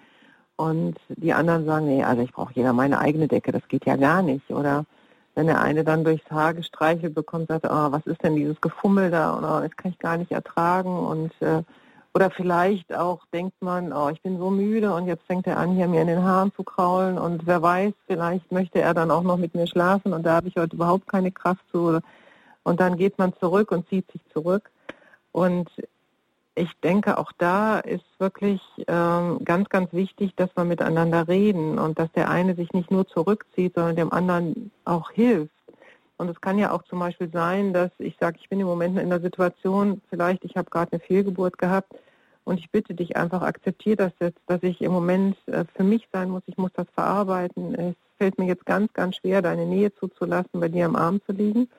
Und 0.58 0.98
die 1.10 1.34
anderen 1.34 1.66
sagen, 1.66 1.88
nee, 1.88 2.04
also 2.04 2.22
ich 2.22 2.32
brauche 2.32 2.54
jeder 2.54 2.74
meine 2.74 3.00
eigene 3.00 3.28
Decke, 3.28 3.52
das 3.52 3.68
geht 3.68 3.86
ja 3.86 3.96
gar 3.96 4.22
nicht. 4.22 4.50
Oder 4.52 4.86
wenn 5.34 5.48
der 5.48 5.62
eine 5.62 5.84
dann 5.84 6.04
durchs 6.04 6.30
Haar 6.30 6.54
gestreichelt 6.54 7.16
bekommt, 7.16 7.48
sagt, 7.48 7.66
oh, 7.66 7.92
was 7.92 8.06
ist 8.06 8.24
denn 8.24 8.36
dieses 8.36 8.60
Gefummel 8.62 9.12
da? 9.12 9.38
Oder 9.38 9.62
das 9.62 9.76
kann 9.78 9.92
ich 9.92 10.00
gar 10.00 10.18
nicht 10.18 10.32
ertragen. 10.32 11.00
Und 11.00 11.32
äh, 11.42 11.64
oder 12.14 12.30
vielleicht 12.30 12.94
auch 12.94 13.26
denkt 13.34 13.62
man, 13.62 13.94
oh, 13.94 14.10
ich 14.10 14.22
bin 14.22 14.38
so 14.38 14.50
müde 14.50 14.94
und 14.94 15.08
jetzt 15.08 15.24
fängt 15.26 15.48
er 15.48 15.58
an, 15.58 15.72
hier 15.72 15.88
mir 15.88 16.02
in 16.02 16.08
den 16.08 16.24
Haaren 16.24 16.52
zu 16.54 16.64
kraulen 16.64 17.18
und 17.18 17.48
wer 17.48 17.62
weiß, 17.62 17.94
vielleicht 18.06 18.52
möchte 18.52 18.82
er 18.82 18.94
dann 18.94 19.12
auch 19.12 19.24
noch 19.24 19.38
mit 19.38 19.56
mir 19.56 19.66
schlafen 19.66 20.12
und 20.12 20.24
da 20.24 20.36
habe 20.36 20.50
ich 20.50 20.58
heute 20.58 20.76
überhaupt 20.76 21.08
keine 21.08 21.32
Kraft 21.32 21.64
zu. 21.72 22.00
Und 22.64 22.80
dann 22.80 22.98
geht 22.98 23.18
man 23.18 23.34
zurück 23.40 23.72
und 23.72 23.88
zieht 23.88 24.12
sich 24.12 24.22
zurück. 24.34 24.70
Und 25.32 25.70
ich 26.56 26.72
denke, 26.84 27.18
auch 27.18 27.32
da 27.38 27.80
ist 27.80 28.06
wirklich 28.20 28.62
ähm, 28.88 29.40
ganz, 29.46 29.70
ganz 29.70 29.94
wichtig, 29.94 30.36
dass 30.36 30.50
wir 30.56 30.66
miteinander 30.66 31.28
reden 31.28 31.80
und 31.80 31.98
dass 31.98 32.12
der 32.12 32.30
eine 32.30 32.56
sich 32.56 32.74
nicht 32.74 32.92
nur 32.92 33.08
zurückzieht, 33.08 33.76
sondern 33.76 33.96
dem 33.96 34.12
anderen 34.12 34.72
auch 34.84 35.12
hilft. 35.12 35.54
Und 36.18 36.30
es 36.30 36.40
kann 36.40 36.60
ja 36.60 36.72
auch 36.72 36.84
zum 36.84 37.00
Beispiel 37.00 37.32
sein, 37.32 37.74
dass 37.74 37.90
ich 37.98 38.16
sage, 38.20 38.38
ich 38.40 38.50
bin 38.50 38.60
im 38.60 38.68
Moment 38.68 39.00
in 39.00 39.10
der 39.10 39.22
Situation, 39.22 40.02
vielleicht 40.10 40.44
ich 40.44 40.56
habe 40.56 40.70
gerade 40.70 40.92
eine 40.92 41.00
Fehlgeburt 41.00 41.58
gehabt 41.58 41.94
und 42.44 42.60
ich 42.60 42.70
bitte 42.70 42.94
dich 42.94 43.18
einfach, 43.18 43.42
akzeptiere 43.42 43.96
das 43.96 44.12
jetzt, 44.20 44.40
dass 44.46 44.62
ich 44.62 44.82
im 44.82 44.92
Moment 44.92 45.38
äh, 45.48 45.66
für 45.76 45.84
mich 45.84 46.08
sein 46.12 46.30
muss, 46.30 46.44
ich 46.46 46.58
muss 46.58 46.72
das 46.74 46.88
verarbeiten. 46.94 47.74
Es 47.74 47.96
fällt 48.18 48.38
mir 48.38 48.46
jetzt 48.46 48.66
ganz, 48.66 48.92
ganz 48.94 49.16
schwer, 49.16 49.42
deine 49.42 49.66
Nähe 49.66 49.94
zuzulassen, 49.96 50.60
bei 50.60 50.68
dir 50.68 50.86
am 50.86 50.96
Arm 50.96 51.22
zu 51.26 51.32
liegen. 51.32 51.70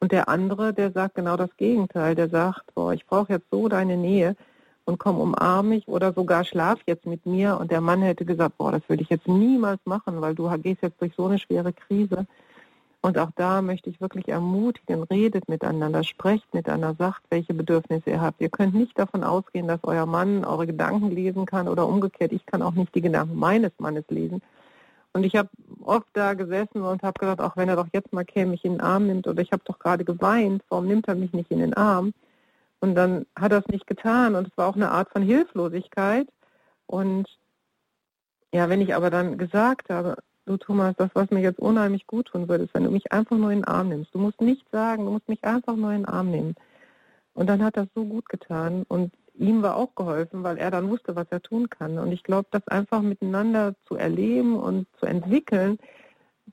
Und 0.00 0.12
der 0.12 0.28
andere, 0.28 0.72
der 0.72 0.92
sagt 0.92 1.16
genau 1.16 1.36
das 1.36 1.56
Gegenteil. 1.56 2.14
Der 2.14 2.28
sagt, 2.28 2.74
boah, 2.74 2.92
ich 2.92 3.06
brauche 3.06 3.32
jetzt 3.32 3.46
so 3.50 3.68
deine 3.68 3.96
Nähe 3.96 4.36
und 4.84 4.98
komm, 4.98 5.20
umarm 5.20 5.68
mich 5.68 5.86
oder 5.88 6.12
sogar 6.12 6.44
schlaf 6.44 6.78
jetzt 6.86 7.04
mit 7.04 7.26
mir. 7.26 7.58
Und 7.58 7.70
der 7.70 7.80
Mann 7.80 8.00
hätte 8.00 8.24
gesagt, 8.24 8.58
boah, 8.58 8.72
das 8.72 8.82
würde 8.88 9.02
ich 9.02 9.10
jetzt 9.10 9.28
niemals 9.28 9.80
machen, 9.84 10.20
weil 10.20 10.34
du 10.34 10.48
gehst 10.58 10.82
jetzt 10.82 11.00
durch 11.00 11.12
so 11.16 11.26
eine 11.26 11.38
schwere 11.38 11.72
Krise. 11.72 12.26
Und 13.00 13.16
auch 13.16 13.30
da 13.36 13.62
möchte 13.62 13.90
ich 13.90 14.00
wirklich 14.00 14.28
ermutigen, 14.28 15.04
redet 15.04 15.48
miteinander, 15.48 16.02
sprecht 16.02 16.52
miteinander, 16.52 16.96
sagt, 16.98 17.22
welche 17.30 17.54
Bedürfnisse 17.54 18.10
ihr 18.10 18.20
habt. 18.20 18.40
Ihr 18.40 18.48
könnt 18.48 18.74
nicht 18.74 18.98
davon 18.98 19.22
ausgehen, 19.22 19.68
dass 19.68 19.80
euer 19.84 20.06
Mann 20.06 20.44
eure 20.44 20.66
Gedanken 20.66 21.10
lesen 21.10 21.46
kann 21.46 21.68
oder 21.68 21.86
umgekehrt, 21.86 22.32
ich 22.32 22.44
kann 22.44 22.62
auch 22.62 22.72
nicht 22.72 22.94
die 22.94 23.00
Gedanken 23.00 23.36
meines 23.36 23.72
Mannes 23.78 24.04
lesen. 24.08 24.42
Und 25.18 25.24
ich 25.24 25.34
habe 25.34 25.48
oft 25.82 26.06
da 26.12 26.34
gesessen 26.34 26.82
und 26.82 27.02
habe 27.02 27.18
gedacht, 27.18 27.40
auch 27.40 27.56
wenn 27.56 27.68
er 27.68 27.74
doch 27.74 27.88
jetzt 27.92 28.12
mal 28.12 28.24
käme, 28.24 28.52
mich 28.52 28.64
in 28.64 28.74
den 28.74 28.80
Arm 28.80 29.08
nimmt 29.08 29.26
oder 29.26 29.42
ich 29.42 29.50
habe 29.50 29.64
doch 29.64 29.80
gerade 29.80 30.04
geweint, 30.04 30.62
warum 30.68 30.86
nimmt 30.86 31.08
er 31.08 31.16
mich 31.16 31.32
nicht 31.32 31.50
in 31.50 31.58
den 31.58 31.74
Arm? 31.74 32.14
Und 32.78 32.94
dann 32.94 33.26
hat 33.34 33.50
er 33.50 33.58
es 33.58 33.66
nicht 33.66 33.88
getan 33.88 34.36
und 34.36 34.46
es 34.46 34.56
war 34.56 34.68
auch 34.68 34.76
eine 34.76 34.92
Art 34.92 35.10
von 35.10 35.22
Hilflosigkeit. 35.22 36.28
Und 36.86 37.26
ja, 38.54 38.68
wenn 38.68 38.80
ich 38.80 38.94
aber 38.94 39.10
dann 39.10 39.38
gesagt 39.38 39.90
habe, 39.90 40.18
du 40.46 40.56
Thomas, 40.56 40.94
das, 40.96 41.10
was 41.14 41.32
mir 41.32 41.40
jetzt 41.40 41.58
unheimlich 41.58 42.06
gut 42.06 42.28
tun 42.28 42.48
würde, 42.48 42.62
ist, 42.62 42.74
wenn 42.74 42.84
du 42.84 42.92
mich 42.92 43.10
einfach 43.10 43.36
nur 43.36 43.50
in 43.50 43.62
den 43.62 43.64
Arm 43.64 43.88
nimmst. 43.88 44.14
Du 44.14 44.20
musst 44.20 44.40
nichts 44.40 44.70
sagen, 44.70 45.04
du 45.04 45.10
musst 45.10 45.28
mich 45.28 45.42
einfach 45.42 45.74
nur 45.74 45.90
in 45.90 46.02
den 46.02 46.08
Arm 46.08 46.30
nehmen. 46.30 46.54
Und 47.34 47.48
dann 47.48 47.64
hat 47.64 47.76
das 47.76 47.88
so 47.92 48.04
gut 48.04 48.28
getan. 48.28 48.84
Und 48.86 49.12
ihm 49.38 49.62
war 49.62 49.76
auch 49.76 49.94
geholfen, 49.94 50.42
weil 50.42 50.58
er 50.58 50.70
dann 50.70 50.90
wusste, 50.90 51.16
was 51.16 51.26
er 51.30 51.40
tun 51.40 51.70
kann. 51.70 51.98
Und 51.98 52.12
ich 52.12 52.22
glaube, 52.22 52.48
das 52.50 52.66
einfach 52.68 53.00
miteinander 53.00 53.74
zu 53.86 53.94
erleben 53.94 54.56
und 54.56 54.86
zu 54.98 55.06
entwickeln, 55.06 55.78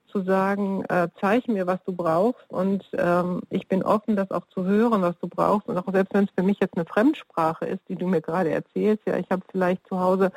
zu 0.07 0.21
sagen, 0.21 0.83
äh, 0.85 1.09
zeig 1.19 1.47
mir, 1.47 1.67
was 1.67 1.83
du 1.85 1.91
brauchst 1.91 2.49
und 2.49 2.85
ähm, 2.97 3.41
ich 3.49 3.67
bin 3.67 3.83
offen, 3.83 4.15
das 4.15 4.31
auch 4.31 4.47
zu 4.47 4.63
hören, 4.63 5.01
was 5.01 5.17
du 5.19 5.27
brauchst. 5.27 5.67
Und 5.67 5.77
auch 5.77 5.91
selbst 5.91 6.13
wenn 6.13 6.25
es 6.25 6.29
für 6.37 6.43
mich 6.43 6.59
jetzt 6.61 6.77
eine 6.77 6.85
Fremdsprache 6.85 7.65
ist, 7.65 7.81
die 7.89 7.95
du 7.95 8.07
mir 8.07 8.21
gerade 8.21 8.51
erzählst, 8.51 9.03
ja, 9.05 9.17
ich 9.17 9.29
habe 9.29 9.41
vielleicht 9.51 9.85
zu 9.87 9.99
Hause 9.99 10.31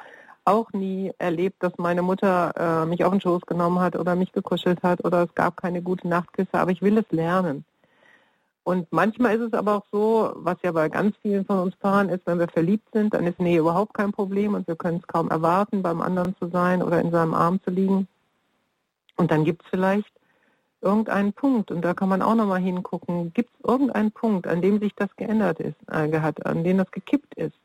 auch 0.44 0.72
nie 0.72 1.12
erlebt, 1.18 1.62
dass 1.62 1.72
meine 1.76 2.03
Mutter 2.03 2.53
äh, 2.57 2.86
mich 2.86 3.05
auf 3.05 3.12
den 3.12 3.20
Schoß 3.20 3.42
genommen 3.42 3.80
hat 3.80 3.94
oder 3.96 4.16
mich 4.16 4.32
gekuschelt 4.32 4.82
hat 4.82 5.05
oder 5.05 5.24
es 5.24 5.34
gab 5.34 5.57
keine 5.57 5.82
gute 5.82 6.09
Nachtküsse, 6.09 6.55
aber 6.55 6.70
ich 6.70 6.82
will 6.82 6.99
es 6.99 7.11
lernen. 7.11 7.64
Und 8.69 8.93
manchmal 8.93 9.35
ist 9.35 9.41
es 9.41 9.53
aber 9.55 9.77
auch 9.77 9.87
so, 9.91 10.31
was 10.35 10.59
ja 10.62 10.73
bei 10.73 10.91
ganz 10.91 11.16
vielen 11.23 11.47
von 11.47 11.59
uns 11.61 11.77
Paaren 11.77 12.11
ist, 12.11 12.27
wenn 12.27 12.39
wir 12.39 12.49
verliebt 12.49 12.87
sind, 12.93 13.14
dann 13.14 13.27
ist 13.27 13.41
Nähe 13.41 13.61
überhaupt 13.61 13.95
kein 13.95 14.12
Problem 14.12 14.53
und 14.53 14.69
wir 14.69 14.77
können 14.77 14.99
es 14.99 15.07
kaum 15.07 15.31
erwarten, 15.31 15.81
beim 15.81 16.03
anderen 16.03 16.37
zu 16.37 16.49
sein 16.49 16.83
oder 16.83 17.01
in 17.01 17.11
seinem 17.11 17.33
Arm 17.33 17.62
zu 17.62 17.71
liegen. 17.71 18.07
Und 19.16 19.31
dann 19.31 19.47
gibt 19.47 19.62
es 19.62 19.71
vielleicht 19.71 20.12
irgendeinen 20.83 21.33
Punkt, 21.33 21.71
und 21.71 21.81
da 21.81 21.95
kann 21.95 22.11
man 22.11 22.21
auch 22.21 22.35
nochmal 22.35 22.61
hingucken, 22.61 23.33
gibt 23.33 23.49
es 23.55 23.66
irgendeinen 23.66 24.12
Punkt, 24.12 24.47
an 24.47 24.61
dem 24.61 24.81
sich 24.81 24.95
das 24.95 25.09
geändert 25.16 25.61
ist, 25.61 25.77
äh, 25.91 26.21
hat, 26.21 26.45
an 26.45 26.62
dem 26.62 26.77
das 26.77 26.91
gekippt 26.91 27.33
ist? 27.37 27.57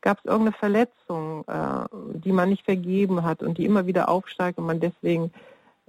Gab 0.00 0.16
es 0.16 0.24
irgendeine 0.24 0.56
Verletzung, 0.56 1.44
äh, 1.46 1.84
die 2.20 2.32
man 2.32 2.48
nicht 2.48 2.64
vergeben 2.64 3.22
hat 3.22 3.42
und 3.42 3.58
die 3.58 3.66
immer 3.66 3.84
wieder 3.84 4.08
aufsteigt 4.08 4.56
und 4.56 4.64
man 4.64 4.80
deswegen 4.80 5.30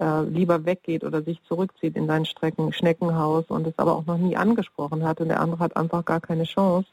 äh, 0.00 0.22
lieber 0.22 0.64
weggeht 0.64 1.04
oder 1.04 1.22
sich 1.22 1.42
zurückzieht 1.44 1.96
in 1.96 2.06
sein 2.06 2.24
Strecken, 2.24 2.72
Schneckenhaus 2.72 3.44
und 3.48 3.66
es 3.66 3.74
aber 3.76 3.94
auch 3.94 4.06
noch 4.06 4.18
nie 4.18 4.36
angesprochen 4.36 5.04
hat 5.04 5.20
und 5.20 5.28
der 5.28 5.40
andere 5.40 5.60
hat 5.60 5.76
einfach 5.76 6.04
gar 6.04 6.20
keine 6.20 6.44
Chance? 6.44 6.88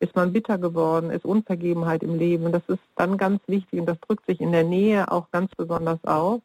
Ist 0.00 0.16
man 0.16 0.32
bitter 0.32 0.58
geworden, 0.58 1.10
ist 1.10 1.24
Unvergebenheit 1.24 2.02
im 2.02 2.18
Leben. 2.18 2.44
Und 2.44 2.52
das 2.52 2.64
ist 2.66 2.82
dann 2.96 3.16
ganz 3.16 3.40
wichtig 3.46 3.78
und 3.78 3.86
das 3.86 3.98
drückt 4.00 4.26
sich 4.26 4.40
in 4.40 4.52
der 4.52 4.64
Nähe 4.64 5.10
auch 5.10 5.30
ganz 5.30 5.54
besonders 5.54 6.02
aus. 6.04 6.40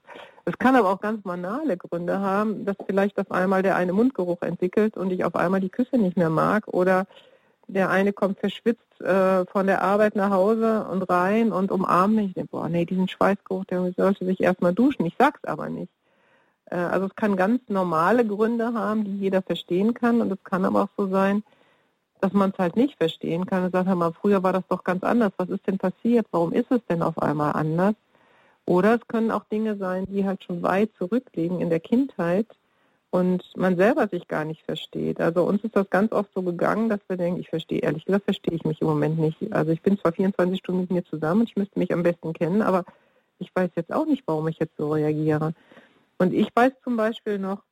Es 0.46 0.58
kann 0.58 0.76
aber 0.76 0.90
auch 0.92 1.02
ganz 1.02 1.22
banale 1.24 1.76
Gründe 1.76 2.20
haben, 2.20 2.66
dass 2.66 2.76
vielleicht 2.86 3.20
auf 3.20 3.32
einmal 3.32 3.64
der 3.64 3.76
eine 3.76 3.94
Mundgeruch 3.94 4.42
entwickelt 4.42 4.96
und 4.96 5.12
ich 5.12 5.26
auf 5.26 5.36
einmal 5.36 5.60
die 5.60 5.70
Küsse 5.70 5.98
nicht 5.98 6.16
mehr 6.18 6.30
mag 6.30 6.68
oder 6.68 7.06
der 7.70 7.90
eine 7.90 8.14
kommt 8.14 8.40
verschwitzt 8.40 9.00
äh, 9.02 9.46
von 9.46 9.68
der 9.68 9.82
Arbeit 9.82 10.16
nach 10.16 10.32
Hause 10.32 10.86
und 10.86 11.04
rein 11.04 11.52
und 11.52 11.72
umarmt 11.72 12.16
mich. 12.16 12.28
Ich 12.30 12.34
denke, 12.34 12.50
boah, 12.52 12.70
nee, 12.70 12.86
diesen 12.86 13.08
Schweißgeruch, 13.08 13.66
der 13.66 13.92
sollte 13.96 14.26
sich 14.26 14.42
erstmal 14.42 14.74
duschen. 14.74 15.06
Ich 15.06 15.16
sag's 15.18 15.44
aber 15.44 15.70
nicht. 15.70 15.92
Äh, 16.66 16.76
also 16.76 17.06
es 17.06 17.16
kann 17.16 17.36
ganz 17.36 17.62
normale 17.70 18.26
Gründe 18.26 18.74
haben, 18.74 19.04
die 19.06 19.18
jeder 19.18 19.42
verstehen 19.42 19.94
kann 19.94 20.22
und 20.22 20.32
es 20.32 20.44
kann 20.44 20.66
aber 20.66 20.84
auch 20.84 20.90
so 20.98 21.08
sein, 21.08 21.44
dass 22.22 22.34
man 22.34 22.50
es 22.52 22.58
halt 22.58 22.76
nicht 22.76 22.98
verstehen 22.98 23.46
kann 23.46 23.64
und 23.64 23.72
sagt, 23.72 23.88
hör 23.88 23.96
mal, 23.96 24.14
früher 24.14 24.44
war 24.44 24.52
das 24.52 24.68
doch 24.68 24.84
ganz 24.84 25.04
anders. 25.04 25.32
Was 25.38 25.50
ist 25.50 25.66
denn 25.68 25.78
passiert? 25.78 26.28
Warum 26.32 26.52
ist 26.52 26.72
es 26.72 26.82
denn 26.90 27.02
auf 27.02 27.18
einmal 27.22 27.54
anders? 27.54 27.96
Oder 28.66 28.96
es 28.96 29.08
können 29.08 29.32
auch 29.32 29.46
Dinge 29.46 29.78
sein, 29.78 30.06
die 30.08 30.26
halt 30.26 30.44
schon 30.44 30.62
weit 30.62 30.92
zurückliegen 30.98 31.62
in 31.62 31.70
der 31.70 31.80
Kindheit 31.80 32.48
und 33.12 33.44
man 33.56 33.76
selber 33.76 34.08
sich 34.08 34.28
gar 34.28 34.46
nicht 34.46 34.64
versteht. 34.64 35.20
Also 35.20 35.44
uns 35.44 35.64
ist 35.64 35.76
das 35.76 35.90
ganz 35.90 36.12
oft 36.12 36.30
so 36.34 36.44
gegangen, 36.44 36.90
dass 36.90 37.00
wir 37.08 37.18
denken, 37.18 37.40
ich 37.40 37.50
verstehe, 37.50 37.80
ehrlich 37.80 38.06
gesagt 38.06 38.26
verstehe 38.26 38.56
ich 38.56 38.66
mich 38.66 38.82
im 38.82 38.88
Moment 38.88 39.18
nicht. 39.18 39.52
Also 39.52 39.72
ich 39.72 39.82
bin 39.82 39.98
zwar 39.98 40.14
24 40.14 40.60
Stunden 40.60 40.82
mit 40.82 40.92
mir 40.92 41.06
zusammen 41.06 41.42
und 41.42 41.50
ich 41.50 41.56
müsste 41.56 41.80
mich 41.80 41.92
am 41.92 42.04
besten 42.04 42.34
kennen, 42.34 42.62
aber 42.62 42.86
ich 43.40 43.50
weiß 43.56 43.72
jetzt 43.76 43.92
auch 43.92 44.06
nicht, 44.06 44.24
warum 44.28 44.48
ich 44.48 44.60
jetzt 44.60 44.78
so 44.78 44.92
reagiere. 44.92 45.54
Und 46.18 46.34
ich 46.34 46.50
weiß 46.54 46.74
zum 46.84 46.98
Beispiel 46.98 47.40
noch, 47.40 47.64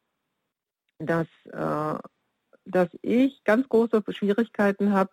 dass, 1.00 1.28
äh, 1.52 2.00
dass 2.66 2.90
ich 3.02 3.44
ganz 3.44 3.70
große 3.70 4.02
Schwierigkeiten 4.10 4.94
habe. 4.94 5.12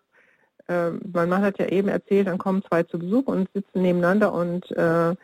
Äh, 0.67 0.91
mein 0.91 1.29
Mann 1.29 1.43
hat 1.43 1.59
ja 1.59 1.67
eben 1.67 1.89
erzählt, 1.89 2.27
dann 2.27 2.39
kommen 2.39 2.63
zwei 2.63 2.83
zu 2.83 2.97
Besuch 2.97 3.27
und 3.27 3.49
sitzen 3.53 3.81
nebeneinander 3.81 4.33
und 4.33 4.71
äh, 4.71 5.15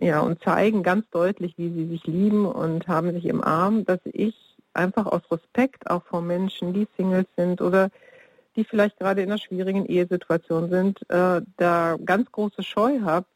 ja, 0.00 0.20
und 0.20 0.42
zeigen 0.42 0.82
ganz 0.82 1.04
deutlich, 1.10 1.58
wie 1.58 1.70
sie 1.70 1.86
sich 1.86 2.06
lieben 2.06 2.46
und 2.46 2.88
haben 2.88 3.12
sich 3.12 3.26
im 3.26 3.42
Arm, 3.42 3.84
dass 3.84 4.00
ich 4.04 4.34
einfach 4.72 5.06
aus 5.06 5.22
Respekt 5.30 5.90
auch 5.90 6.04
vor 6.04 6.22
Menschen, 6.22 6.72
die 6.72 6.88
Singles 6.96 7.26
sind 7.36 7.60
oder 7.60 7.90
die 8.56 8.64
vielleicht 8.64 8.98
gerade 8.98 9.22
in 9.22 9.30
einer 9.30 9.38
schwierigen 9.38 9.86
Ehesituation 9.86 10.70
sind, 10.70 11.02
äh, 11.10 11.42
da 11.56 11.96
ganz 12.04 12.30
große 12.32 12.62
Scheu 12.62 13.00
habe, 13.02 13.26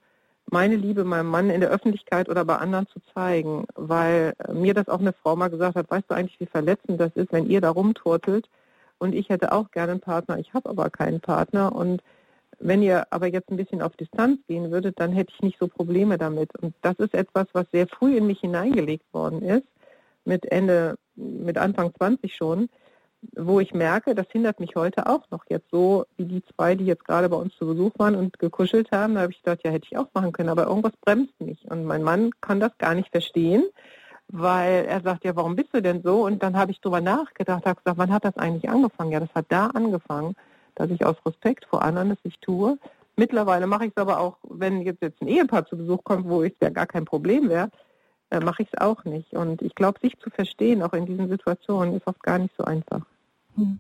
meine 0.51 0.77
Liebe 0.77 1.05
meinem 1.05 1.29
Mann 1.29 1.51
in 1.51 1.61
der 1.61 1.71
Öffentlichkeit 1.71 2.29
oder 2.29 2.45
bei 2.45 2.57
anderen 2.57 2.87
zu 2.89 3.01
zeigen, 3.13 3.67
weil 3.75 4.35
mir 4.53 4.75
das 4.75 4.89
auch 4.89 5.01
eine 5.01 5.13
Frau 5.13 5.37
mal 5.37 5.49
gesagt 5.49 5.77
hat, 5.77 5.91
weißt 5.91 6.05
du 6.09 6.15
eigentlich, 6.15 6.41
wie 6.41 6.47
verletzend 6.47 7.01
das 7.01 7.13
ist, 7.15 7.33
wenn 7.33 7.47
ihr 7.47 7.61
da 7.61 7.71
rumturtelt? 7.71 8.49
Und 8.99 9.15
ich 9.15 9.29
hätte 9.29 9.53
auch 9.53 9.71
gerne 9.71 9.93
einen 9.93 10.01
Partner, 10.01 10.39
ich 10.39 10.55
habe 10.55 10.69
aber 10.69 10.91
keinen 10.91 11.21
Partner. 11.21 11.75
Und 11.75 12.03
wenn 12.59 12.83
ihr 12.83 13.07
aber 13.11 13.27
jetzt 13.27 13.51
ein 13.51 13.57
bisschen 13.57 13.83
auf 13.83 13.97
Distanz 13.97 14.39
gehen 14.47 14.71
würdet, 14.71 14.99
dann 15.01 15.13
hätte 15.13 15.33
ich 15.35 15.43
nicht 15.43 15.59
so 15.59 15.69
Probleme 15.69 16.19
damit. 16.19 16.51
Und 16.61 16.75
das 16.83 16.97
ist 16.99 17.15
etwas, 17.15 17.47
was 17.53 17.67
sehr 17.73 17.87
früh 17.87 18.17
in 18.17 18.27
mich 18.27 18.41
hineingelegt 18.41 19.13
worden 19.13 19.43
ist, 19.43 19.67
mit 20.25 20.51
Ende, 20.51 20.97
mit 21.17 21.59
Anfang 21.59 21.95
20 21.95 22.35
schon, 22.35 22.69
wo 23.37 23.61
ich 23.61 23.73
merke, 23.73 24.15
das 24.15 24.27
hindert 24.31 24.61
mich 24.61 24.77
heute 24.77 25.07
auch 25.07 25.31
noch 25.31 25.45
jetzt 25.49 25.71
so, 25.71 26.05
wie 26.17 26.25
die 26.25 26.43
zwei, 26.55 26.75
die 26.75 26.85
jetzt 26.85 27.05
gerade 27.05 27.29
bei 27.29 27.37
uns 27.37 27.55
zu 27.57 27.67
Besuch 27.67 27.93
waren 27.97 28.15
und 28.15 28.39
gekuschelt 28.39 28.91
haben, 28.93 29.15
da 29.15 29.23
habe 29.23 29.33
ich 29.33 29.43
gedacht, 29.43 29.61
ja, 29.65 29.71
hätte 29.71 29.87
ich 29.91 29.97
auch 29.97 30.09
machen 30.13 30.33
können, 30.33 30.51
aber 30.51 30.67
irgendwas 30.67 30.97
bremst 31.01 31.39
mich. 31.41 31.65
Und 31.71 31.85
mein 31.85 32.03
Mann 32.03 32.31
kann 32.41 32.61
das 32.61 32.77
gar 32.79 32.95
nicht 32.95 33.11
verstehen, 33.11 33.65
weil 34.29 34.85
er 34.87 35.01
sagt, 35.01 35.25
ja, 35.25 35.37
warum 35.37 35.57
bist 35.57 35.71
du 35.73 35.81
denn 35.81 36.03
so? 36.03 36.25
Und 36.25 36.43
dann 36.43 36.57
habe 36.57 36.71
ich 36.73 36.81
drüber 36.81 37.01
nachgedacht, 37.01 37.65
habe 37.65 37.81
gesagt, 37.83 37.99
wann 37.99 38.13
hat 38.13 38.25
das 38.25 38.37
eigentlich 38.37 38.69
angefangen? 38.69 39.13
Ja, 39.13 39.21
das 39.21 39.35
hat 39.35 39.47
da 39.49 39.69
angefangen 39.69 40.37
dass 40.75 40.91
ich 40.91 41.05
aus 41.05 41.17
Respekt 41.25 41.65
vor 41.67 41.83
anderen 41.83 42.11
es 42.11 42.19
nicht 42.25 42.41
tue. 42.43 42.79
Mittlerweile 43.17 43.67
mache 43.67 43.87
ich 43.87 43.93
es 43.95 43.97
aber 43.97 44.19
auch, 44.19 44.39
wenn 44.43 44.83
jetzt, 44.83 45.03
jetzt 45.03 45.21
ein 45.23 45.29
Ehepaar 45.29 45.67
zu 45.67 45.77
Besuch 45.77 46.03
kommt, 46.05 46.29
wo 46.29 46.43
es 46.43 46.53
ja 46.61 46.71
gar 46.71 46.87
kein 46.87 47.05
Problem 47.05 47.49
wäre, 47.49 47.71
äh, 48.31 48.41
mache 48.41 48.63
ich 48.63 48.69
es 48.73 48.81
auch 48.81 49.05
nicht. 49.05 49.33
Und 49.33 49.63
ich 49.63 49.75
glaube, 49.75 50.01
sich 50.01 50.19
zu 50.19 50.31
verstehen, 50.31 50.83
auch 50.83 50.93
in 50.93 51.07
diesen 51.07 51.29
Situationen, 51.29 51.97
ist 51.97 52.07
oft 52.07 52.23
gar 52.23 52.39
nicht 52.39 52.55
so 52.57 52.65
einfach. 52.65 53.03
Hm. 53.57 53.79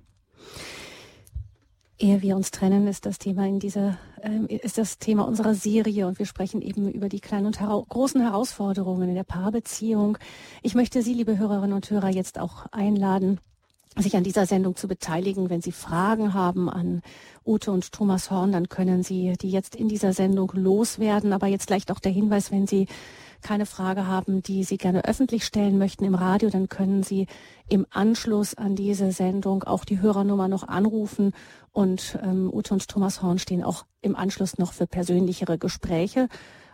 Ehe 1.98 2.22
wir 2.22 2.34
uns 2.34 2.50
trennen, 2.50 2.88
ist 2.88 3.06
das 3.06 3.18
Thema 3.18 3.46
in 3.46 3.60
dieser, 3.60 3.98
äh, 4.20 4.54
ist 4.56 4.78
das 4.78 4.98
Thema 4.98 5.26
unserer 5.26 5.54
Serie 5.54 6.06
und 6.06 6.18
wir 6.18 6.26
sprechen 6.26 6.60
eben 6.60 6.90
über 6.90 7.08
die 7.08 7.20
kleinen 7.20 7.46
und 7.46 7.60
hera 7.60 7.82
großen 7.88 8.20
Herausforderungen 8.20 9.08
in 9.08 9.14
der 9.14 9.24
Paarbeziehung. 9.24 10.18
Ich 10.62 10.74
möchte 10.74 11.02
Sie, 11.02 11.14
liebe 11.14 11.38
Hörerinnen 11.38 11.72
und 11.72 11.88
Hörer, 11.88 12.08
jetzt 12.08 12.38
auch 12.40 12.66
einladen, 12.72 13.40
sich 13.96 14.16
an 14.16 14.24
dieser 14.24 14.46
Sendung 14.46 14.76
zu 14.76 14.88
beteiligen. 14.88 15.50
Wenn 15.50 15.62
Sie 15.62 15.72
Fragen 15.72 16.34
haben 16.34 16.68
an 16.68 17.02
Ute 17.46 17.70
und 17.70 17.92
Thomas 17.92 18.30
Horn, 18.30 18.52
dann 18.52 18.68
können 18.68 19.02
Sie 19.02 19.34
die 19.40 19.50
jetzt 19.50 19.76
in 19.76 19.88
dieser 19.88 20.12
Sendung 20.12 20.50
loswerden. 20.54 21.32
Aber 21.32 21.46
jetzt 21.46 21.66
vielleicht 21.66 21.92
auch 21.92 22.00
der 22.00 22.12
Hinweis, 22.12 22.50
wenn 22.50 22.66
Sie 22.66 22.86
keine 23.42 23.66
Frage 23.66 24.06
haben, 24.06 24.42
die 24.42 24.64
Sie 24.64 24.78
gerne 24.78 25.04
öffentlich 25.04 25.44
stellen 25.44 25.78
möchten 25.78 26.04
im 26.04 26.14
Radio, 26.14 26.50
dann 26.50 26.68
können 26.68 27.02
Sie 27.02 27.26
im 27.68 27.86
Anschluss 27.90 28.54
an 28.54 28.74
diese 28.74 29.12
Sendung 29.12 29.62
auch 29.64 29.84
die 29.84 30.00
Hörernummer 30.00 30.48
noch 30.48 30.66
anrufen. 30.66 31.32
Und 31.70 32.18
ähm, 32.22 32.50
Ute 32.52 32.74
und 32.74 32.88
Thomas 32.88 33.22
Horn 33.22 33.38
stehen 33.38 33.62
auch 33.62 33.84
im 34.00 34.16
Anschluss 34.16 34.58
noch 34.58 34.72
für 34.72 34.86
persönlichere 34.86 35.58
Gespräche 35.58 36.28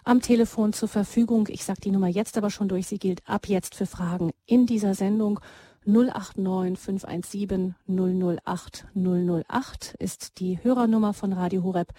am 0.05 0.21
Telefon 0.21 0.73
zur 0.73 0.89
Verfügung. 0.89 1.49
Ich 1.51 1.65
sage 1.65 1.81
die 1.83 1.91
Nummer 1.91 2.09
jetzt 2.09 2.39
aber 2.39 2.51
schon 2.51 2.69
durch. 2.69 2.87
Sie 2.87 2.99
gilt 2.99 3.23
ab 3.29 3.47
jetzt 3.49 3.75
für 3.75 3.87
Fragen 3.87 4.31
in 4.47 4.67
dieser 4.67 4.95
Sendung. 4.95 5.41
089 5.87 6.79
517 6.79 7.75
008 7.89 8.87
008 8.95 9.95
ist 9.99 10.39
die 10.39 10.63
Hörernummer 10.63 11.15
von 11.15 11.33
Radio 11.33 11.63
Horeb 11.63 11.93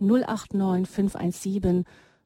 089 0.00 0.88
517 0.88 1.84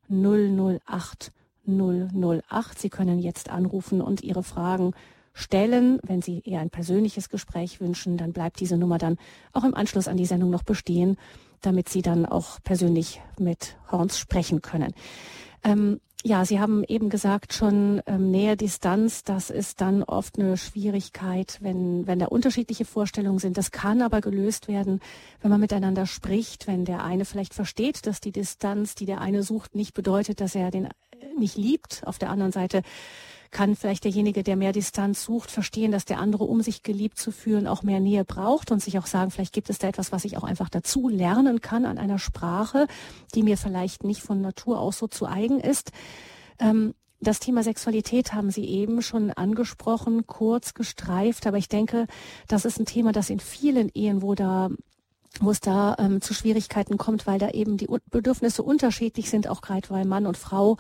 008 0.08 1.32
008. 1.66 2.78
Sie 2.78 2.90
können 2.90 3.18
jetzt 3.18 3.50
anrufen 3.50 4.00
und 4.00 4.22
Ihre 4.22 4.42
Fragen 4.42 4.92
stellen. 5.32 5.98
Wenn 6.02 6.22
Sie 6.22 6.42
eher 6.44 6.60
ein 6.60 6.70
persönliches 6.70 7.28
Gespräch 7.28 7.80
wünschen, 7.80 8.16
dann 8.16 8.32
bleibt 8.32 8.60
diese 8.60 8.76
Nummer 8.76 8.98
dann 8.98 9.16
auch 9.52 9.64
im 9.64 9.74
Anschluss 9.74 10.08
an 10.08 10.16
die 10.16 10.26
Sendung 10.26 10.50
noch 10.50 10.62
bestehen, 10.62 11.16
damit 11.60 11.88
Sie 11.88 12.02
dann 12.02 12.26
auch 12.26 12.60
persönlich 12.62 13.20
mit 13.38 13.76
Horns 13.90 14.18
sprechen 14.18 14.62
können. 14.62 14.92
Ähm, 15.64 16.00
ja, 16.24 16.44
Sie 16.44 16.60
haben 16.60 16.84
eben 16.84 17.10
gesagt, 17.10 17.52
schon 17.52 18.00
ähm, 18.06 18.30
Nähe, 18.30 18.56
Distanz, 18.56 19.24
das 19.24 19.50
ist 19.50 19.80
dann 19.80 20.02
oft 20.02 20.38
eine 20.38 20.56
Schwierigkeit, 20.56 21.58
wenn, 21.60 22.06
wenn 22.06 22.18
da 22.18 22.26
unterschiedliche 22.26 22.84
Vorstellungen 22.84 23.38
sind. 23.38 23.58
Das 23.58 23.70
kann 23.72 24.02
aber 24.02 24.20
gelöst 24.20 24.68
werden, 24.68 25.00
wenn 25.40 25.50
man 25.50 25.60
miteinander 25.60 26.06
spricht, 26.06 26.66
wenn 26.66 26.84
der 26.84 27.02
eine 27.02 27.24
vielleicht 27.24 27.54
versteht, 27.54 28.06
dass 28.06 28.20
die 28.20 28.32
Distanz, 28.32 28.94
die 28.94 29.06
der 29.06 29.20
eine 29.20 29.42
sucht, 29.42 29.74
nicht 29.74 29.94
bedeutet, 29.94 30.40
dass 30.40 30.54
er 30.54 30.70
den 30.70 30.86
äh, 30.86 30.90
nicht 31.38 31.56
liebt. 31.56 32.02
Auf 32.06 32.18
der 32.18 32.30
anderen 32.30 32.52
Seite 32.52 32.82
kann 33.52 33.76
vielleicht 33.76 34.04
derjenige, 34.04 34.42
der 34.42 34.56
mehr 34.56 34.72
Distanz 34.72 35.22
sucht, 35.22 35.50
verstehen, 35.50 35.92
dass 35.92 36.04
der 36.04 36.18
andere, 36.18 36.44
um 36.44 36.62
sich 36.62 36.82
geliebt 36.82 37.18
zu 37.18 37.30
fühlen, 37.30 37.68
auch 37.68 37.82
mehr 37.82 38.00
Nähe 38.00 38.24
braucht 38.24 38.72
und 38.72 38.82
sich 38.82 38.98
auch 38.98 39.06
sagen, 39.06 39.30
vielleicht 39.30 39.52
gibt 39.52 39.70
es 39.70 39.78
da 39.78 39.88
etwas, 39.88 40.10
was 40.10 40.24
ich 40.24 40.36
auch 40.36 40.42
einfach 40.42 40.70
dazu 40.70 41.08
lernen 41.08 41.60
kann 41.60 41.84
an 41.84 41.98
einer 41.98 42.18
Sprache, 42.18 42.86
die 43.34 43.42
mir 43.42 43.56
vielleicht 43.56 44.04
nicht 44.04 44.22
von 44.22 44.40
Natur 44.40 44.80
aus 44.80 44.98
so 44.98 45.06
zu 45.06 45.26
eigen 45.26 45.60
ist. 45.60 45.92
Ähm, 46.58 46.94
das 47.20 47.38
Thema 47.38 47.62
Sexualität 47.62 48.34
haben 48.34 48.50
Sie 48.50 48.64
eben 48.64 49.00
schon 49.00 49.30
angesprochen, 49.30 50.26
kurz 50.26 50.74
gestreift, 50.74 51.46
aber 51.46 51.56
ich 51.56 51.68
denke, 51.68 52.06
das 52.48 52.64
ist 52.64 52.80
ein 52.80 52.86
Thema, 52.86 53.12
das 53.12 53.30
in 53.30 53.38
vielen 53.38 53.90
Ehen, 53.90 54.22
wo 54.22 54.34
da 54.34 54.70
wo 55.40 55.50
es 55.50 55.60
da 55.60 55.96
ähm, 55.98 56.20
zu 56.20 56.34
Schwierigkeiten 56.34 56.98
kommt, 56.98 57.26
weil 57.26 57.38
da 57.38 57.48
eben 57.50 57.78
die 57.78 57.88
Bedürfnisse 58.10 58.62
unterschiedlich 58.62 59.30
sind, 59.30 59.48
auch 59.48 59.62
gerade 59.62 59.88
weil 59.88 60.04
Mann 60.04 60.26
und 60.26 60.36
Frau 60.36 60.76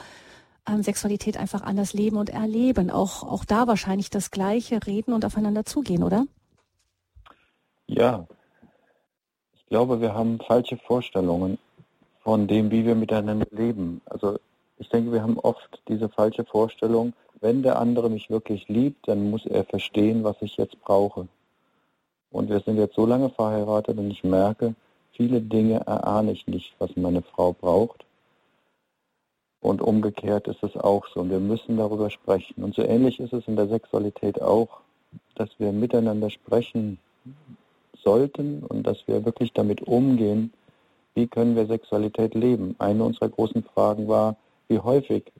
ähm, 0.68 0.82
Sexualität 0.82 1.36
einfach 1.36 1.62
anders 1.62 1.92
leben 1.92 2.16
und 2.16 2.30
erleben. 2.30 2.90
Auch, 2.90 3.22
auch 3.22 3.44
da 3.44 3.66
wahrscheinlich 3.66 4.10
das 4.10 4.30
Gleiche 4.30 4.86
reden 4.86 5.12
und 5.12 5.24
aufeinander 5.24 5.64
zugehen, 5.64 6.02
oder? 6.02 6.26
Ja. 7.86 8.26
Ich 9.54 9.66
glaube, 9.66 10.00
wir 10.00 10.14
haben 10.14 10.38
falsche 10.40 10.76
Vorstellungen 10.76 11.58
von 12.22 12.46
dem, 12.46 12.70
wie 12.70 12.84
wir 12.84 12.94
miteinander 12.94 13.46
leben. 13.50 14.00
Also 14.06 14.38
ich 14.78 14.88
denke, 14.88 15.12
wir 15.12 15.22
haben 15.22 15.38
oft 15.38 15.80
diese 15.88 16.08
falsche 16.08 16.44
Vorstellung, 16.44 17.12
wenn 17.40 17.62
der 17.62 17.80
andere 17.80 18.08
mich 18.08 18.30
wirklich 18.30 18.68
liebt, 18.68 19.08
dann 19.08 19.30
muss 19.30 19.46
er 19.46 19.64
verstehen, 19.64 20.22
was 20.22 20.36
ich 20.40 20.56
jetzt 20.56 20.80
brauche. 20.80 21.26
Und 22.30 22.48
wir 22.48 22.60
sind 22.60 22.78
jetzt 22.78 22.94
so 22.94 23.04
lange 23.04 23.30
verheiratet 23.30 23.98
und 23.98 24.10
ich 24.10 24.22
merke, 24.22 24.74
viele 25.12 25.40
Dinge 25.40 25.80
erahne 25.86 26.32
ich 26.32 26.46
nicht, 26.46 26.74
was 26.78 26.96
meine 26.96 27.22
Frau 27.22 27.52
braucht. 27.52 28.04
Und 29.62 29.80
umgekehrt 29.80 30.48
ist 30.48 30.62
es 30.62 30.76
auch 30.76 31.06
so. 31.06 31.20
Und 31.20 31.30
wir 31.30 31.38
müssen 31.38 31.76
darüber 31.76 32.10
sprechen. 32.10 32.64
Und 32.64 32.74
so 32.74 32.82
ähnlich 32.82 33.20
ist 33.20 33.32
es 33.32 33.46
in 33.46 33.56
der 33.56 33.68
Sexualität 33.68 34.42
auch, 34.42 34.80
dass 35.36 35.48
wir 35.58 35.72
miteinander 35.72 36.30
sprechen 36.30 36.98
sollten 38.02 38.64
und 38.64 38.84
dass 38.86 39.06
wir 39.06 39.24
wirklich 39.24 39.52
damit 39.52 39.82
umgehen, 39.82 40.52
wie 41.14 41.28
können 41.28 41.54
wir 41.54 41.66
Sexualität 41.66 42.34
leben. 42.34 42.74
Eine 42.78 43.04
unserer 43.04 43.28
großen 43.28 43.62
Fragen 43.62 44.08
war, 44.08 44.36
wie 44.66 44.80
häufig 44.80 45.30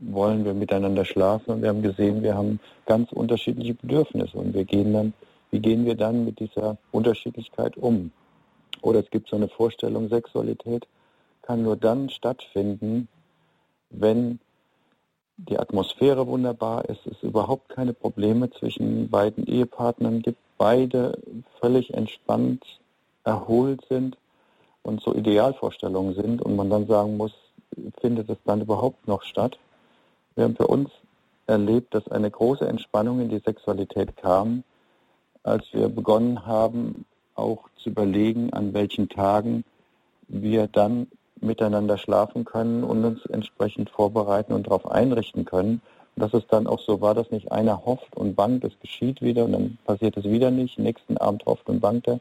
wollen 0.00 0.44
wir 0.44 0.54
miteinander 0.54 1.04
schlafen? 1.04 1.52
Und 1.52 1.62
wir 1.62 1.68
haben 1.68 1.82
gesehen, 1.82 2.24
wir 2.24 2.34
haben 2.34 2.58
ganz 2.86 3.12
unterschiedliche 3.12 3.74
Bedürfnisse. 3.74 4.36
Und 4.36 4.52
wir 4.52 4.64
gehen 4.64 4.92
dann, 4.92 5.12
wie 5.52 5.60
gehen 5.60 5.84
wir 5.84 5.94
dann 5.94 6.24
mit 6.24 6.40
dieser 6.40 6.76
Unterschiedlichkeit 6.90 7.76
um? 7.76 8.10
Oder 8.82 9.00
es 9.00 9.10
gibt 9.10 9.28
so 9.28 9.36
eine 9.36 9.48
Vorstellung, 9.48 10.08
Sexualität 10.08 10.88
kann 11.42 11.62
nur 11.62 11.76
dann 11.76 12.08
stattfinden, 12.08 13.08
wenn 13.90 14.40
die 15.36 15.58
Atmosphäre 15.58 16.26
wunderbar 16.26 16.84
ist, 16.88 17.06
es 17.06 17.22
überhaupt 17.22 17.70
keine 17.70 17.92
Probleme 17.92 18.50
zwischen 18.50 19.08
beiden 19.08 19.46
Ehepartnern 19.46 20.22
gibt, 20.22 20.38
beide 20.58 21.18
völlig 21.60 21.94
entspannt, 21.94 22.62
erholt 23.24 23.84
sind 23.88 24.16
und 24.82 25.00
so 25.02 25.14
Idealvorstellungen 25.14 26.14
sind 26.14 26.42
und 26.42 26.56
man 26.56 26.70
dann 26.70 26.86
sagen 26.86 27.16
muss, 27.16 27.32
findet 28.00 28.28
es 28.28 28.38
dann 28.44 28.60
überhaupt 28.60 29.08
noch 29.08 29.22
statt? 29.22 29.58
Wir 30.34 30.44
haben 30.44 30.56
für 30.56 30.66
uns 30.66 30.90
erlebt, 31.46 31.94
dass 31.94 32.08
eine 32.08 32.30
große 32.30 32.66
Entspannung 32.66 33.20
in 33.20 33.28
die 33.28 33.40
Sexualität 33.40 34.16
kam, 34.16 34.62
als 35.42 35.64
wir 35.72 35.88
begonnen 35.88 36.46
haben, 36.46 37.06
auch 37.34 37.68
zu 37.76 37.90
überlegen, 37.90 38.52
an 38.52 38.74
welchen 38.74 39.08
Tagen 39.08 39.64
wir 40.28 40.66
dann 40.68 41.08
miteinander 41.40 41.98
schlafen 41.98 42.44
können 42.44 42.84
und 42.84 43.04
uns 43.04 43.24
entsprechend 43.26 43.90
vorbereiten 43.90 44.52
und 44.52 44.66
darauf 44.66 44.90
einrichten 44.90 45.44
können. 45.44 45.80
Dass 46.16 46.34
es 46.34 46.46
dann 46.48 46.66
auch 46.66 46.80
so 46.80 47.00
war, 47.00 47.14
dass 47.14 47.30
nicht 47.30 47.50
einer 47.50 47.84
hofft 47.86 48.16
und 48.16 48.34
bangt, 48.34 48.64
es 48.64 48.78
geschieht 48.80 49.22
wieder 49.22 49.44
und 49.44 49.52
dann 49.52 49.78
passiert 49.84 50.16
es 50.16 50.24
wieder 50.24 50.50
nicht, 50.50 50.78
nächsten 50.78 51.16
Abend 51.16 51.46
hofft 51.46 51.68
und 51.68 51.80
bangt 51.80 52.08
er 52.08 52.20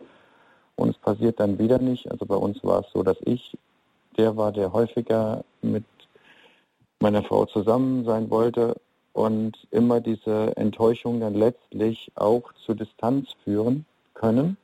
und 0.76 0.90
es 0.90 0.98
passiert 0.98 1.40
dann 1.40 1.60
wieder 1.60 1.80
nicht. 1.80 2.10
Also 2.10 2.26
bei 2.26 2.36
uns 2.36 2.64
war 2.64 2.82
es 2.82 2.86
so, 2.94 3.04
dass 3.04 3.18
ich 3.26 3.58
der 4.18 4.38
war, 4.38 4.52
der 4.52 4.74
häufiger 4.74 5.44
mit 5.62 5.86
meiner 7.00 7.24
Frau 7.24 7.46
zusammen 7.46 8.06
sein 8.06 8.30
wollte 8.30 8.76
und 9.14 9.58
immer 9.72 10.02
diese 10.02 10.56
Enttäuschung 10.58 11.20
dann 11.20 11.34
letztlich 11.34 12.12
auch 12.16 12.54
zur 12.66 12.76
Distanz 12.76 13.30
führen 13.44 13.86
können. 14.14 14.58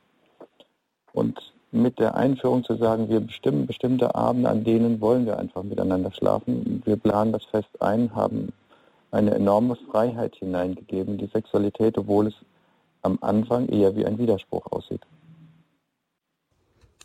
Und 1.12 1.52
mit 1.72 1.98
der 1.98 2.14
Einführung 2.14 2.64
zu 2.64 2.76
sagen, 2.76 3.08
wir 3.08 3.20
bestimmen 3.20 3.66
bestimmte 3.66 4.14
Abende, 4.14 4.48
an 4.48 4.64
denen 4.64 5.00
wollen 5.00 5.26
wir 5.26 5.38
einfach 5.38 5.62
miteinander 5.62 6.12
schlafen. 6.12 6.82
Wir 6.84 6.96
planen 6.96 7.32
das 7.32 7.44
fest 7.44 7.68
ein, 7.80 8.14
haben 8.14 8.52
eine 9.10 9.34
enorme 9.34 9.76
Freiheit 9.90 10.36
hineingegeben 10.36 11.14
in 11.14 11.18
die 11.18 11.30
Sexualität, 11.32 11.98
obwohl 11.98 12.28
es 12.28 12.34
am 13.02 13.18
Anfang 13.20 13.68
eher 13.68 13.94
wie 13.96 14.06
ein 14.06 14.18
Widerspruch 14.18 14.66
aussieht. 14.70 15.02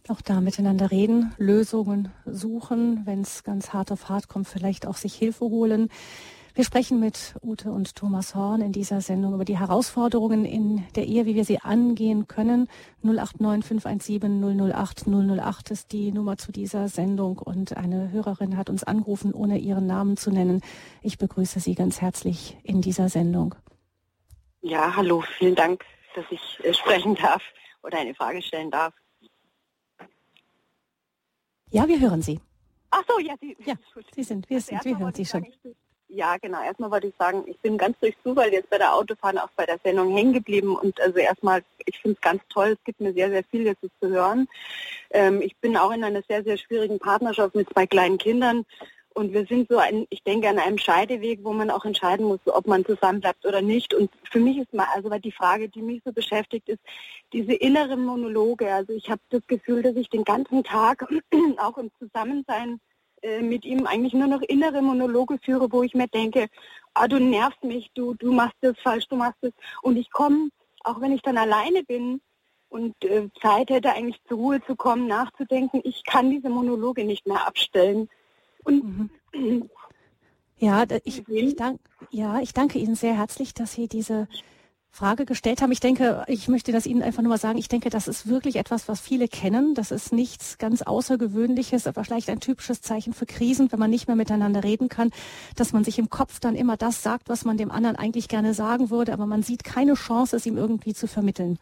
Auch 0.08 0.22
da 0.22 0.42
miteinander 0.42 0.90
reden, 0.90 1.32
Lösungen 1.38 2.12
suchen, 2.26 3.02
wenn 3.06 3.22
es 3.22 3.44
ganz 3.44 3.72
hart 3.72 3.92
auf 3.92 4.10
hart 4.10 4.28
kommt, 4.28 4.48
vielleicht 4.48 4.88
auch 4.88 4.98
sich 4.98 5.14
Hilfe 5.14 5.46
holen. 5.46 5.90
Wir 6.54 6.66
sprechen 6.66 7.00
mit 7.00 7.36
Ute 7.42 7.72
und 7.72 7.96
Thomas 7.96 8.36
Horn 8.36 8.60
in 8.60 8.74
dieser 8.74 9.00
Sendung 9.00 9.34
über 9.34 9.46
die 9.46 9.58
Herausforderungen 9.58 10.44
in 10.44 10.86
der 10.96 11.06
Ehe, 11.06 11.26
wie 11.26 11.36
wir 11.36 11.46
sie 11.46 11.60
angehen 11.60 12.28
können. 12.28 12.68
089 13.04 13.66
517 13.66 14.70
008 14.70 15.08
008 15.08 15.72
ist 15.72 15.94
die 15.94 16.12
Nummer 16.12 16.38
zu 16.38 16.52
dieser 16.52 16.90
Sendung 16.90 17.38
und 17.38 17.78
eine 17.78 18.12
Hörerin 18.12 18.58
hat 18.58 18.70
uns 18.70 18.84
angerufen, 18.84 19.34
ohne 19.34 19.60
ihren 19.60 19.88
Namen 19.88 20.18
zu 20.18 20.30
nennen. 20.30 20.62
Ich 21.02 21.18
begrüße 21.18 21.62
Sie 21.62 21.74
ganz 21.74 22.02
herzlich 22.02 22.58
in 22.64 22.82
dieser 22.82 23.08
Sendung. 23.08 23.56
Ja, 24.62 24.94
hallo, 24.94 25.24
vielen 25.38 25.56
Dank, 25.56 25.86
dass 26.16 26.26
ich 26.32 26.60
äh, 26.64 26.74
sprechen 26.74 27.16
darf 27.16 27.42
oder 27.82 27.98
eine 27.98 28.14
Frage 28.14 28.42
stellen 28.42 28.70
darf. 28.72 28.94
Ja, 31.70 31.88
wir 31.88 32.00
hören 32.02 32.22
Sie. 32.22 32.42
Ach 32.90 33.04
so, 33.08 33.20
ja, 33.20 33.36
Sie, 33.40 33.56
ja, 33.66 33.76
Sie 34.14 34.24
sind, 34.24 34.50
wir, 34.50 34.60
sind, 34.60 34.84
wir 34.84 35.00
hören 35.00 35.14
Sie 35.14 35.26
schon. 35.26 35.44
Sagen, 35.44 35.76
ja, 36.14 36.38
genau. 36.38 36.62
Erstmal 36.62 36.92
wollte 36.92 37.08
ich 37.08 37.14
sagen, 37.18 37.44
ich 37.48 37.58
bin 37.60 37.78
ganz 37.78 37.98
durch 38.00 38.16
Zufall 38.24 38.52
jetzt 38.52 38.70
bei 38.70 38.78
der 38.78 38.94
Autofahren 38.94 39.38
auch 39.38 39.50
bei 39.56 39.66
der 39.66 39.80
Sendung 39.84 40.16
hängen 40.16 40.34
geblieben 40.34 40.76
und 40.76 41.00
also 41.02 41.18
erstmal, 41.18 41.64
ich 41.86 42.00
finde 42.00 42.16
es 42.16 42.22
ganz 42.22 42.42
toll, 42.50 42.70
es 42.78 42.84
gibt 42.84 43.00
mir 43.00 43.14
sehr, 43.14 43.30
sehr 43.30 43.44
viel 43.46 43.64
jetzt 43.64 43.82
zu 43.82 44.10
hören. 44.10 44.48
Ähm, 45.12 45.42
ich 45.42 45.56
bin 45.58 45.78
auch 45.78 45.92
in 45.92 46.04
einer 46.04 46.22
sehr, 46.28 46.44
sehr 46.44 46.58
schwierigen 46.58 47.00
Partnerschaft 47.00 47.56
mit 47.56 47.70
zwei 47.70 47.88
kleinen 47.88 48.18
Kindern 48.18 48.66
und 49.14 49.34
wir 49.34 49.46
sind 49.46 49.68
so, 49.70 49.78
ein, 49.78 50.08
ich 50.10 50.24
denke, 50.24 50.48
an 50.48 50.58
einem 50.58 50.78
Scheideweg, 50.78 51.40
wo 51.44 51.52
man 51.52 51.70
auch 51.70 51.84
entscheiden 51.84 52.26
muss, 52.26 52.40
ob 52.46 52.66
man 52.66 52.86
zusammenbleibt 52.86 53.46
oder 53.46 53.62
nicht. 53.62 53.94
Und 53.94 54.10
für 54.30 54.40
mich 54.40 54.58
ist 54.58 54.74
mal, 54.74 54.88
also 54.94 55.10
die 55.10 55.34
Frage, 55.34 55.68
die 55.68 55.82
mich 55.82 56.02
so 56.06 56.14
beschäftigt, 56.14 56.70
ist 56.70 56.80
diese 57.34 57.54
inneren 57.54 58.06
Monologe. 58.06 58.74
Also 58.74 58.94
ich 58.94 59.10
habe 59.10 59.22
das 59.30 59.46
Gefühl, 59.48 59.82
dass 59.82 59.96
ich 59.96 60.10
den 60.10 60.24
ganzen 60.24 60.64
Tag 60.64 61.06
auch 61.58 61.78
im 61.78 61.92
Zusammensein 62.00 62.80
äh, 63.22 63.42
mit 63.42 63.66
ihm 63.66 63.86
eigentlich 63.86 64.14
nur 64.14 64.28
noch 64.28 64.42
innere 64.42 64.82
Monologe 64.82 65.38
führe, 65.44 65.72
wo 65.72 65.84
ich 65.84 65.94
mir 65.94 66.08
denke, 66.08 66.48
ah, 66.94 67.08
du 67.08 67.20
nervst 67.20 67.64
mich, 67.64 67.92
du, 67.94 68.14
du 68.16 68.32
machst 68.32 68.58
das 68.62 68.78
falsch, 68.82 69.08
du 69.08 69.16
machst 69.16 69.38
das. 69.42 69.52
Und 69.82 69.98
ich 69.98 70.12
komme, 70.12 70.50
auch 70.84 71.02
wenn 71.02 71.12
ich 71.12 71.22
dann 71.22 71.38
alleine 71.38 71.84
bin 71.84 72.22
und 72.70 72.96
äh, 73.04 73.30
Zeit 73.42 73.70
hätte, 73.70 73.94
eigentlich 73.94 74.22
zur 74.28 74.38
Ruhe 74.38 74.62
zu 74.66 74.76
kommen, 74.76 75.08
nachzudenken, 75.08 75.82
ich 75.84 76.04
kann 76.04 76.30
diese 76.32 76.50
Monologe 76.50 77.04
nicht 77.04 77.28
mehr 77.28 77.46
abstellen. 77.46 78.10
Und 78.64 79.10
mhm. 79.34 79.70
ja, 80.58 80.86
ich, 81.04 81.28
ich, 81.28 81.56
dank, 81.56 81.80
ja, 82.10 82.40
ich 82.40 82.54
danke 82.54 82.80
Ihnen 82.80 82.96
sehr 82.96 83.16
herzlich, 83.16 83.54
dass 83.54 83.74
Sie 83.74 83.88
diese 83.88 84.28
Frage 84.94 85.26
gestellt 85.26 85.62
haben. 85.62 85.72
Ich 85.72 85.80
denke, 85.80 86.26
ich 86.28 86.50
möchte 86.50 86.74
das 86.74 86.86
Ihnen 86.86 87.02
einfach 87.02 87.22
nur 87.22 87.30
mal 87.30 87.38
sagen. 87.38 87.58
Ich 87.58 87.70
denke, 87.70 87.90
das 87.90 88.10
ist 88.10 88.28
wirklich 88.28 88.58
etwas, 88.58 88.90
was 88.90 89.00
viele 89.00 89.30
kennen. 89.30 89.74
Das 89.74 89.90
ist 89.90 90.12
nichts 90.12 90.58
ganz 90.58 90.82
Außergewöhnliches, 90.82 91.88
aber 91.88 92.04
vielleicht 92.04 92.30
ein 92.30 92.42
typisches 92.42 92.82
Zeichen 92.82 93.14
für 93.14 93.26
Krisen, 93.26 93.72
wenn 93.72 93.80
man 93.80 93.90
nicht 93.90 94.08
mehr 94.08 94.18
miteinander 94.18 94.66
reden 94.66 94.90
kann, 94.90 95.12
dass 95.56 95.72
man 95.72 95.86
sich 95.86 95.98
im 95.98 96.10
Kopf 96.10 96.42
dann 96.42 96.56
immer 96.56 96.76
das 96.76 97.04
sagt, 97.04 97.30
was 97.30 97.46
man 97.46 97.56
dem 97.56 97.72
anderen 97.72 97.96
eigentlich 97.96 98.28
gerne 98.28 98.54
sagen 98.54 98.90
würde, 98.90 99.14
aber 99.14 99.26
man 99.26 99.44
sieht 99.44 99.64
keine 99.64 99.94
Chance, 99.94 100.36
es 100.36 100.46
ihm 100.46 100.58
irgendwie 100.58 100.94
zu 100.94 101.08
vermitteln. 101.08 101.58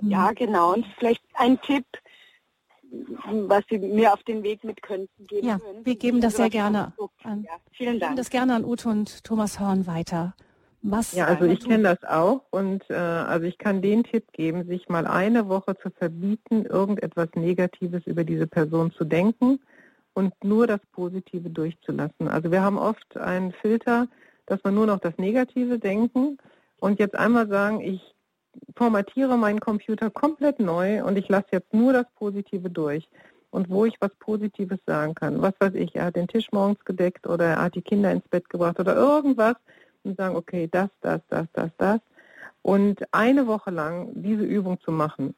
Hm. 0.00 0.10
Ja, 0.10 0.32
genau. 0.32 0.74
Und 0.74 0.84
vielleicht 0.98 1.22
ein 1.34 1.58
Tipp, 1.62 1.86
was 3.48 3.62
Sie 3.70 3.78
mir 3.78 4.12
auf 4.12 4.22
den 4.24 4.42
Weg 4.42 4.62
mit 4.62 4.82
könnten 4.82 5.26
geben 5.26 5.46
ja, 5.46 5.58
können. 5.58 5.86
wir 5.86 5.96
geben 5.96 6.20
das 6.20 6.36
sehr 6.36 6.50
gerne 6.50 6.92
an. 7.24 7.44
Ja, 7.44 7.52
vielen 7.72 7.98
Dank. 7.98 8.00
Wir 8.00 8.08
geben 8.08 8.16
das 8.16 8.28
gerne 8.28 8.54
an 8.54 8.64
Ute 8.66 8.90
und 8.90 9.24
Thomas 9.24 9.58
Horn 9.58 9.86
weiter. 9.86 10.34
Was 10.82 11.12
ja, 11.12 11.26
also 11.26 11.44
ich 11.44 11.60
kenne 11.60 11.84
das 11.84 12.02
auch 12.02 12.42
und 12.50 12.82
äh, 12.90 12.94
also 12.94 13.46
ich 13.46 13.56
kann 13.56 13.82
den 13.82 14.02
Tipp 14.02 14.32
geben, 14.32 14.66
sich 14.66 14.88
mal 14.88 15.06
eine 15.06 15.48
Woche 15.48 15.76
zu 15.78 15.90
verbieten, 15.90 16.64
irgendetwas 16.64 17.28
Negatives 17.36 18.04
über 18.06 18.24
diese 18.24 18.48
Person 18.48 18.90
zu 18.90 19.04
denken 19.04 19.60
und 20.12 20.34
nur 20.42 20.66
das 20.66 20.80
Positive 20.90 21.50
durchzulassen. 21.50 22.26
Also 22.26 22.50
wir 22.50 22.62
haben 22.62 22.78
oft 22.78 23.16
einen 23.16 23.52
Filter, 23.52 24.08
dass 24.46 24.62
wir 24.64 24.72
nur 24.72 24.86
noch 24.86 24.98
das 24.98 25.16
Negative 25.18 25.78
denken 25.78 26.38
und 26.80 26.98
jetzt 26.98 27.14
einmal 27.14 27.46
sagen, 27.46 27.80
ich 27.80 28.00
formatiere 28.74 29.38
meinen 29.38 29.60
Computer 29.60 30.10
komplett 30.10 30.58
neu 30.58 31.04
und 31.04 31.16
ich 31.16 31.28
lasse 31.28 31.46
jetzt 31.52 31.72
nur 31.72 31.92
das 31.92 32.06
Positive 32.16 32.70
durch. 32.70 33.08
Und 33.50 33.68
wo 33.68 33.84
ich 33.84 33.94
was 34.00 34.14
Positives 34.18 34.80
sagen 34.86 35.14
kann, 35.14 35.42
was 35.42 35.52
weiß 35.60 35.74
ich, 35.74 35.94
er 35.94 36.06
hat 36.06 36.16
den 36.16 36.26
Tisch 36.26 36.48
morgens 36.52 36.84
gedeckt 36.84 37.26
oder 37.26 37.44
er 37.44 37.62
hat 37.62 37.74
die 37.74 37.82
Kinder 37.82 38.10
ins 38.10 38.26
Bett 38.28 38.48
gebracht 38.48 38.80
oder 38.80 38.96
irgendwas, 38.96 39.56
und 40.04 40.16
sagen, 40.16 40.36
okay, 40.36 40.68
das, 40.70 40.88
das, 41.00 41.20
das, 41.28 41.46
das, 41.52 41.70
das. 41.78 42.00
Und 42.62 43.02
eine 43.12 43.46
Woche 43.46 43.70
lang 43.70 44.10
diese 44.14 44.44
Übung 44.44 44.80
zu 44.80 44.92
machen. 44.92 45.34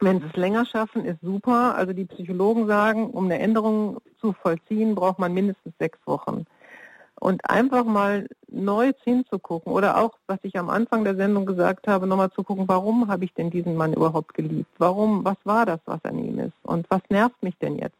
Wenn 0.00 0.20
sie 0.20 0.26
es 0.26 0.36
länger 0.36 0.64
schaffen, 0.64 1.04
ist 1.04 1.20
super. 1.20 1.74
Also 1.74 1.92
die 1.92 2.04
Psychologen 2.04 2.66
sagen, 2.66 3.10
um 3.10 3.24
eine 3.24 3.38
Änderung 3.40 3.98
zu 4.20 4.32
vollziehen, 4.32 4.94
braucht 4.94 5.18
man 5.18 5.34
mindestens 5.34 5.74
sechs 5.78 5.98
Wochen. 6.06 6.44
Und 7.20 7.50
einfach 7.50 7.84
mal 7.84 8.28
neu 8.46 8.92
hinzugucken 9.02 9.72
oder 9.72 9.98
auch, 9.98 10.12
was 10.28 10.38
ich 10.42 10.56
am 10.56 10.70
Anfang 10.70 11.02
der 11.02 11.16
Sendung 11.16 11.46
gesagt 11.46 11.88
habe, 11.88 12.06
nochmal 12.06 12.30
zu 12.30 12.44
gucken, 12.44 12.68
warum 12.68 13.08
habe 13.08 13.24
ich 13.24 13.34
denn 13.34 13.50
diesen 13.50 13.74
Mann 13.74 13.92
überhaupt 13.92 14.34
geliebt? 14.34 14.70
Warum, 14.78 15.24
was 15.24 15.36
war 15.42 15.66
das, 15.66 15.80
was 15.84 16.04
an 16.04 16.18
ihm 16.18 16.38
ist? 16.38 16.54
Und 16.62 16.88
was 16.90 17.02
nervt 17.10 17.42
mich 17.42 17.58
denn 17.58 17.76
jetzt? 17.76 17.96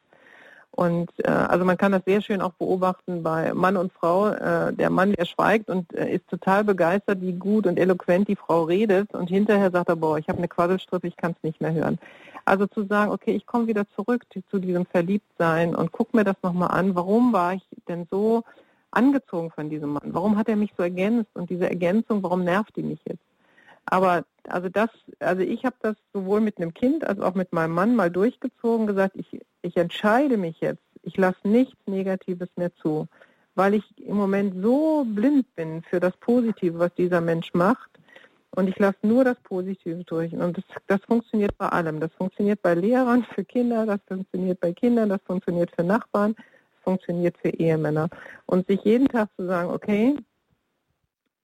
Und 0.79 1.11
äh, 1.25 1.29
also 1.29 1.65
man 1.65 1.77
kann 1.77 1.91
das 1.91 2.03
sehr 2.07 2.21
schön 2.21 2.41
auch 2.41 2.53
beobachten 2.53 3.25
bei 3.25 3.53
Mann 3.53 3.77
und 3.77 3.93
Frau. 3.93 4.29
Äh, 4.29 4.73
der 4.73 4.91
Mann, 4.91 5.13
der 5.13 5.25
schweigt 5.25 5.69
und 5.71 5.93
äh, 5.93 6.15
ist 6.15 6.29
total 6.29 6.63
begeistert, 6.63 7.21
wie 7.21 7.33
gut 7.33 7.67
und 7.67 7.81
eloquent 7.81 8.29
die 8.29 8.37
Frau 8.37 8.63
redet. 8.63 9.13
Und 9.13 9.29
hinterher 9.29 9.73
sagt 9.73 9.89
er, 9.89 9.97
boah, 9.97 10.19
ich 10.19 10.29
habe 10.29 10.39
eine 10.39 10.47
Quasselstrippe, 10.47 11.09
ich 11.09 11.17
kann 11.17 11.33
es 11.33 11.43
nicht 11.43 11.61
mehr 11.61 11.73
hören. 11.73 11.99
Also 12.45 12.69
zu 12.69 12.85
sagen, 12.85 13.11
okay, 13.11 13.33
ich 13.33 13.45
komme 13.45 13.67
wieder 13.67 13.89
zurück 13.97 14.25
zu 14.51 14.61
diesem 14.61 14.87
Verliebtsein 14.87 15.75
und 15.75 15.91
guck 15.91 16.15
mir 16.15 16.23
das 16.23 16.37
nochmal 16.45 16.71
an. 16.71 16.95
Warum 16.95 17.33
war 17.33 17.55
ich 17.55 17.67
denn 17.89 18.07
so 18.09 18.45
angezogen 18.93 19.51
von 19.51 19.71
diesem 19.71 19.95
Mann? 19.95 20.15
Warum 20.15 20.37
hat 20.37 20.49
er 20.49 20.55
mich 20.55 20.73
so 20.77 20.85
ergänzt? 20.85 21.31
Und 21.35 21.51
diese 21.51 21.69
Ergänzung, 21.69 22.23
warum 22.23 22.45
nervt 22.45 22.77
die 22.77 22.85
mich 22.85 23.01
jetzt? 23.05 23.25
Aber 23.91 24.25
also 24.49 24.69
das, 24.69 24.91
also 25.19 25.43
ich 25.43 25.65
habe 25.65 25.77
das 25.81 25.97
sowohl 26.13 26.41
mit 26.41 26.59
einem 26.59 26.75
Kind 26.75 27.07
als 27.07 27.21
auch 27.21 27.35
mit 27.35 27.53
meinem 27.53 27.73
Mann 27.73 27.97
mal 27.97 28.11
durchgezogen, 28.11 28.87
gesagt, 28.87 29.17
ich, 29.17 29.41
ich 29.63 29.77
entscheide 29.77 30.37
mich 30.37 30.61
jetzt, 30.61 30.83
ich 31.03 31.17
lasse 31.17 31.47
nichts 31.47 31.77
Negatives 31.87 32.49
mehr 32.57 32.75
zu, 32.77 33.07
weil 33.55 33.75
ich 33.75 33.85
im 33.99 34.17
Moment 34.17 34.63
so 34.63 35.05
blind 35.07 35.55
bin 35.57 35.83
für 35.83 36.01
das 36.01 36.17
Positive, 36.19 36.79
was 36.79 36.95
dieser 36.95 37.21
Mensch 37.21 37.53
macht. 37.55 37.91
Und 38.53 38.69
ich 38.69 38.79
lasse 38.79 38.99
nur 39.03 39.25
das 39.25 39.39
Positive 39.43 40.05
durch. 40.05 40.33
Und 40.33 40.57
das, 40.57 40.65
das 40.87 41.01
funktioniert 41.03 41.57
bei 41.59 41.69
allem. 41.69 42.01
Das 42.01 42.13
funktioniert 42.15 42.63
bei 42.63 42.75
Lehrern, 42.75 43.25
für 43.35 43.45
Kinder, 43.45 43.87
das 43.87 44.01
funktioniert 44.07 44.61
bei 44.61 44.73
Kindern, 44.73 45.11
das 45.11 45.21
funktioniert 45.25 45.71
für 45.77 45.85
Nachbarn, 45.85 46.35
das 46.35 46.83
funktioniert 46.83 47.37
für 47.39 47.51
Ehemänner. 47.51 48.09
Und 48.47 48.67
sich 48.67 48.83
jeden 48.85 49.09
Tag 49.09 49.29
zu 49.37 49.47
sagen, 49.47 49.71
okay, 49.71 50.17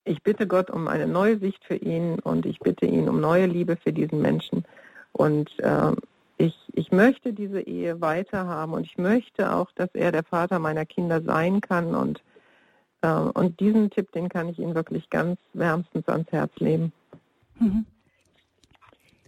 ich 0.05 0.23
bitte 0.23 0.47
Gott 0.47 0.71
um 0.71 0.89
eine 0.89 1.07
neue 1.07 1.39
Sicht 1.39 1.65
für 1.65 1.77
ihn 1.77 2.19
und 2.19 2.47
ich 2.47 2.59
bitte 2.59 2.87
ihn 2.87 3.09
um 3.09 3.21
neue 3.21 3.47
Liebe 3.47 3.77
für 3.77 3.93
diesen 3.93 4.21
Menschen. 4.21 4.65
Und 5.13 5.51
äh, 5.61 5.93
ich, 6.37 6.55
ich 6.73 6.93
möchte 6.93 7.33
diese 7.33 7.61
Ehe 7.61 8.01
weiterhaben 8.01 8.75
und 8.75 8.85
ich 8.85 8.99
möchte 8.99 9.55
auch, 9.55 9.71
dass 9.73 9.89
er 9.95 10.13
der 10.13 10.25
Vater 10.25 10.59
meiner 10.59 10.85
Kinder 10.85 11.23
sein 11.23 11.61
kann. 11.61 11.95
Und, 11.95 12.23
äh, 13.03 13.09
und 13.09 13.61
diesen 13.61 13.91
Tipp, 13.91 14.13
den 14.13 14.29
kann 14.29 14.49
ich 14.49 14.59
Ihnen 14.59 14.75
wirklich 14.75 15.09
ganz 15.11 15.39
wärmstens 15.53 16.09
ans 16.09 16.31
Herz 16.33 16.53
legen. 16.59 16.93
Mhm. 17.59 17.87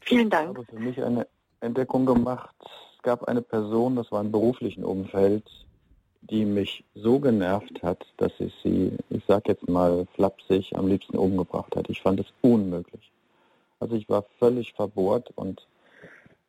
Vielen 0.01 0.31
Dank. 0.31 0.51
Ich 0.51 0.57
habe 0.57 0.67
für 0.67 0.79
mich 0.79 1.03
eine 1.03 1.27
Entdeckung 1.61 2.07
gemacht. 2.07 2.55
Es 2.97 3.03
gab 3.03 3.25
eine 3.25 3.43
Person, 3.43 3.97
das 3.97 4.11
war 4.13 4.21
im 4.21 4.33
beruflichen 4.33 4.85
Umfeld, 4.85 5.45
die 6.31 6.45
mich 6.45 6.85
so 6.95 7.19
genervt 7.19 7.83
hat, 7.83 8.07
dass 8.17 8.33
ich 8.39 8.53
sie, 8.63 8.93
ich 9.11 9.23
sag 9.27 9.49
jetzt 9.49 9.69
mal 9.69 10.07
flapsig, 10.15 10.77
am 10.77 10.89
liebsten 10.89 11.17
umgebracht 11.17 11.75
hätte. 11.77 11.93
Ich 11.93 12.03
fand 12.03 12.21
es 12.21 12.27
unmöglich. 12.43 13.13
Also 13.79 13.95
ich 13.97 14.09
war 14.09 14.25
völlig 14.39 14.73
verbohrt 14.73 15.31
und 15.35 15.67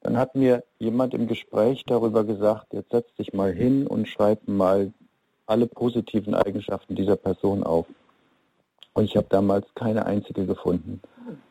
dann 0.01 0.17
hat 0.17 0.35
mir 0.35 0.63
jemand 0.79 1.13
im 1.13 1.27
Gespräch 1.27 1.83
darüber 1.85 2.23
gesagt, 2.23 2.73
jetzt 2.73 2.91
setz 2.91 3.13
dich 3.15 3.33
mal 3.33 3.53
hin 3.53 3.87
und 3.87 4.07
schreib 4.07 4.47
mal 4.47 4.93
alle 5.45 5.67
positiven 5.67 6.33
Eigenschaften 6.33 6.95
dieser 6.95 7.15
Person 7.15 7.63
auf. 7.63 7.87
Und 8.93 9.05
ich 9.05 9.15
habe 9.15 9.27
damals 9.29 9.67
keine 9.75 10.05
einzige 10.05 10.45
gefunden. 10.45 11.01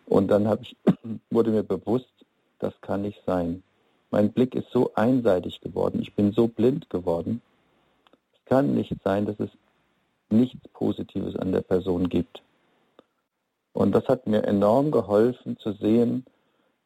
Und 0.07 0.29
dann 0.29 0.51
ich, 0.63 0.77
wurde 1.31 1.51
mir 1.51 1.63
bewusst, 1.63 2.11
das 2.59 2.73
kann 2.81 3.03
nicht 3.03 3.23
sein. 3.27 3.63
Mein 4.11 4.33
Blick 4.33 4.55
ist 4.55 4.71
so 4.71 4.93
einseitig 4.95 5.61
geworden, 5.61 6.01
ich 6.01 6.15
bin 6.15 6.33
so 6.33 6.47
blind 6.49 6.89
geworden, 6.91 7.43
kann 8.47 8.75
nicht 8.75 8.95
sein, 9.05 9.27
dass 9.27 9.39
es 9.39 9.51
nichts 10.31 10.67
Positives 10.69 11.37
an 11.37 11.53
der 11.53 11.61
Person 11.61 12.09
gibt. 12.09 12.43
Und 13.73 13.93
das 13.93 14.09
hat 14.09 14.27
mir 14.27 14.45
enorm 14.45 14.91
geholfen 14.91 15.59
zu 15.59 15.73
sehen, 15.73 16.25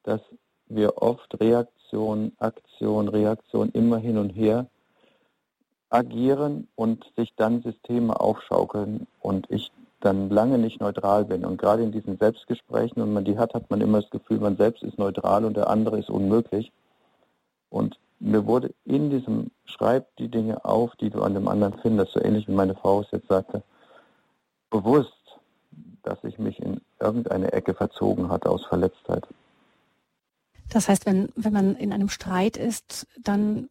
dass 0.02 0.20
wir 0.66 1.00
oft 1.00 1.40
Reaktion, 1.40 2.32
Aktion, 2.38 3.08
Reaktion 3.08 3.70
immer 3.70 3.98
hin 3.98 4.18
und 4.18 4.30
her 4.30 4.66
agieren 5.90 6.68
und 6.76 7.04
sich 7.16 7.32
dann 7.36 7.62
Systeme 7.62 8.18
aufschaukeln 8.18 9.06
und 9.20 9.50
ich 9.50 9.72
dann 10.00 10.30
lange 10.30 10.58
nicht 10.58 10.80
neutral 10.80 11.24
bin. 11.24 11.44
Und 11.44 11.58
gerade 11.58 11.82
in 11.82 11.92
diesen 11.92 12.16
Selbstgesprächen, 12.16 13.02
wenn 13.02 13.12
man 13.12 13.24
die 13.24 13.38
hat, 13.38 13.54
hat 13.54 13.70
man 13.70 13.80
immer 13.80 14.00
das 14.00 14.10
Gefühl, 14.10 14.38
man 14.38 14.56
selbst 14.56 14.82
ist 14.82 14.98
neutral 14.98 15.44
und 15.44 15.56
der 15.56 15.68
andere 15.68 15.98
ist 15.98 16.08
unmöglich. 16.08 16.72
Und 17.68 17.98
mir 18.20 18.46
wurde 18.46 18.74
in 18.84 19.10
diesem 19.10 19.50
Schreib 19.64 20.14
die 20.16 20.28
Dinge 20.28 20.64
auf, 20.64 20.94
die 20.96 21.10
du 21.10 21.22
an 21.22 21.34
dem 21.34 21.48
anderen 21.48 21.78
findest, 21.80 22.12
so 22.12 22.20
ähnlich 22.20 22.46
wie 22.46 22.52
meine 22.52 22.74
Frau 22.74 23.00
es 23.00 23.10
jetzt 23.10 23.28
sagte, 23.28 23.62
bewusst, 24.68 25.12
dass 26.02 26.22
ich 26.24 26.38
mich 26.38 26.60
in 26.60 26.80
irgendeine 27.00 27.52
Ecke 27.52 27.74
verzogen 27.74 28.28
hatte 28.28 28.50
aus 28.50 28.64
Verletztheit. 28.66 29.26
Das 30.68 30.88
heißt, 30.88 31.06
wenn, 31.06 31.30
wenn 31.34 31.52
man 31.52 31.74
in 31.74 31.92
einem 31.92 32.08
Streit 32.08 32.56
ist, 32.56 33.08
dann 33.20 33.68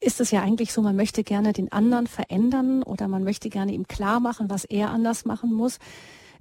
ist 0.00 0.20
es 0.20 0.30
ja 0.30 0.42
eigentlich 0.42 0.72
so, 0.72 0.80
man 0.80 0.96
möchte 0.96 1.24
gerne 1.24 1.52
den 1.52 1.72
anderen 1.72 2.06
verändern 2.06 2.82
oder 2.82 3.08
man 3.08 3.24
möchte 3.24 3.50
gerne 3.50 3.72
ihm 3.72 3.88
klar 3.88 4.20
machen, 4.20 4.48
was 4.48 4.64
er 4.64 4.90
anders 4.90 5.24
machen 5.24 5.52
muss. 5.52 5.78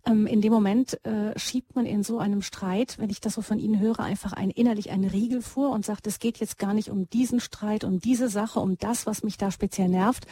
Ähm, 0.08 0.26
in 0.26 0.42
dem 0.42 0.54
Moment 0.54 1.04
äh, 1.06 1.38
schiebt 1.38 1.76
man 1.76 1.86
in 1.86 2.04
so 2.04 2.20
einem 2.20 2.42
Streit, 2.42 2.98
wenn 2.98 3.10
ich 3.10 3.20
das 3.20 3.34
so 3.34 3.42
von 3.42 3.60
Ihnen 3.60 3.80
höre, 3.80 4.00
einfach 4.00 4.34
ein, 4.34 4.50
innerlich 4.50 4.90
einen 4.90 5.10
Riegel 5.10 5.42
vor 5.42 5.72
und 5.72 5.86
sagt, 5.86 6.08
es 6.08 6.20
geht 6.20 6.38
jetzt 6.38 6.58
gar 6.58 6.74
nicht 6.74 6.90
um 6.90 7.10
diesen 7.10 7.40
Streit, 7.40 7.84
um 7.84 8.00
diese 8.00 8.30
Sache, 8.30 8.60
um 8.60 8.78
das, 8.78 9.06
was 9.06 9.24
mich 9.24 9.38
da 9.38 9.52
speziell 9.52 9.90
nervt, 9.90 10.26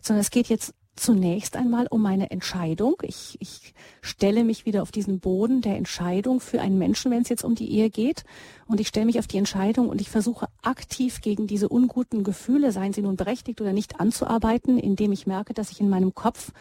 sondern 0.00 0.20
es 0.20 0.30
geht 0.30 0.48
jetzt 0.48 0.74
zunächst 0.96 1.56
einmal 1.56 1.86
um 1.88 2.02
meine 2.02 2.30
Entscheidung. 2.30 2.96
Ich, 3.02 3.36
ich 3.40 3.74
stelle 4.00 4.42
mich 4.42 4.66
wieder 4.66 4.82
auf 4.82 4.90
diesen 4.90 5.20
Boden 5.20 5.60
der 5.60 5.76
Entscheidung 5.76 6.40
für 6.40 6.60
einen 6.60 6.78
Menschen, 6.78 7.12
wenn 7.12 7.22
es 7.22 7.28
jetzt 7.28 7.44
um 7.44 7.54
die 7.54 7.70
Ehe 7.70 7.88
geht. 7.88 8.24
Und 8.66 8.80
ich 8.80 8.88
stelle 8.88 9.06
mich 9.06 9.18
auf 9.20 9.28
die 9.28 9.38
Entscheidung 9.38 9.88
und 9.88 10.00
ich 10.00 10.10
versuche 10.10 10.48
aktiv 10.62 11.20
gegen 11.20 11.46
diese 11.46 11.68
unguten 11.68 12.24
Gefühle, 12.24 12.72
seien 12.72 12.92
sie 12.92 13.02
nun 13.02 13.16
berechtigt 13.16 13.60
oder 13.60 13.72
nicht, 13.72 14.00
anzuarbeiten, 14.00 14.76
indem 14.76 15.12
ich 15.12 15.26
merke, 15.26 15.54
dass 15.54 15.70
ich 15.70 15.80
in 15.80 15.88
meinem 15.88 16.14
Kopf 16.14 16.52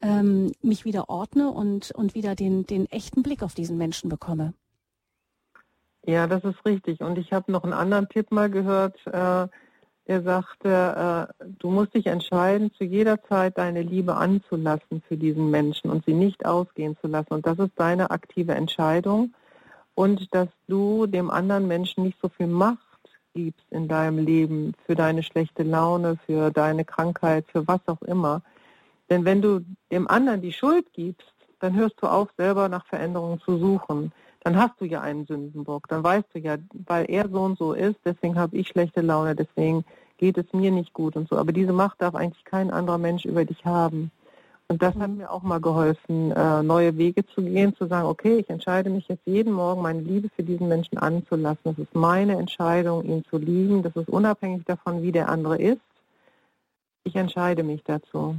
ähm, 0.00 0.52
mich 0.62 0.84
wieder 0.84 1.08
ordne 1.08 1.50
und, 1.50 1.90
und 1.92 2.14
wieder 2.14 2.34
den, 2.34 2.66
den 2.66 2.86
echten 2.86 3.22
Blick 3.22 3.42
auf 3.42 3.54
diesen 3.54 3.78
Menschen 3.78 4.08
bekomme. 4.08 4.54
Ja, 6.06 6.26
das 6.26 6.44
ist 6.44 6.64
richtig. 6.64 7.00
Und 7.00 7.18
ich 7.18 7.32
habe 7.32 7.52
noch 7.52 7.64
einen 7.64 7.72
anderen 7.72 8.08
Tipp 8.08 8.30
mal 8.30 8.48
gehört, 8.48 8.96
äh, 9.06 9.48
der 10.06 10.22
sagte, 10.22 11.28
äh, 11.40 11.44
du 11.58 11.70
musst 11.70 11.94
dich 11.94 12.06
entscheiden, 12.06 12.72
zu 12.72 12.84
jeder 12.84 13.22
Zeit 13.24 13.58
deine 13.58 13.82
Liebe 13.82 14.16
anzulassen 14.16 15.02
für 15.06 15.18
diesen 15.18 15.50
Menschen 15.50 15.90
und 15.90 16.06
sie 16.06 16.14
nicht 16.14 16.46
ausgehen 16.46 16.96
zu 17.02 17.08
lassen. 17.08 17.34
Und 17.34 17.46
das 17.46 17.58
ist 17.58 17.72
deine 17.76 18.10
aktive 18.10 18.54
Entscheidung. 18.54 19.34
Und 19.94 20.34
dass 20.34 20.48
du 20.66 21.06
dem 21.06 21.30
anderen 21.30 21.66
Menschen 21.66 22.04
nicht 22.04 22.18
so 22.22 22.28
viel 22.28 22.46
Macht 22.46 22.78
gibst 23.34 23.66
in 23.70 23.86
deinem 23.86 24.24
Leben 24.24 24.72
für 24.86 24.94
deine 24.94 25.22
schlechte 25.22 25.62
Laune, 25.62 26.18
für 26.24 26.50
deine 26.50 26.84
Krankheit, 26.84 27.44
für 27.52 27.68
was 27.68 27.80
auch 27.86 28.00
immer. 28.02 28.42
Denn 29.10 29.24
wenn 29.24 29.42
du 29.42 29.60
dem 29.90 30.08
anderen 30.08 30.42
die 30.42 30.52
Schuld 30.52 30.92
gibst, 30.92 31.32
dann 31.60 31.74
hörst 31.74 31.96
du 32.00 32.06
auf, 32.06 32.28
selber 32.36 32.68
nach 32.68 32.86
Veränderungen 32.86 33.40
zu 33.40 33.58
suchen. 33.58 34.12
Dann 34.40 34.56
hast 34.56 34.80
du 34.80 34.84
ja 34.84 35.00
einen 35.00 35.26
Sündenbock. 35.26 35.88
Dann 35.88 36.04
weißt 36.04 36.26
du 36.32 36.38
ja, 36.38 36.56
weil 36.86 37.10
er 37.10 37.28
so 37.28 37.40
und 37.40 37.58
so 37.58 37.72
ist, 37.72 37.96
deswegen 38.04 38.38
habe 38.38 38.56
ich 38.56 38.68
schlechte 38.68 39.00
Laune, 39.00 39.34
deswegen 39.34 39.84
geht 40.18 40.38
es 40.38 40.52
mir 40.52 40.70
nicht 40.70 40.92
gut 40.92 41.16
und 41.16 41.28
so. 41.28 41.36
Aber 41.36 41.52
diese 41.52 41.72
Macht 41.72 42.00
darf 42.00 42.14
eigentlich 42.14 42.44
kein 42.44 42.70
anderer 42.70 42.98
Mensch 42.98 43.24
über 43.24 43.44
dich 43.44 43.64
haben. 43.64 44.10
Und 44.70 44.82
das 44.82 44.94
hat 44.96 45.10
mhm. 45.10 45.18
mir 45.18 45.30
auch 45.30 45.42
mal 45.42 45.60
geholfen, 45.60 46.30
äh, 46.32 46.62
neue 46.62 46.96
Wege 46.98 47.24
zu 47.24 47.42
gehen, 47.42 47.74
zu 47.74 47.86
sagen, 47.86 48.06
okay, 48.06 48.38
ich 48.38 48.50
entscheide 48.50 48.90
mich 48.90 49.08
jetzt 49.08 49.26
jeden 49.26 49.52
Morgen, 49.52 49.80
meine 49.80 50.02
Liebe 50.02 50.28
für 50.36 50.42
diesen 50.42 50.68
Menschen 50.68 50.98
anzulassen. 50.98 51.60
Das 51.64 51.78
ist 51.78 51.94
meine 51.94 52.36
Entscheidung, 52.36 53.02
ihn 53.04 53.24
zu 53.24 53.38
lieben. 53.38 53.82
Das 53.82 53.96
ist 53.96 54.10
unabhängig 54.10 54.64
davon, 54.66 55.02
wie 55.02 55.12
der 55.12 55.30
andere 55.30 55.56
ist. 55.56 55.80
Ich 57.04 57.16
entscheide 57.16 57.62
mich 57.62 57.82
dazu. 57.82 58.36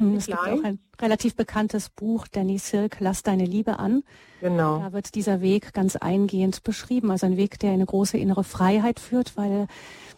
Hm, 0.00 0.16
es 0.16 0.26
gibt 0.26 0.38
auch 0.38 0.64
ein 0.64 0.78
relativ 1.00 1.36
bekanntes 1.36 1.90
Buch, 1.90 2.26
Danny 2.26 2.58
Silk, 2.58 2.96
Lass 3.00 3.22
deine 3.22 3.44
Liebe 3.44 3.78
an. 3.78 4.02
Genau. 4.40 4.78
Da 4.78 4.92
wird 4.92 5.14
dieser 5.14 5.42
Weg 5.42 5.74
ganz 5.74 5.96
eingehend 5.96 6.62
beschrieben. 6.62 7.10
Also 7.10 7.26
ein 7.26 7.36
Weg, 7.36 7.58
der 7.58 7.72
eine 7.72 7.84
große 7.84 8.16
innere 8.16 8.42
Freiheit 8.42 8.98
führt, 8.98 9.36
weil 9.36 9.66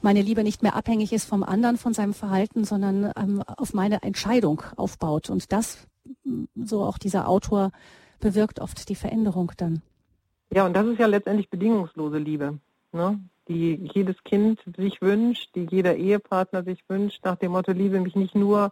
meine 0.01 0.23
Liebe 0.23 0.45
nicht 0.45 0.63
mehr 0.63 0.77
abhängig 0.77 1.13
ist 1.13 1.25
vom 1.25 1.43
anderen, 1.43 1.77
von 1.77 1.95
seinem 1.95 2.15
Verhalten, 2.15 2.65
sondern 2.65 3.11
ähm, 3.17 3.43
auf 3.43 3.75
meine 3.75 4.03
Entscheidung 4.03 4.63
aufbaut. 4.77 5.31
Und 5.31 5.53
das, 5.53 5.89
hm, 6.25 6.49
so 6.55 6.85
auch 6.85 6.99
dieser 6.99 7.29
Autor, 7.29 7.73
bewirkt 8.21 8.61
oft 8.61 8.89
die 8.89 8.95
Veränderung 8.95 9.51
dann. 9.57 9.83
Ja, 10.55 10.65
und 10.65 10.75
das 10.75 10.87
ist 10.87 11.01
ja 11.01 11.07
letztendlich 11.07 11.51
bedingungslose 11.51 12.19
Liebe, 12.19 12.59
ne? 12.93 13.19
die 13.49 13.91
jedes 13.95 14.23
Kind 14.23 14.61
sich 14.77 15.03
wünscht, 15.03 15.51
die 15.57 15.67
jeder 15.69 15.97
Ehepartner 15.97 16.63
sich 16.63 16.79
wünscht, 16.89 17.25
nach 17.25 17.37
dem 17.37 17.53
Motto, 17.53 17.73
liebe 17.73 18.01
mich 18.01 18.15
nicht 18.15 18.37
nur 18.37 18.71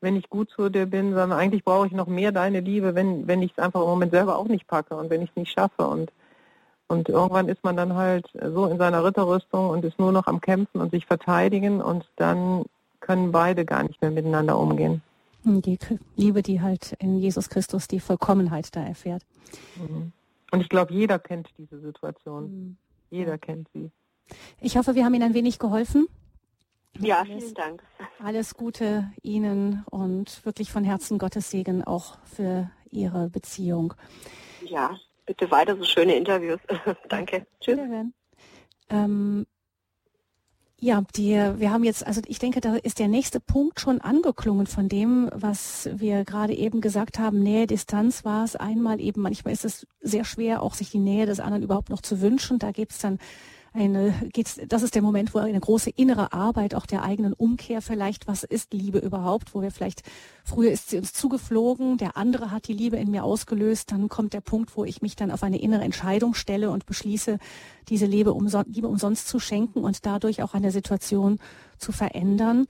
wenn 0.00 0.16
ich 0.16 0.30
gut 0.30 0.50
zu 0.50 0.68
dir 0.68 0.86
bin, 0.86 1.14
sondern 1.14 1.32
eigentlich 1.32 1.64
brauche 1.64 1.86
ich 1.86 1.92
noch 1.92 2.06
mehr 2.06 2.32
deine 2.32 2.60
Liebe, 2.60 2.94
wenn, 2.94 3.26
wenn 3.26 3.42
ich 3.42 3.52
es 3.52 3.58
einfach 3.58 3.80
im 3.80 3.88
Moment 3.88 4.12
selber 4.12 4.38
auch 4.38 4.46
nicht 4.46 4.66
packe 4.66 4.96
und 4.96 5.10
wenn 5.10 5.22
ich 5.22 5.30
es 5.30 5.36
nicht 5.36 5.52
schaffe. 5.52 5.86
Und, 5.86 6.12
und 6.86 7.08
irgendwann 7.08 7.48
ist 7.48 7.64
man 7.64 7.76
dann 7.76 7.94
halt 7.94 8.26
so 8.52 8.66
in 8.66 8.78
seiner 8.78 9.04
Ritterrüstung 9.04 9.70
und 9.70 9.84
ist 9.84 9.98
nur 9.98 10.12
noch 10.12 10.26
am 10.26 10.40
Kämpfen 10.40 10.80
und 10.80 10.90
sich 10.90 11.06
verteidigen 11.06 11.80
und 11.80 12.08
dann 12.16 12.64
können 13.00 13.32
beide 13.32 13.64
gar 13.64 13.82
nicht 13.82 14.00
mehr 14.00 14.10
miteinander 14.10 14.58
umgehen. 14.58 15.02
Die 15.44 15.78
Liebe, 16.16 16.42
die 16.42 16.60
halt 16.60 16.94
in 16.98 17.18
Jesus 17.18 17.48
Christus 17.48 17.88
die 17.88 18.00
Vollkommenheit 18.00 18.74
da 18.74 18.82
erfährt. 18.82 19.22
Mhm. 19.76 20.12
Und 20.50 20.60
ich 20.60 20.68
glaube, 20.68 20.92
jeder 20.92 21.18
kennt 21.18 21.48
diese 21.58 21.80
Situation. 21.80 22.44
Mhm. 22.44 22.76
Jeder 23.10 23.38
kennt 23.38 23.68
sie. 23.72 23.90
Ich 24.60 24.76
hoffe, 24.76 24.94
wir 24.94 25.04
haben 25.04 25.14
Ihnen 25.14 25.24
ein 25.24 25.34
wenig 25.34 25.58
geholfen 25.58 26.06
Ja, 26.98 27.20
alles, 27.20 27.44
vielen 27.44 27.54
Dank. 27.54 27.82
Alles 28.22 28.54
Gute 28.54 29.10
Ihnen 29.22 29.84
und 29.90 30.44
wirklich 30.44 30.72
von 30.72 30.84
Herzen 30.84 31.18
Gottes 31.18 31.50
Segen 31.50 31.84
auch 31.84 32.18
für 32.24 32.70
Ihre 32.90 33.28
Beziehung. 33.30 33.94
Ja, 34.62 34.98
bitte 35.26 35.50
weiter 35.50 35.76
so 35.76 35.84
schöne 35.84 36.16
Interviews. 36.16 36.60
Danke. 37.08 37.46
Tschüss. 37.60 37.78
Ähm, 38.90 39.46
ja, 40.80 41.02
die, 41.16 41.34
wir 41.34 41.72
haben 41.72 41.82
jetzt, 41.82 42.06
also 42.06 42.20
ich 42.26 42.38
denke, 42.38 42.60
da 42.60 42.76
ist 42.76 43.00
der 43.00 43.08
nächste 43.08 43.40
Punkt 43.40 43.80
schon 43.80 44.00
angeklungen 44.00 44.68
von 44.68 44.88
dem, 44.88 45.28
was 45.34 45.90
wir 45.92 46.24
gerade 46.24 46.54
eben 46.54 46.80
gesagt 46.80 47.18
haben. 47.18 47.42
Nähe, 47.42 47.66
Distanz 47.66 48.24
war 48.24 48.44
es 48.44 48.54
einmal 48.54 49.00
eben. 49.00 49.20
Manchmal 49.20 49.52
ist 49.52 49.64
es 49.64 49.88
sehr 50.00 50.24
schwer, 50.24 50.62
auch 50.62 50.74
sich 50.74 50.90
die 50.90 51.00
Nähe 51.00 51.26
des 51.26 51.40
anderen 51.40 51.64
überhaupt 51.64 51.90
noch 51.90 52.00
zu 52.00 52.20
wünschen. 52.20 52.60
Da 52.60 52.70
gibt 52.70 52.92
es 52.92 52.98
dann 52.98 53.18
eine, 53.78 54.12
geht's, 54.32 54.60
das 54.66 54.82
ist 54.82 54.96
der 54.96 55.02
Moment, 55.02 55.34
wo 55.34 55.38
eine 55.38 55.60
große 55.60 55.90
innere 55.90 56.32
Arbeit 56.32 56.74
auch 56.74 56.84
der 56.84 57.04
eigenen 57.04 57.32
Umkehr 57.32 57.80
vielleicht, 57.80 58.26
was 58.26 58.42
ist 58.42 58.74
Liebe 58.74 58.98
überhaupt, 58.98 59.54
wo 59.54 59.62
wir 59.62 59.70
vielleicht, 59.70 60.02
früher 60.42 60.72
ist 60.72 60.90
sie 60.90 60.98
uns 60.98 61.12
zugeflogen, 61.12 61.96
der 61.96 62.16
andere 62.16 62.50
hat 62.50 62.66
die 62.66 62.72
Liebe 62.72 62.96
in 62.96 63.10
mir 63.10 63.22
ausgelöst, 63.22 63.92
dann 63.92 64.08
kommt 64.08 64.32
der 64.32 64.40
Punkt, 64.40 64.76
wo 64.76 64.84
ich 64.84 65.00
mich 65.00 65.14
dann 65.14 65.30
auf 65.30 65.44
eine 65.44 65.60
innere 65.60 65.82
Entscheidung 65.82 66.34
stelle 66.34 66.70
und 66.70 66.86
beschließe, 66.86 67.38
diese 67.88 68.06
Liebe, 68.06 68.32
umson 68.32 68.64
Liebe 68.66 68.88
umsonst 68.88 69.28
zu 69.28 69.38
schenken 69.38 69.84
und 69.84 70.04
dadurch 70.04 70.42
auch 70.42 70.54
eine 70.54 70.72
Situation 70.72 71.38
zu 71.78 71.92
verändern. 71.92 72.66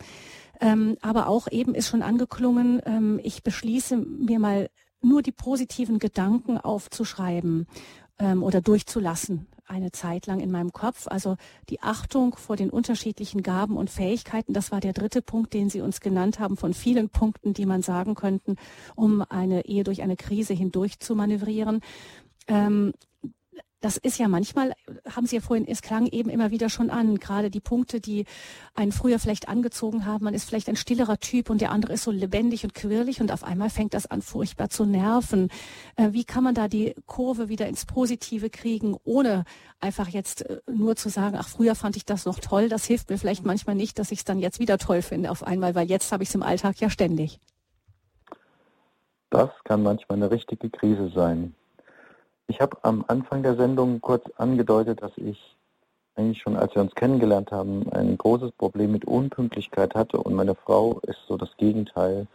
Ähm, 0.60 0.96
aber 1.00 1.28
auch 1.28 1.50
eben 1.50 1.74
ist 1.74 1.88
schon 1.88 2.02
angeklungen, 2.02 2.82
ähm, 2.84 3.18
ich 3.22 3.42
beschließe 3.42 3.96
mir 3.96 4.38
mal 4.38 4.68
nur 5.00 5.22
die 5.22 5.32
positiven 5.32 5.98
Gedanken 6.00 6.58
aufzuschreiben 6.58 7.66
ähm, 8.18 8.42
oder 8.42 8.60
durchzulassen 8.60 9.46
eine 9.68 9.92
Zeit 9.92 10.26
lang 10.26 10.40
in 10.40 10.50
meinem 10.50 10.72
Kopf. 10.72 11.06
Also 11.06 11.36
die 11.68 11.80
Achtung 11.80 12.36
vor 12.36 12.56
den 12.56 12.70
unterschiedlichen 12.70 13.42
Gaben 13.42 13.76
und 13.76 13.90
Fähigkeiten, 13.90 14.52
das 14.52 14.72
war 14.72 14.80
der 14.80 14.92
dritte 14.92 15.22
Punkt, 15.22 15.54
den 15.54 15.70
Sie 15.70 15.80
uns 15.80 16.00
genannt 16.00 16.38
haben, 16.40 16.56
von 16.56 16.74
vielen 16.74 17.08
Punkten, 17.08 17.54
die 17.54 17.66
man 17.66 17.82
sagen 17.82 18.14
könnten, 18.14 18.56
um 18.94 19.22
eine 19.28 19.66
Ehe 19.66 19.84
durch 19.84 20.02
eine 20.02 20.16
Krise 20.16 20.54
hindurch 20.54 21.00
zu 21.00 21.14
manövrieren. 21.14 21.80
Ähm, 22.46 22.92
das 23.80 23.96
ist 23.96 24.18
ja 24.18 24.26
manchmal, 24.26 24.72
haben 25.08 25.26
Sie 25.26 25.36
ja 25.36 25.42
vorhin, 25.42 25.66
es 25.68 25.82
klang 25.82 26.06
eben 26.06 26.30
immer 26.30 26.50
wieder 26.50 26.68
schon 26.68 26.90
an, 26.90 27.18
gerade 27.18 27.50
die 27.50 27.60
Punkte, 27.60 28.00
die 28.00 28.24
einen 28.74 28.90
früher 28.90 29.18
vielleicht 29.20 29.48
angezogen 29.48 30.04
haben. 30.04 30.24
Man 30.24 30.34
ist 30.34 30.48
vielleicht 30.48 30.68
ein 30.68 30.76
stillerer 30.76 31.18
Typ 31.18 31.48
und 31.48 31.60
der 31.60 31.70
andere 31.70 31.92
ist 31.92 32.02
so 32.02 32.10
lebendig 32.10 32.64
und 32.64 32.74
quirlig 32.74 33.20
und 33.20 33.30
auf 33.30 33.44
einmal 33.44 33.70
fängt 33.70 33.94
das 33.94 34.06
an, 34.06 34.20
furchtbar 34.20 34.68
zu 34.68 34.84
nerven. 34.84 35.48
Äh, 35.96 36.08
wie 36.12 36.24
kann 36.24 36.42
man 36.42 36.54
da 36.54 36.66
die 36.66 36.94
Kurve 37.06 37.48
wieder 37.48 37.68
ins 37.68 37.86
Positive 37.86 38.50
kriegen, 38.50 38.96
ohne 39.04 39.44
einfach 39.80 40.08
jetzt 40.08 40.42
äh, 40.42 40.60
nur 40.66 40.96
zu 40.96 41.08
sagen, 41.08 41.36
ach, 41.38 41.48
früher 41.48 41.76
fand 41.76 41.96
ich 41.96 42.04
das 42.04 42.24
noch 42.24 42.40
toll. 42.40 42.68
Das 42.68 42.84
hilft 42.84 43.10
mir 43.10 43.18
vielleicht 43.18 43.46
manchmal 43.46 43.76
nicht, 43.76 43.98
dass 43.98 44.10
ich 44.10 44.20
es 44.20 44.24
dann 44.24 44.40
jetzt 44.40 44.58
wieder 44.58 44.78
toll 44.78 45.02
finde 45.02 45.30
auf 45.30 45.44
einmal, 45.44 45.76
weil 45.76 45.88
jetzt 45.88 46.10
habe 46.10 46.24
ich 46.24 46.30
es 46.30 46.34
im 46.34 46.42
Alltag 46.42 46.80
ja 46.80 46.90
ständig. 46.90 47.38
Das 49.30 49.50
kann 49.64 49.82
manchmal 49.82 50.16
eine 50.16 50.30
richtige 50.30 50.70
Krise 50.70 51.12
sein. 51.14 51.54
Ich 52.50 52.62
habe 52.62 52.78
am 52.80 53.04
Anfang 53.08 53.42
der 53.42 53.56
Sendung 53.56 54.00
kurz 54.00 54.24
angedeutet, 54.38 55.02
dass 55.02 55.12
ich 55.16 55.38
eigentlich 56.14 56.40
schon, 56.40 56.56
als 56.56 56.74
wir 56.74 56.80
uns 56.80 56.94
kennengelernt 56.94 57.52
haben, 57.52 57.86
ein 57.92 58.16
großes 58.16 58.52
Problem 58.52 58.90
mit 58.92 59.04
Unpünktlichkeit 59.04 59.94
hatte 59.94 60.16
und 60.16 60.34
meine 60.34 60.54
Frau 60.54 60.98
ist 61.00 61.18
so 61.28 61.36
das 61.36 61.54
Gegenteil. 61.58 62.26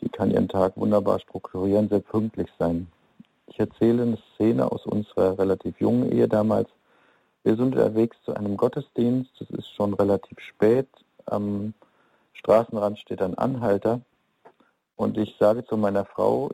Die 0.00 0.08
kann 0.08 0.32
ihren 0.32 0.48
Tag 0.48 0.76
wunderbar 0.76 1.20
strukturieren, 1.20 1.88
sehr 1.88 2.00
pünktlich 2.00 2.48
sein. 2.58 2.88
Ich 3.46 3.60
erzähle 3.60 4.02
eine 4.02 4.18
Szene 4.34 4.72
aus 4.72 4.86
unserer 4.86 5.38
relativ 5.38 5.80
jungen 5.80 6.10
Ehe 6.10 6.26
damals. 6.26 6.68
Wir 7.44 7.54
sind 7.54 7.76
unterwegs 7.76 8.16
zu 8.24 8.34
einem 8.34 8.56
Gottesdienst, 8.56 9.40
es 9.40 9.50
ist 9.50 9.70
schon 9.70 9.94
relativ 9.94 10.40
spät. 10.40 10.88
Am 11.26 11.74
Straßenrand 12.32 12.98
steht 12.98 13.22
ein 13.22 13.38
Anhalter 13.38 14.00
und 14.96 15.16
ich 15.16 15.36
sage 15.38 15.64
zu 15.64 15.76
meiner 15.76 16.04
Frau, 16.04 16.50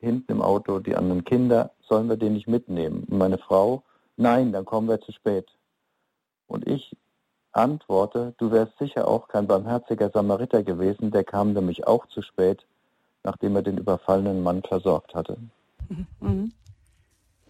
hinten 0.00 0.32
im 0.32 0.40
Auto 0.40 0.78
die 0.78 0.96
anderen 0.96 1.24
Kinder, 1.24 1.72
sollen 1.88 2.08
wir 2.08 2.16
den 2.16 2.34
nicht 2.34 2.48
mitnehmen? 2.48 3.04
Und 3.08 3.18
meine 3.18 3.38
Frau, 3.38 3.82
nein, 4.16 4.52
dann 4.52 4.64
kommen 4.64 4.88
wir 4.88 5.00
zu 5.00 5.12
spät. 5.12 5.46
Und 6.46 6.66
ich 6.66 6.96
antworte, 7.52 8.34
du 8.38 8.50
wärst 8.50 8.78
sicher 8.78 9.08
auch 9.08 9.28
kein 9.28 9.46
barmherziger 9.46 10.10
Samariter 10.10 10.62
gewesen, 10.62 11.10
der 11.10 11.24
kam 11.24 11.52
nämlich 11.52 11.86
auch 11.86 12.06
zu 12.06 12.22
spät, 12.22 12.64
nachdem 13.24 13.56
er 13.56 13.62
den 13.62 13.78
überfallenen 13.78 14.42
Mann 14.42 14.62
versorgt 14.62 15.14
hatte. 15.14 15.38
Mhm. 16.20 16.52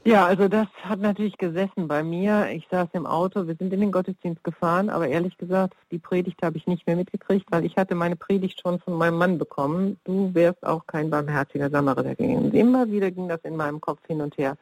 Ja, 0.04 0.24
also 0.24 0.48
das 0.48 0.68
hat 0.84 1.00
natürlich 1.00 1.36
gesessen 1.36 1.86
bei 1.86 2.02
mir. 2.02 2.48
Ich 2.50 2.66
saß 2.70 2.88
im 2.92 3.04
Auto, 3.04 3.46
wir 3.46 3.56
sind 3.56 3.72
in 3.72 3.80
den 3.80 3.92
Gottesdienst 3.92 4.42
gefahren, 4.42 4.88
aber 4.88 5.08
ehrlich 5.08 5.36
gesagt, 5.36 5.74
die 5.90 5.98
Predigt 5.98 6.42
habe 6.42 6.56
ich 6.56 6.66
nicht 6.66 6.86
mehr 6.86 6.96
mitgekriegt, 6.96 7.46
weil 7.50 7.64
ich 7.64 7.76
hatte 7.76 7.94
meine 7.94 8.16
Predigt 8.16 8.60
schon 8.60 8.78
von 8.78 8.94
meinem 8.94 9.18
Mann 9.18 9.36
bekommen. 9.38 9.98
Du 10.04 10.32
wärst 10.34 10.64
auch 10.64 10.86
kein 10.86 11.10
barmherziger 11.10 11.68
Samariter 11.68 12.14
gewesen. 12.14 12.46
Und 12.46 12.54
immer 12.54 12.90
wieder 12.90 13.10
ging 13.10 13.28
das 13.28 13.40
in 13.42 13.56
meinem 13.56 13.80
Kopf 13.80 14.00
hin 14.06 14.22
und 14.22 14.38
her. 14.38 14.56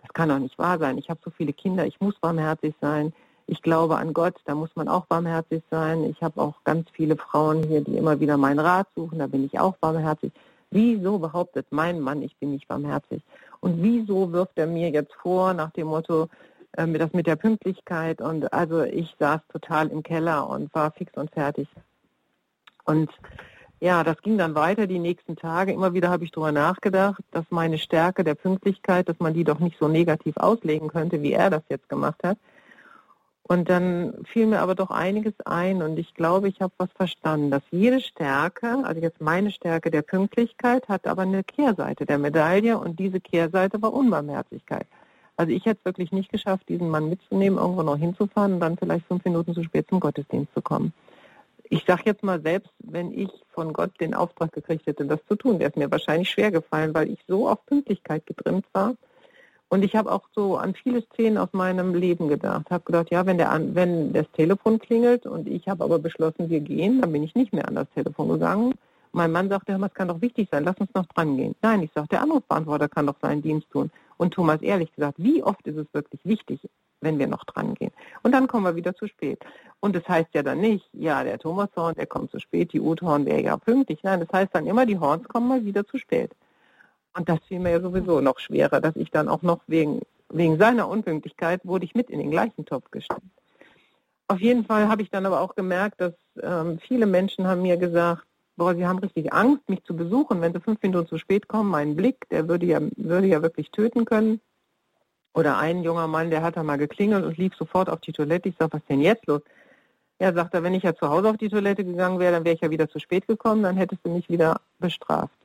Das 0.00 0.12
kann 0.14 0.30
doch 0.30 0.38
nicht 0.38 0.58
wahr 0.58 0.78
sein. 0.78 0.96
Ich 0.96 1.10
habe 1.10 1.20
so 1.22 1.30
viele 1.30 1.52
Kinder, 1.52 1.84
ich 1.84 2.00
muss 2.00 2.18
barmherzig 2.20 2.74
sein. 2.80 3.12
Ich 3.46 3.62
glaube 3.62 3.96
an 3.96 4.12
Gott, 4.14 4.36
da 4.44 4.54
muss 4.54 4.70
man 4.74 4.88
auch 4.88 5.06
barmherzig 5.06 5.62
sein. 5.70 6.04
Ich 6.04 6.22
habe 6.22 6.40
auch 6.40 6.62
ganz 6.64 6.88
viele 6.92 7.16
Frauen 7.16 7.62
hier, 7.64 7.82
die 7.82 7.96
immer 7.96 8.20
wieder 8.20 8.36
meinen 8.36 8.60
Rat 8.60 8.86
suchen, 8.94 9.18
da 9.18 9.26
bin 9.26 9.44
ich 9.44 9.58
auch 9.58 9.76
barmherzig. 9.76 10.32
Wieso 10.70 11.18
behauptet 11.18 11.66
mein 11.70 11.98
Mann, 12.00 12.22
ich 12.22 12.36
bin 12.36 12.52
nicht 12.52 12.68
barmherzig? 12.68 13.22
Und 13.60 13.82
wieso 13.82 14.32
wirft 14.32 14.58
er 14.58 14.66
mir 14.66 14.90
jetzt 14.90 15.14
vor, 15.14 15.54
nach 15.54 15.70
dem 15.70 15.88
Motto, 15.88 16.28
äh, 16.72 16.86
das 16.86 17.12
mit 17.12 17.26
der 17.26 17.36
Pünktlichkeit? 17.36 18.20
Und 18.20 18.52
also 18.52 18.82
ich 18.82 19.14
saß 19.18 19.40
total 19.52 19.88
im 19.88 20.02
Keller 20.02 20.48
und 20.48 20.74
war 20.74 20.92
fix 20.92 21.12
und 21.16 21.30
fertig. 21.30 21.68
Und 22.84 23.10
ja, 23.80 24.02
das 24.02 24.20
ging 24.22 24.38
dann 24.38 24.54
weiter 24.54 24.86
die 24.86 24.98
nächsten 24.98 25.36
Tage. 25.36 25.72
Immer 25.72 25.94
wieder 25.94 26.10
habe 26.10 26.24
ich 26.24 26.32
darüber 26.32 26.52
nachgedacht, 26.52 27.22
dass 27.30 27.44
meine 27.50 27.78
Stärke 27.78 28.24
der 28.24 28.34
Pünktlichkeit, 28.34 29.08
dass 29.08 29.20
man 29.20 29.34
die 29.34 29.44
doch 29.44 29.60
nicht 29.60 29.78
so 29.78 29.86
negativ 29.86 30.36
auslegen 30.36 30.88
könnte, 30.88 31.22
wie 31.22 31.32
er 31.32 31.50
das 31.50 31.62
jetzt 31.68 31.88
gemacht 31.88 32.20
hat. 32.24 32.38
Und 33.50 33.70
dann 33.70 34.12
fiel 34.26 34.46
mir 34.46 34.60
aber 34.60 34.74
doch 34.74 34.90
einiges 34.90 35.32
ein 35.46 35.80
und 35.80 35.98
ich 35.98 36.12
glaube, 36.12 36.48
ich 36.48 36.60
habe 36.60 36.74
was 36.76 36.90
verstanden, 36.94 37.50
dass 37.50 37.62
jede 37.70 38.02
Stärke, 38.02 38.84
also 38.84 39.00
jetzt 39.00 39.22
meine 39.22 39.50
Stärke 39.50 39.90
der 39.90 40.02
Pünktlichkeit, 40.02 40.86
hat 40.86 41.06
aber 41.06 41.22
eine 41.22 41.42
Kehrseite 41.42 42.04
der 42.04 42.18
Medaille 42.18 42.76
und 42.78 42.98
diese 42.98 43.20
Kehrseite 43.20 43.80
war 43.80 43.94
Unbarmherzigkeit. 43.94 44.86
Also 45.38 45.50
ich 45.52 45.64
hätte 45.64 45.78
es 45.78 45.84
wirklich 45.86 46.12
nicht 46.12 46.30
geschafft, 46.30 46.68
diesen 46.68 46.90
Mann 46.90 47.08
mitzunehmen, 47.08 47.58
irgendwo 47.58 47.82
noch 47.82 47.96
hinzufahren 47.96 48.54
und 48.54 48.60
dann 48.60 48.76
vielleicht 48.76 49.06
fünf 49.06 49.24
Minuten 49.24 49.54
zu 49.54 49.62
spät 49.62 49.88
zum 49.88 49.98
Gottesdienst 49.98 50.52
zu 50.52 50.60
kommen. 50.60 50.92
Ich 51.70 51.84
sage 51.86 52.02
jetzt 52.04 52.22
mal 52.22 52.42
selbst, 52.42 52.70
wenn 52.80 53.18
ich 53.18 53.30
von 53.52 53.72
Gott 53.72 53.92
den 53.98 54.12
Auftrag 54.12 54.52
gekriegt 54.52 54.86
hätte, 54.86 55.06
das 55.06 55.20
zu 55.26 55.36
tun, 55.36 55.58
wäre 55.58 55.70
es 55.70 55.76
mir 55.76 55.90
wahrscheinlich 55.90 56.28
schwer 56.28 56.50
gefallen, 56.50 56.92
weil 56.92 57.08
ich 57.08 57.20
so 57.26 57.48
auf 57.48 57.64
Pünktlichkeit 57.64 58.26
getrimmt 58.26 58.66
war 58.74 58.94
und 59.70 59.84
ich 59.84 59.94
habe 59.96 60.10
auch 60.10 60.22
so 60.34 60.56
an 60.56 60.74
viele 60.74 61.02
Szenen 61.02 61.36
aus 61.36 61.50
meinem 61.52 61.94
Leben 61.94 62.28
gedacht. 62.28 62.70
Habe 62.70 62.84
gedacht, 62.84 63.10
ja, 63.10 63.26
wenn, 63.26 63.36
der, 63.36 63.60
wenn 63.74 64.12
das 64.12 64.26
Telefon 64.32 64.78
klingelt 64.78 65.26
und 65.26 65.46
ich 65.46 65.68
habe 65.68 65.84
aber 65.84 65.98
beschlossen, 65.98 66.48
wir 66.48 66.60
gehen, 66.60 67.02
dann 67.02 67.12
bin 67.12 67.22
ich 67.22 67.34
nicht 67.34 67.52
mehr 67.52 67.68
an 67.68 67.74
das 67.74 67.90
Telefon 67.94 68.28
gegangen. 68.28 68.74
Mein 69.12 69.32
Mann 69.32 69.48
sagte, 69.48 69.72
es 69.72 69.94
kann 69.94 70.08
doch 70.08 70.20
wichtig 70.20 70.48
sein, 70.50 70.64
lass 70.64 70.76
uns 70.78 70.92
noch 70.94 71.06
dran 71.06 71.36
gehen. 71.36 71.54
Nein, 71.62 71.82
ich 71.82 71.90
sage, 71.94 72.08
der 72.08 72.22
Anrufbeantworter 72.22 72.88
kann 72.88 73.06
doch 73.06 73.16
seinen 73.20 73.42
Dienst 73.42 73.70
tun. 73.70 73.90
Und 74.16 74.34
Thomas, 74.34 74.60
ehrlich 74.62 74.92
gesagt, 74.94 75.14
wie 75.18 75.42
oft 75.42 75.66
ist 75.66 75.76
es 75.76 75.86
wirklich 75.92 76.20
wichtig, 76.24 76.60
wenn 77.00 77.18
wir 77.18 77.26
noch 77.26 77.44
dran 77.44 77.74
gehen? 77.74 77.92
Und 78.22 78.32
dann 78.32 78.48
kommen 78.48 78.64
wir 78.64 78.74
wieder 78.74 78.94
zu 78.94 79.06
spät. 79.06 79.38
Und 79.80 79.94
das 79.94 80.06
heißt 80.08 80.30
ja 80.34 80.42
dann 80.42 80.60
nicht, 80.60 80.88
ja, 80.92 81.24
der 81.24 81.38
Thomas 81.38 81.68
Horn, 81.76 81.94
der 81.94 82.06
kommt 82.06 82.30
zu 82.30 82.40
spät, 82.40 82.72
die 82.72 82.80
Ute 82.80 83.06
Horn 83.06 83.26
wäre 83.26 83.42
ja 83.42 83.56
pünktlich. 83.56 84.00
Nein, 84.02 84.20
das 84.20 84.28
heißt 84.32 84.54
dann 84.54 84.66
immer, 84.66 84.86
die 84.86 84.98
Horns 84.98 85.26
kommen 85.28 85.48
mal 85.48 85.64
wieder 85.64 85.86
zu 85.86 85.98
spät. 85.98 86.32
Und 87.18 87.28
das 87.28 87.40
fiel 87.48 87.58
mir 87.58 87.72
ja 87.72 87.80
sowieso 87.80 88.20
noch 88.20 88.38
schwerer, 88.38 88.80
dass 88.80 88.94
ich 88.94 89.10
dann 89.10 89.28
auch 89.28 89.42
noch 89.42 89.60
wegen, 89.66 90.02
wegen 90.28 90.56
seiner 90.56 90.88
Unpünktlichkeit 90.88 91.60
wurde 91.64 91.84
ich 91.84 91.96
mit 91.96 92.10
in 92.10 92.20
den 92.20 92.30
gleichen 92.30 92.64
Topf 92.64 92.92
gestellt. 92.92 93.22
Auf 94.28 94.40
jeden 94.40 94.64
Fall 94.64 94.88
habe 94.88 95.02
ich 95.02 95.10
dann 95.10 95.26
aber 95.26 95.40
auch 95.40 95.56
gemerkt, 95.56 96.00
dass 96.00 96.12
ähm, 96.40 96.78
viele 96.78 97.06
Menschen 97.06 97.48
haben 97.48 97.62
mir 97.62 97.76
gesagt, 97.76 98.22
boah, 98.56 98.74
sie 98.74 98.86
haben 98.86 98.98
richtig 98.98 99.32
Angst, 99.32 99.68
mich 99.68 99.82
zu 99.82 99.96
besuchen, 99.96 100.40
wenn 100.40 100.52
sie 100.52 100.60
fünf 100.60 100.80
Minuten 100.80 101.08
zu 101.08 101.18
spät 101.18 101.48
kommen. 101.48 101.70
Mein 101.70 101.96
Blick, 101.96 102.28
der 102.28 102.46
würde 102.46 102.66
ja, 102.66 102.78
würde 102.96 103.26
ja 103.26 103.42
wirklich 103.42 103.70
töten 103.72 104.04
können. 104.04 104.40
Oder 105.34 105.58
ein 105.58 105.82
junger 105.82 106.06
Mann, 106.06 106.30
der 106.30 106.42
hat 106.42 106.56
da 106.56 106.62
mal 106.62 106.78
geklingelt 106.78 107.24
und 107.24 107.36
lief 107.36 107.54
sofort 107.56 107.88
auf 107.88 108.00
die 108.00 108.12
Toilette. 108.12 108.48
Ich 108.48 108.56
sage, 108.58 108.74
was 108.74 108.80
ist 108.80 108.90
denn 108.90 109.00
jetzt 109.00 109.26
los? 109.26 109.42
Er 110.20 110.34
sagt, 110.34 110.52
wenn 110.52 110.74
ich 110.74 110.82
ja 110.84 110.94
zu 110.94 111.08
Hause 111.08 111.30
auf 111.30 111.36
die 111.36 111.48
Toilette 111.48 111.84
gegangen 111.84 112.18
wäre, 112.20 112.32
dann 112.32 112.44
wäre 112.44 112.54
ich 112.54 112.60
ja 112.60 112.70
wieder 112.70 112.88
zu 112.88 112.98
spät 113.00 113.26
gekommen, 113.26 113.62
dann 113.64 113.76
hättest 113.76 114.04
du 114.04 114.10
mich 114.10 114.28
wieder 114.28 114.60
bestraft. 114.78 115.37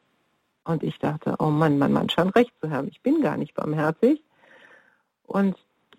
Und 0.66 0.84
ich 0.84 0.98
dachte, 1.00 1.36
oh 1.40 1.50
Mann, 1.50 1.78
mein 1.78 1.92
Mann 1.92 2.10
scheint 2.10 2.36
recht 2.36 2.54
zu 2.62 2.70
haben. 2.70 2.88
Ich 2.88 3.02
bin 3.02 3.22
gar 3.22 3.38
nicht 3.38 3.54
barmherzig. 3.54 4.24
Und 5.26 5.58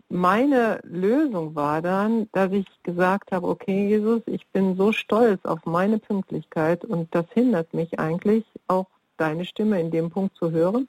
meine 0.09 0.81
Lösung 0.85 1.55
war 1.55 1.83
dann, 1.83 2.29
dass 2.33 2.53
ich 2.53 2.67
gesagt 2.83 3.33
habe, 3.33 3.49
okay, 3.49 3.89
Jesus, 3.89 4.23
ich 4.27 4.47
bin 4.49 4.77
so 4.77 4.93
stolz 4.93 5.45
auf 5.45 5.65
meine 5.67 5.99
Pünktlichkeit 5.99 6.85
und 6.85 7.15
das 7.15 7.27
hindert 7.33 7.75
mich 7.75 7.99
eigentlich 7.99 8.45
auch 8.69 8.87
deine 9.17 9.45
Stimme 9.45 9.81
in 9.81 9.91
dem 9.91 10.11
Punkt 10.11 10.37
zu 10.37 10.51
hören. 10.51 10.89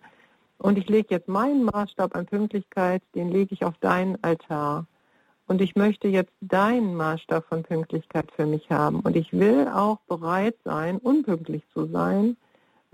Und 0.57 0.77
ich 0.77 0.87
lege 0.89 1.07
jetzt 1.09 1.27
meinen 1.27 1.63
Maßstab 1.63 2.15
an 2.15 2.25
Pünktlichkeit, 2.25 3.01
den 3.13 3.29
lege 3.29 3.53
ich 3.53 3.65
auf 3.65 3.77
deinen 3.79 4.23
Altar. 4.23 4.85
und 5.47 5.61
ich 5.61 5.75
möchte 5.75 6.07
jetzt 6.07 6.33
deinen 6.41 6.95
Maßstab 6.95 7.45
von 7.45 7.63
Pünktlichkeit 7.63 8.31
für 8.31 8.45
mich 8.45 8.71
haben. 8.71 8.99
Und 9.01 9.15
ich 9.15 9.31
will 9.31 9.67
auch 9.67 9.99
bereit 10.07 10.55
sein, 10.63 10.97
unpünktlich 10.97 11.63
zu 11.73 11.85
sein, 11.85 12.35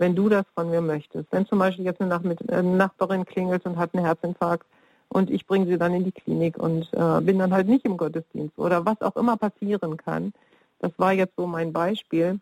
wenn 0.02 0.16
du 0.16 0.28
das 0.28 0.44
von 0.56 0.68
mir 0.68 0.80
möchtest. 0.80 1.30
Wenn 1.30 1.46
zum 1.46 1.60
Beispiel 1.60 1.84
jetzt 1.84 2.00
eine, 2.00 2.64
Nachbarin 2.64 3.24
klingelt 3.24 3.64
und 3.64 3.76
hat 3.76 3.94
einen 3.94 4.04
Herzinfarkt 4.04 4.66
und 5.08 5.30
ich 5.30 5.46
bringe 5.46 5.66
sie 5.66 5.78
dann 5.78 5.94
in 5.94 6.02
die 6.02 6.10
Klinik 6.10 6.58
und 6.58 6.92
äh, 6.92 7.20
bin 7.20 7.38
dann 7.38 7.52
halt 7.52 7.68
nicht 7.68 7.84
im 7.84 7.96
Gottesdienst 7.96 8.58
oder 8.58 8.84
was 8.84 9.00
auch 9.00 9.14
immer 9.14 9.36
passieren 9.36 9.96
kann. 9.96 10.32
Das 10.80 10.90
war 10.96 11.12
jetzt 11.12 11.36
so 11.36 11.46
mein 11.46 11.72
Beispiel. 11.72 12.40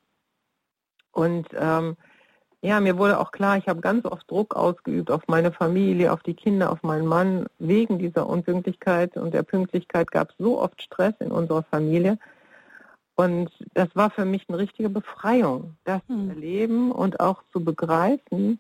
Und 1.12 1.48
ähm, 1.54 1.98
ja, 2.62 2.80
mir 2.80 2.96
wurde 2.96 3.20
auch 3.20 3.30
klar, 3.30 3.58
ich 3.58 3.68
habe 3.68 3.82
ganz 3.82 4.06
oft 4.06 4.30
Druck 4.30 4.56
ausgeübt 4.56 5.10
auf 5.10 5.28
meine 5.28 5.52
Familie, 5.52 6.14
auf 6.14 6.22
die 6.22 6.34
Kinder, 6.34 6.72
auf 6.72 6.82
meinen 6.82 7.06
Mann. 7.06 7.44
Wegen 7.58 7.98
dieser 7.98 8.26
Unpünktlichkeit 8.26 9.18
und 9.18 9.34
der 9.34 9.42
Pünktlichkeit 9.42 10.10
gab 10.10 10.30
es 10.30 10.36
so 10.38 10.62
oft 10.62 10.80
Stress 10.80 11.12
in 11.20 11.30
unserer 11.30 11.64
Familie. 11.64 12.18
Und 13.20 13.50
das 13.74 13.88
war 13.92 14.08
für 14.08 14.24
mich 14.24 14.46
eine 14.48 14.56
richtige 14.56 14.88
Befreiung, 14.88 15.76
das 15.84 16.00
hm. 16.08 16.24
zu 16.24 16.28
erleben 16.30 16.90
und 16.90 17.20
auch 17.20 17.42
zu 17.52 17.62
begreifen, 17.62 18.58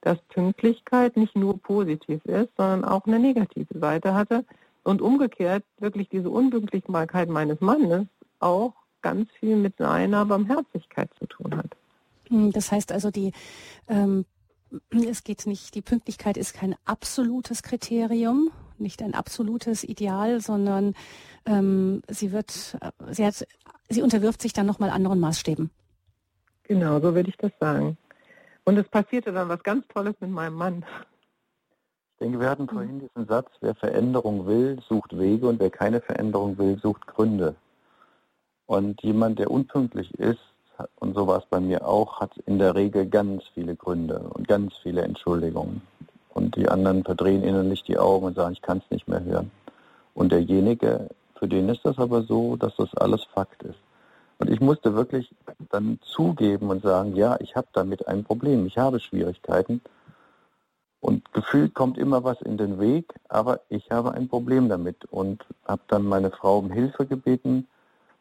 dass 0.00 0.16
Pünktlichkeit 0.30 1.18
nicht 1.18 1.36
nur 1.36 1.58
positiv 1.60 2.24
ist, 2.24 2.48
sondern 2.56 2.86
auch 2.86 3.04
eine 3.06 3.18
negative 3.18 3.78
Seite 3.78 4.14
hatte. 4.14 4.46
Und 4.82 5.02
umgekehrt 5.02 5.62
wirklich 5.78 6.08
diese 6.08 6.30
Unpünktlichkeit 6.30 7.28
meines 7.28 7.60
Mannes 7.60 8.06
auch 8.40 8.72
ganz 9.02 9.28
viel 9.38 9.56
mit 9.56 9.76
seiner 9.76 10.24
Barmherzigkeit 10.24 11.10
zu 11.18 11.26
tun 11.26 11.54
hat. 11.58 11.76
Hm, 12.28 12.50
das 12.52 12.72
heißt 12.72 12.92
also, 12.92 13.10
die, 13.10 13.32
ähm, 13.88 14.24
es 14.90 15.22
geht 15.22 15.46
nicht, 15.46 15.74
die 15.74 15.82
Pünktlichkeit 15.82 16.38
ist 16.38 16.54
kein 16.54 16.76
absolutes 16.86 17.62
Kriterium, 17.62 18.50
nicht 18.78 19.02
ein 19.02 19.12
absolutes 19.12 19.84
Ideal, 19.84 20.40
sondern 20.40 20.94
ähm, 21.44 22.02
sie 22.08 22.32
wird, 22.32 22.78
äh, 22.80 22.90
sie 23.12 23.26
hat, 23.26 23.46
sie 23.88 24.02
unterwirft 24.02 24.42
sich 24.42 24.52
dann 24.52 24.66
nochmal 24.66 24.90
anderen 24.90 25.20
Maßstäben. 25.20 25.70
Genau, 26.64 27.00
so 27.00 27.14
würde 27.14 27.30
ich 27.30 27.36
das 27.36 27.52
sagen. 27.58 27.96
Und 28.64 28.76
es 28.76 28.88
passierte 28.88 29.32
dann 29.32 29.48
was 29.48 29.62
ganz 29.62 29.86
Tolles 29.88 30.14
mit 30.20 30.30
meinem 30.30 30.54
Mann. 30.54 30.84
Ich 32.12 32.18
denke, 32.20 32.40
wir 32.40 32.50
hatten 32.50 32.68
vorhin 32.68 33.00
diesen 33.00 33.26
Satz, 33.26 33.48
wer 33.60 33.74
Veränderung 33.74 34.46
will, 34.46 34.78
sucht 34.88 35.16
Wege 35.16 35.48
und 35.48 35.60
wer 35.60 35.70
keine 35.70 36.00
Veränderung 36.00 36.58
will, 36.58 36.78
sucht 36.78 37.06
Gründe. 37.06 37.54
Und 38.66 39.00
jemand, 39.02 39.38
der 39.38 39.50
unpünktlich 39.50 40.12
ist, 40.14 40.40
und 40.96 41.14
so 41.14 41.26
war 41.26 41.38
es 41.38 41.46
bei 41.46 41.60
mir 41.60 41.86
auch, 41.86 42.20
hat 42.20 42.36
in 42.44 42.58
der 42.58 42.74
Regel 42.74 43.06
ganz 43.06 43.44
viele 43.54 43.74
Gründe 43.74 44.18
und 44.18 44.46
ganz 44.46 44.74
viele 44.82 45.02
Entschuldigungen. 45.02 45.80
Und 46.34 46.56
die 46.56 46.68
anderen 46.68 47.04
verdrehen 47.04 47.42
innerlich 47.42 47.82
die 47.84 47.98
Augen 47.98 48.26
und 48.26 48.36
sagen, 48.36 48.52
ich 48.52 48.62
kann 48.62 48.78
es 48.78 48.90
nicht 48.90 49.08
mehr 49.08 49.24
hören. 49.24 49.50
Und 50.14 50.30
derjenige, 50.30 51.08
für 51.38 51.48
den 51.48 51.68
ist 51.68 51.84
das 51.84 51.98
aber 51.98 52.22
so, 52.22 52.56
dass 52.56 52.74
das 52.76 52.94
alles 52.94 53.24
Fakt 53.24 53.62
ist. 53.62 53.78
Und 54.38 54.50
ich 54.50 54.60
musste 54.60 54.94
wirklich 54.94 55.34
dann 55.70 55.98
zugeben 56.02 56.70
und 56.70 56.82
sagen, 56.82 57.16
ja, 57.16 57.36
ich 57.40 57.56
habe 57.56 57.66
damit 57.72 58.06
ein 58.06 58.24
Problem, 58.24 58.66
ich 58.66 58.78
habe 58.78 59.00
Schwierigkeiten. 59.00 59.80
Und 61.00 61.32
gefühlt 61.32 61.74
kommt 61.74 61.98
immer 61.98 62.24
was 62.24 62.40
in 62.42 62.56
den 62.56 62.80
Weg, 62.80 63.14
aber 63.28 63.60
ich 63.68 63.90
habe 63.90 64.12
ein 64.14 64.28
Problem 64.28 64.68
damit 64.68 65.04
und 65.06 65.44
habe 65.66 65.82
dann 65.88 66.04
meine 66.04 66.30
Frau 66.30 66.58
um 66.58 66.70
Hilfe 66.70 67.06
gebeten. 67.06 67.68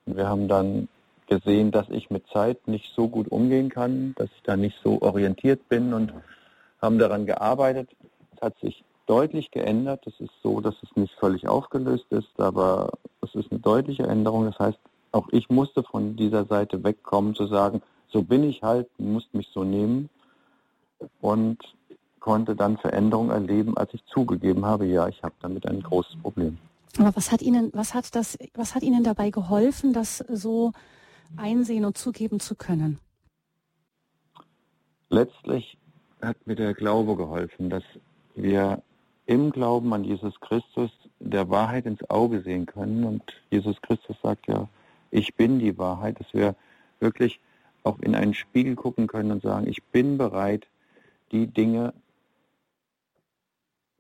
Und 0.06 0.18
wir 0.18 0.28
haben 0.28 0.48
dann 0.48 0.88
gesehen, 1.28 1.72
dass 1.72 1.90
ich 1.90 2.10
mit 2.10 2.28
Zeit 2.28 2.68
nicht 2.68 2.94
so 2.96 3.08
gut 3.08 3.30
umgehen 3.30 3.70
kann, 3.70 4.14
dass 4.16 4.30
ich 4.36 4.44
da 4.44 4.56
nicht 4.56 4.80
so 4.84 5.02
orientiert 5.02 5.68
bin 5.70 5.94
und 5.94 6.14
haben 6.82 7.00
daran 7.00 7.26
gearbeitet. 7.26 7.90
Es 8.36 8.42
hat 8.42 8.58
sich 8.60 8.84
deutlich 9.08 9.52
geändert. 9.52 10.06
Es 10.06 10.20
ist 10.20 10.34
so, 10.44 10.62
dass 10.62 10.76
es 10.84 10.96
nicht 10.96 11.14
völlig 11.16 11.48
aufgelöst 11.48 12.06
ist, 12.12 12.40
aber 12.40 12.92
es 13.22 13.34
ist 13.34 13.52
eine 13.52 13.60
deutliche 13.60 14.04
Änderung. 14.04 14.46
Das 14.46 14.60
heißt, 14.60 14.80
auch 15.12 15.28
ich 15.32 15.50
musste 15.50 15.84
von 15.84 16.16
dieser 16.16 16.46
Seite 16.46 16.84
wegkommen, 16.84 17.34
zu 17.34 17.48
sagen, 17.48 17.82
so 18.10 18.22
bin 18.22 18.44
ich 18.44 18.62
halt, 18.62 18.88
musst 19.00 19.34
mich 19.34 19.48
so 19.54 19.64
nehmen 19.64 20.10
und 21.22 21.58
konnte 22.20 22.56
dann 22.56 22.78
Veränderungen 22.78 23.32
erleben, 23.32 23.78
als 23.78 23.94
ich 23.94 24.04
zugegeben 24.06 24.66
habe, 24.66 24.86
ja, 24.86 25.08
ich 25.08 25.24
habe 25.24 25.36
damit 25.42 25.66
ein 25.66 25.82
großes 25.82 26.18
Problem. 26.22 26.58
Aber 27.00 27.16
was 27.16 27.32
hat 27.32 27.42
Ihnen, 27.42 27.72
was 27.74 27.94
hat 27.94 28.16
das, 28.16 28.38
was 28.54 28.76
hat 28.76 28.84
Ihnen 28.84 29.04
dabei 29.04 29.30
geholfen, 29.30 29.94
das 29.94 30.18
so 30.30 30.74
einsehen 31.36 31.86
und 31.86 31.98
zugeben 31.98 32.40
zu 32.40 32.56
können? 32.56 33.00
Letztlich 35.10 35.78
hat 36.22 36.36
mir 36.46 36.56
der 36.56 36.74
Glaube 36.74 37.16
geholfen, 37.16 37.70
dass 37.70 37.84
wir 38.36 38.82
im 39.28 39.52
Glauben 39.52 39.94
an 39.94 40.04
Jesus 40.04 40.40
Christus 40.40 40.90
der 41.20 41.50
Wahrheit 41.50 41.86
ins 41.86 42.10
Auge 42.10 42.42
sehen 42.42 42.66
können. 42.66 43.04
Und 43.04 43.22
Jesus 43.52 43.80
Christus 43.82 44.16
sagt 44.24 44.48
ja, 44.48 44.68
ich 45.12 45.36
bin 45.36 45.60
die 45.60 45.78
Wahrheit, 45.78 46.20
dass 46.20 46.34
wir 46.34 46.56
wirklich 47.00 47.40
auch 47.84 48.00
in 48.00 48.16
einen 48.16 48.34
Spiegel 48.34 48.76
gucken 48.76 49.08
können 49.08 49.32
und 49.32 49.44
sagen, 49.44 49.68
ich 49.68 49.84
bin 49.84 50.18
bereit, 50.18 50.66
die 51.32 51.48
Dinge 51.48 51.94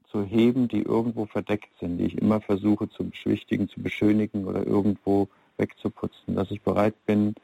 zu 0.09 0.23
heben, 0.23 0.69
die 0.69 0.81
irgendwo 0.81 1.25
verdeckt 1.25 1.69
sind, 1.79 1.97
die 1.97 2.05
ich 2.05 2.17
immer 2.17 2.39
versuche 2.39 2.89
zu 2.89 3.09
beschwichtigen, 3.09 3.67
zu 3.67 3.81
beschönigen 3.81 4.45
oder 4.45 4.65
irgendwo 4.65 5.27
wegzuputzen, 5.57 6.35
dass 6.35 6.51
ich 6.51 6.61
bereit 6.61 6.95
bin, 7.05 7.35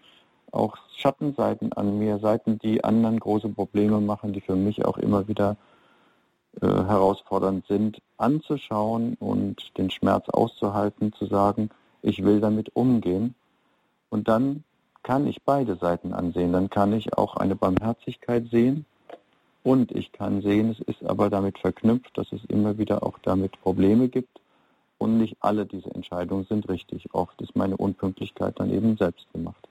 auch 0.51 0.77
Schattenseiten 0.95 1.73
an 1.73 1.99
mir, 1.99 2.19
Seiten, 2.19 2.59
die 2.59 2.83
anderen 2.83 3.19
große 3.19 3.49
Probleme 3.49 3.99
machen, 3.99 4.31
die 4.31 4.41
für 4.41 4.55
mich 4.55 4.85
auch 4.85 4.97
immer 4.97 5.27
wieder 5.27 5.57
äh, 6.61 6.67
herausfordernd 6.67 7.65
sind, 7.67 8.01
anzuschauen 8.17 9.15
und 9.19 9.77
den 9.77 9.89
Schmerz 9.89 10.29
auszuhalten, 10.29 11.13
zu 11.13 11.25
sagen, 11.25 11.69
ich 12.01 12.23
will 12.23 12.41
damit 12.41 12.75
umgehen. 12.75 13.35
Und 14.09 14.27
dann 14.27 14.63
kann 15.03 15.27
ich 15.27 15.41
beide 15.43 15.75
Seiten 15.75 16.13
ansehen. 16.13 16.53
Dann 16.53 16.69
kann 16.69 16.93
ich 16.93 17.17
auch 17.17 17.35
eine 17.35 17.55
Barmherzigkeit 17.55 18.45
sehen 18.49 18.85
und 19.63 19.91
ich 19.91 20.11
kann 20.11 20.41
sehen, 20.41 20.71
es 20.71 20.79
ist 20.81 21.03
aber 21.05 21.29
damit 21.29 21.57
verknüpft, 21.57 22.17
dass 22.17 22.31
es 22.31 22.43
immer 22.45 22.77
wieder 22.77 23.03
auch 23.03 23.17
damit 23.19 23.59
Probleme 23.61 24.09
gibt 24.09 24.41
und 24.97 25.17
nicht 25.17 25.37
alle 25.39 25.65
diese 25.65 25.89
Entscheidungen 25.95 26.45
sind 26.45 26.67
richtig. 26.69 27.13
Oft 27.13 27.41
ist 27.41 27.55
meine 27.55 27.77
Unpünktlichkeit 27.77 28.59
dann 28.59 28.71
eben 28.71 28.97
selbst 28.97 29.25
gemacht. 29.31 29.67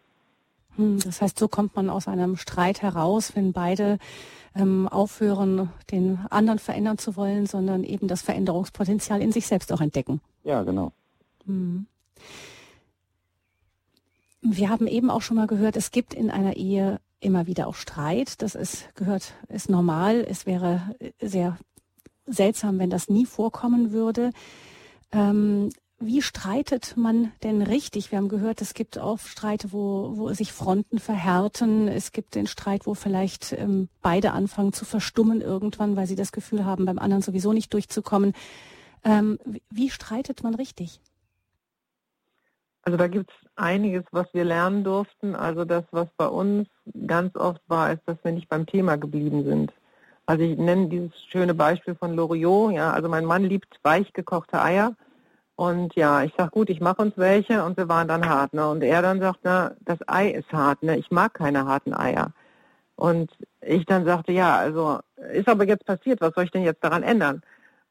Hm, 0.77 0.99
das 1.01 1.21
heißt, 1.21 1.39
so 1.39 1.49
kommt 1.49 1.77
man 1.77 1.91
aus 1.91 2.09
einem 2.09 2.37
Streit 2.37 2.83
heraus, 2.83 3.35
wenn 3.35 3.53
beide 3.53 3.99
ähm, 4.55 4.89
aufhören, 4.89 5.71
den 5.91 6.19
anderen 6.31 6.59
verändern 6.59 6.99
zu 6.99 7.17
wollen, 7.17 7.47
sondern 7.47 7.85
eben 7.85 8.09
das 8.09 8.23
Veränderungspotenzial 8.23 9.23
in 9.23 9.33
sich 9.33 9.47
selbst 9.47 9.73
auch 9.73 9.81
entdecken. 9.81 10.21
Ja, 10.45 10.63
genau. 10.63 10.93
Hm. 11.47 11.87
Wir 14.43 14.71
haben 14.71 14.87
eben 14.87 15.09
auch 15.09 15.23
schon 15.23 15.37
mal 15.37 15.47
gehört, 15.47 15.77
es 15.77 15.93
gibt 15.93 16.15
in 16.15 16.31
einer 16.31 16.57
Ehe 16.57 17.01
immer 17.21 17.47
wieder 17.47 17.69
auch 17.69 17.77
Streit. 17.77 18.43
Das 18.43 18.55
ist, 18.55 18.95
gehört, 18.97 19.35
ist 19.49 19.71
normal. 19.71 20.27
Es 20.29 20.47
wäre 20.47 20.95
sehr 21.21 21.59
seltsam, 22.27 22.79
wenn 22.79 22.91
das 22.91 23.09
nie 23.09 23.25
vorkommen 23.25 23.93
würde. 23.93 24.33
Ähm, 25.13 25.71
wie 26.05 26.23
streitet 26.23 26.97
man 26.97 27.33
denn 27.43 27.63
richtig? 27.63 28.11
Wir 28.11 28.19
haben 28.19 28.29
gehört, 28.29 28.61
es 28.61 28.75
gibt 28.75 28.99
auch 28.99 29.19
Streite, 29.19 29.73
wo, 29.73 30.13
wo 30.17 30.33
sich 30.33 30.53
Fronten 30.53 30.99
verhärten. 30.99 31.89
Es 31.89 32.13
gibt 32.13 32.35
den 32.35 32.47
Streit, 32.47 32.87
wo 32.87 32.95
vielleicht 32.95 33.53
ähm, 33.53 33.89
beide 34.03 34.33
anfangen 34.33 34.73
zu 34.73 34.85
verstummen 34.85 35.41
irgendwann, 35.41 35.97
weil 35.97 36.07
sie 36.07 36.17
das 36.17 36.33
Gefühl 36.33 36.65
haben, 36.65 36.87
beim 36.87 36.99
anderen 36.99 37.23
sowieso 37.23 37.53
nicht 37.53 37.73
durchzukommen. 37.73 38.35
Ähm, 39.05 39.39
wie, 39.71 39.91
streitet 39.91 40.43
man 40.43 40.55
richtig? 40.55 41.01
Also 42.83 42.97
da 42.99 43.07
gibt 43.07 43.31
es 43.31 43.49
einiges, 43.57 44.05
was 44.11 44.27
wir 44.33 44.45
lernen 44.45 44.85
durften. 44.85 45.35
Also 45.35 45.65
das, 45.65 45.85
was 45.91 46.09
bei 46.17 46.27
uns 46.27 46.69
ganz 47.07 47.37
oft 47.37 47.63
war, 47.69 47.93
ist, 47.93 48.03
dass 48.07 48.19
wir 48.23 48.33
nicht 48.33 48.49
beim 48.49 48.67
Thema 48.67 48.97
geblieben 48.97 49.45
sind. 49.45 49.73
Also 50.27 50.45
ich 50.45 50.57
nenne 50.59 50.89
dieses 50.89 51.13
schöne 51.31 51.55
Beispiel 51.55 51.95
von 51.95 52.15
Loriot. 52.15 52.73
Ja, 52.73 52.93
also 52.93 53.09
mein 53.09 53.25
Mann 53.25 53.45
liebt 53.45 53.79
weich 53.83 54.13
gekochte 54.13 54.61
Eier. 54.61 54.97
Und 55.63 55.95
ja, 55.95 56.25
ich 56.25 56.33
sag 56.37 56.51
gut, 56.51 56.71
ich 56.71 56.81
mache 56.81 57.03
uns 57.03 57.13
welche 57.17 57.63
und 57.63 57.79
sie 57.79 57.89
waren 57.89 58.09
dann 58.09 58.29
hart. 58.29 58.53
Ne? 58.53 58.69
Und 58.69 58.83
er 58.83 59.01
dann 59.01 59.21
sagt, 59.21 59.39
na, 59.45 59.71
das 59.83 59.99
Ei 60.09 60.31
ist 60.31 60.53
hart, 60.53 60.83
ne? 60.83 60.97
Ich 60.97 61.13
mag 61.13 61.35
keine 61.35 61.67
harten 61.67 61.95
Eier. 61.95 62.33
Und 62.97 63.31
ich 63.61 63.87
dann 63.87 64.05
sagte, 64.05 64.33
ja, 64.33 64.57
also 64.57 64.99
ist 65.33 65.49
aber 65.49 65.65
jetzt 65.65 65.87
passiert, 65.87 66.21
was 66.21 66.35
soll 66.35 66.47
ich 66.47 66.51
denn 66.51 66.65
jetzt 66.65 66.83
daran 66.83 67.05
ändern? 67.05 67.43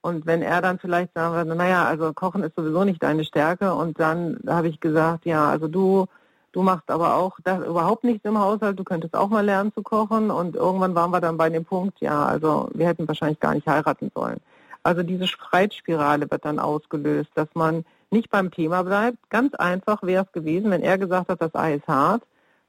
Und 0.02 0.26
wenn 0.26 0.42
er 0.42 0.62
dann 0.62 0.80
vielleicht 0.80 1.14
sagen 1.14 1.34
würde, 1.34 1.56
naja, 1.56 1.86
also 1.86 2.12
Kochen 2.12 2.44
ist 2.44 2.58
sowieso 2.58 2.84
nicht 2.84 3.02
deine 3.02 3.24
Stärke. 3.24 3.74
Und 3.74 3.98
dann 4.02 4.38
habe 4.48 4.68
ich 4.68 4.82
gesagt, 4.82 5.26
ja, 5.26 5.50
also 5.50 5.70
du, 5.70 6.08
du 6.52 6.64
machst 6.64 6.92
aber 6.92 7.16
auch 7.16 7.38
das, 7.46 7.66
überhaupt 7.66 8.04
nichts 8.04 8.26
im 8.26 8.38
Haushalt, 8.38 8.78
du 8.78 8.84
könntest 8.84 9.16
auch 9.16 9.30
mal 9.30 9.46
lernen 9.46 9.72
zu 9.74 9.82
kochen. 9.82 10.30
Und 10.30 10.58
irgendwann 10.58 10.94
waren 10.94 11.12
wir 11.12 11.22
dann 11.22 11.38
bei 11.38 11.50
dem 11.50 11.64
Punkt, 11.64 12.02
ja, 12.02 12.26
also 12.26 12.70
wir 12.74 12.88
hätten 12.88 13.08
wahrscheinlich 13.08 13.40
gar 13.40 13.54
nicht 13.54 13.66
heiraten 13.66 14.12
sollen. 14.14 14.42
Also 14.84 15.04
diese 15.04 15.28
Streitspirale 15.28 16.30
wird 16.30 16.46
dann 16.46 16.60
ausgelöst, 16.60 17.30
dass 17.36 17.48
man 17.54 17.86
nicht 18.10 18.30
beim 18.30 18.52
Thema 18.52 18.84
bleibt. 18.84 19.18
Ganz 19.30 19.54
einfach 19.56 20.04
wäre 20.04 20.26
es 20.26 20.32
gewesen, 20.32 20.72
wenn 20.72 20.82
er 20.82 20.98
gesagt 20.98 21.30
hat, 21.30 21.42
das 21.42 21.56
Ei 21.56 21.76
ist 21.76 21.88
hart, 21.88 22.24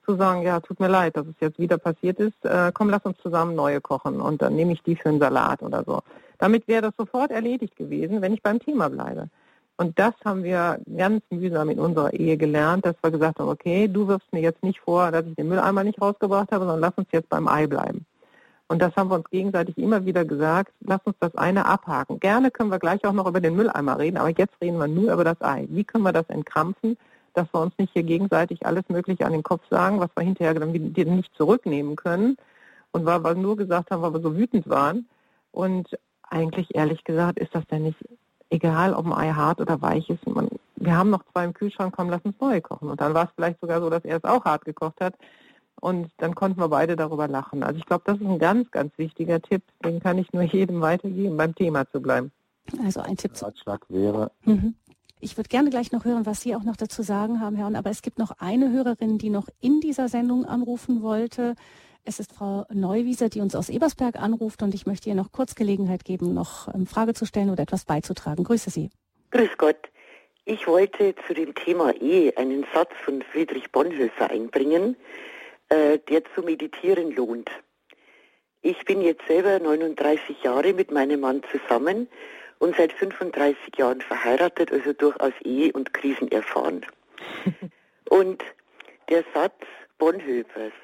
zu 0.04 0.16
sagen, 0.16 0.42
ja, 0.42 0.60
tut 0.60 0.80
mir 0.80 0.88
leid, 0.88 1.16
dass 1.16 1.26
es 1.26 1.34
jetzt 1.40 1.58
wieder 1.58 1.78
passiert 1.78 2.18
ist, 2.18 2.44
äh, 2.44 2.72
komm, 2.74 2.90
lass 2.90 3.04
uns 3.04 3.18
zusammen 3.22 3.54
neue 3.54 3.80
kochen 3.80 4.20
und 4.20 4.42
dann 4.42 4.56
nehme 4.56 4.72
ich 4.72 4.82
die 4.82 4.96
für 4.96 5.08
einen 5.08 5.20
Salat 5.20 5.62
oder 5.62 5.84
so. 5.84 6.00
Damit 6.38 6.66
wäre 6.66 6.82
das 6.82 6.94
sofort 6.96 7.30
erledigt 7.30 7.76
gewesen, 7.76 8.20
wenn 8.20 8.34
ich 8.34 8.42
beim 8.42 8.58
Thema 8.58 8.88
bleibe. 8.88 9.28
Und 9.76 9.98
das 9.98 10.12
haben 10.24 10.44
wir 10.44 10.80
ganz 10.96 11.22
mühsam 11.30 11.70
in 11.70 11.78
unserer 11.78 12.12
Ehe 12.12 12.36
gelernt, 12.36 12.84
dass 12.84 12.96
wir 13.02 13.10
gesagt 13.10 13.38
haben, 13.38 13.48
okay, 13.48 13.88
du 13.88 14.06
wirfst 14.06 14.32
mir 14.32 14.40
jetzt 14.40 14.62
nicht 14.62 14.80
vor, 14.80 15.10
dass 15.10 15.24
ich 15.26 15.34
den 15.34 15.48
Mülleimer 15.48 15.82
nicht 15.82 16.00
rausgebracht 16.00 16.52
habe, 16.52 16.64
sondern 16.64 16.80
lass 16.80 16.94
uns 16.96 17.08
jetzt 17.12 17.28
beim 17.28 17.48
Ei 17.48 17.66
bleiben. 17.66 18.04
Und 18.72 18.78
das 18.78 18.96
haben 18.96 19.10
wir 19.10 19.16
uns 19.16 19.28
gegenseitig 19.28 19.76
immer 19.76 20.06
wieder 20.06 20.24
gesagt, 20.24 20.72
lass 20.80 21.00
uns 21.04 21.14
das 21.20 21.34
eine 21.34 21.66
abhaken. 21.66 22.18
Gerne 22.20 22.50
können 22.50 22.70
wir 22.70 22.78
gleich 22.78 23.04
auch 23.04 23.12
noch 23.12 23.26
über 23.26 23.38
den 23.38 23.54
Mülleimer 23.54 23.98
reden, 23.98 24.16
aber 24.16 24.30
jetzt 24.30 24.54
reden 24.62 24.78
wir 24.78 24.88
nur 24.88 25.12
über 25.12 25.24
das 25.24 25.42
Ei. 25.42 25.66
Wie 25.68 25.84
können 25.84 26.04
wir 26.04 26.12
das 26.14 26.26
entkrampfen, 26.30 26.96
dass 27.34 27.46
wir 27.52 27.60
uns 27.60 27.74
nicht 27.76 27.92
hier 27.92 28.02
gegenseitig 28.02 28.64
alles 28.64 28.88
Mögliche 28.88 29.26
an 29.26 29.32
den 29.32 29.42
Kopf 29.42 29.60
sagen, 29.68 30.00
was 30.00 30.08
wir 30.16 30.24
hinterher 30.24 30.54
dann 30.54 30.72
nicht 30.72 31.36
zurücknehmen 31.36 31.96
können. 31.96 32.38
Und 32.92 33.04
weil 33.04 33.22
wir 33.22 33.34
nur 33.34 33.58
gesagt 33.58 33.90
haben, 33.90 34.00
weil 34.00 34.14
wir 34.14 34.22
so 34.22 34.34
wütend 34.34 34.66
waren. 34.70 35.06
Und 35.50 35.90
eigentlich, 36.30 36.74
ehrlich 36.74 37.04
gesagt, 37.04 37.38
ist 37.40 37.54
das 37.54 37.66
denn 37.66 37.82
nicht 37.82 37.98
egal 38.48 38.94
ob 38.94 39.04
ein 39.04 39.12
Ei 39.12 39.32
hart 39.32 39.60
oder 39.60 39.82
weich 39.82 40.08
ist. 40.08 40.26
Man, 40.26 40.48
wir 40.76 40.96
haben 40.96 41.10
noch 41.10 41.24
zwei 41.30 41.44
im 41.44 41.52
Kühlschrank, 41.52 41.94
komm, 41.94 42.08
lass 42.08 42.22
uns 42.24 42.40
neue 42.40 42.62
kochen. 42.62 42.88
Und 42.88 43.02
dann 43.02 43.12
war 43.12 43.24
es 43.24 43.30
vielleicht 43.34 43.60
sogar 43.60 43.82
so, 43.82 43.90
dass 43.90 44.06
er 44.06 44.16
es 44.16 44.24
auch 44.24 44.46
hart 44.46 44.64
gekocht 44.64 44.98
hat. 45.02 45.12
Und 45.82 46.12
dann 46.18 46.36
konnten 46.36 46.60
wir 46.60 46.68
beide 46.68 46.94
darüber 46.94 47.26
lachen. 47.26 47.64
Also 47.64 47.76
ich 47.76 47.86
glaube, 47.86 48.04
das 48.06 48.16
ist 48.16 48.24
ein 48.24 48.38
ganz, 48.38 48.70
ganz 48.70 48.96
wichtiger 48.98 49.42
Tipp. 49.42 49.64
Den 49.84 49.98
kann 49.98 50.16
ich 50.16 50.32
nur 50.32 50.44
jedem 50.44 50.80
weitergeben, 50.80 51.36
beim 51.36 51.56
Thema 51.56 51.90
zu 51.90 52.00
bleiben. 52.00 52.30
Also 52.84 53.00
ein 53.00 53.16
Tipp. 53.16 53.32
Ratschlag 53.42 53.84
wäre. 53.88 54.30
Mhm. 54.44 54.76
Ich 55.18 55.36
würde 55.36 55.48
gerne 55.48 55.70
gleich 55.70 55.90
noch 55.90 56.04
hören, 56.04 56.24
was 56.24 56.40
Sie 56.40 56.54
auch 56.54 56.62
noch 56.62 56.76
dazu 56.76 57.02
sagen 57.02 57.40
haben, 57.40 57.56
Herrn. 57.56 57.74
Aber 57.74 57.90
es 57.90 58.02
gibt 58.02 58.20
noch 58.20 58.30
eine 58.38 58.70
Hörerin, 58.70 59.18
die 59.18 59.28
noch 59.28 59.48
in 59.60 59.80
dieser 59.80 60.06
Sendung 60.06 60.44
anrufen 60.44 61.02
wollte. 61.02 61.56
Es 62.04 62.20
ist 62.20 62.32
Frau 62.32 62.64
Neuwieser, 62.72 63.28
die 63.28 63.40
uns 63.40 63.56
aus 63.56 63.68
Ebersberg 63.68 64.14
anruft 64.14 64.62
und 64.62 64.74
ich 64.74 64.86
möchte 64.86 65.08
ihr 65.08 65.16
noch 65.16 65.32
kurz 65.32 65.56
Gelegenheit 65.56 66.04
geben, 66.04 66.32
noch 66.32 66.68
eine 66.68 66.78
ähm, 66.78 66.86
Frage 66.86 67.14
zu 67.14 67.26
stellen 67.26 67.50
oder 67.50 67.64
etwas 67.64 67.86
beizutragen. 67.86 68.44
Grüße 68.44 68.70
Sie. 68.70 68.90
Grüß 69.32 69.58
Gott. 69.58 69.88
Ich 70.44 70.68
wollte 70.68 71.16
zu 71.26 71.34
dem 71.34 71.56
Thema 71.56 71.90
Ehe 72.00 72.36
einen 72.36 72.66
Satz 72.72 72.90
von 73.04 73.22
Friedrich 73.22 73.72
Bonhoeffer 73.72 74.30
einbringen, 74.30 74.96
äh, 75.72 75.98
der 76.10 76.22
zu 76.34 76.42
meditieren 76.42 77.12
lohnt. 77.12 77.50
Ich 78.60 78.84
bin 78.84 79.00
jetzt 79.00 79.26
selber 79.26 79.58
39 79.58 80.42
Jahre 80.42 80.74
mit 80.74 80.90
meinem 80.90 81.20
Mann 81.20 81.42
zusammen 81.50 82.08
und 82.58 82.76
seit 82.76 82.92
35 82.92 83.78
Jahren 83.78 84.02
verheiratet, 84.02 84.70
also 84.70 84.92
durchaus 84.92 85.32
Ehe 85.42 85.72
und 85.72 85.94
Krisen 85.94 86.30
erfahren. 86.30 86.84
und 88.10 88.44
der 89.08 89.24
Satz 89.32 89.54
Bonhoeffers, 89.96 90.74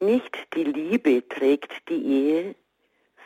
nicht 0.00 0.38
die 0.54 0.64
Liebe 0.64 1.26
trägt 1.28 1.72
die 1.88 2.02
Ehe, 2.04 2.54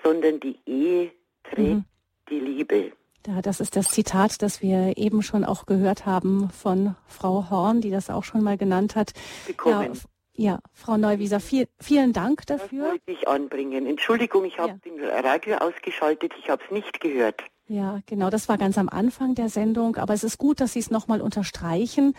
sondern 0.02 0.40
die 0.40 0.58
Ehe 0.64 1.12
trägt 1.44 1.58
mhm. 1.58 1.84
die 2.30 2.40
Liebe. 2.40 2.92
Ja, 3.26 3.42
das 3.42 3.60
ist 3.60 3.76
das 3.76 3.90
Zitat, 3.90 4.40
das 4.40 4.62
wir 4.62 4.96
eben 4.96 5.22
schon 5.22 5.44
auch 5.44 5.66
gehört 5.66 6.06
haben 6.06 6.48
von 6.50 6.96
Frau 7.06 7.50
Horn, 7.50 7.82
die 7.82 7.90
das 7.90 8.08
auch 8.08 8.24
schon 8.24 8.42
mal 8.42 8.56
genannt 8.56 8.96
hat. 8.96 9.12
Bekommen. 9.46 9.94
Ja, 9.94 10.00
ja 10.34 10.58
Frau 10.72 10.96
Neuwieser, 10.96 11.40
viel, 11.40 11.68
vielen 11.80 12.12
Dank 12.12 12.46
dafür. 12.46 12.82
Das 12.82 12.90
wollte 12.90 13.10
ich 13.12 13.28
anbringen. 13.28 13.86
Entschuldigung, 13.86 14.44
ich 14.44 14.58
habe 14.58 14.78
ja. 14.84 14.90
den 14.90 15.04
Radio 15.04 15.56
ausgeschaltet, 15.56 16.32
ich 16.38 16.48
habe 16.48 16.62
es 16.64 16.70
nicht 16.70 17.00
gehört. 17.00 17.42
Ja, 17.68 18.00
genau, 18.06 18.28
das 18.28 18.48
war 18.48 18.58
ganz 18.58 18.76
am 18.76 18.88
Anfang 18.88 19.34
der 19.34 19.48
Sendung, 19.48 19.96
aber 19.96 20.12
es 20.14 20.24
ist 20.24 20.36
gut, 20.36 20.60
dass 20.60 20.72
Sie 20.74 20.80
es 20.80 20.90
nochmal 20.90 21.20
unterstreichen, 21.20 22.14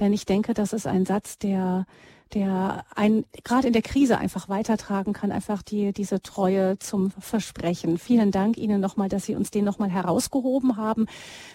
denn 0.00 0.12
ich 0.12 0.26
denke, 0.26 0.54
das 0.54 0.72
ist 0.72 0.86
ein 0.86 1.06
Satz, 1.06 1.38
der 1.38 1.86
der 2.34 2.84
einen 2.94 3.24
gerade 3.44 3.66
in 3.66 3.72
der 3.72 3.82
Krise 3.82 4.18
einfach 4.18 4.48
weitertragen 4.48 5.12
kann, 5.12 5.32
einfach 5.32 5.62
die, 5.62 5.92
diese 5.92 6.22
Treue 6.22 6.78
zum 6.78 7.10
Versprechen. 7.10 7.98
Vielen 7.98 8.30
Dank 8.30 8.56
Ihnen 8.56 8.80
nochmal, 8.80 9.08
dass 9.08 9.24
Sie 9.24 9.34
uns 9.34 9.50
den 9.50 9.64
nochmal 9.64 9.90
herausgehoben 9.90 10.76
haben. 10.76 11.06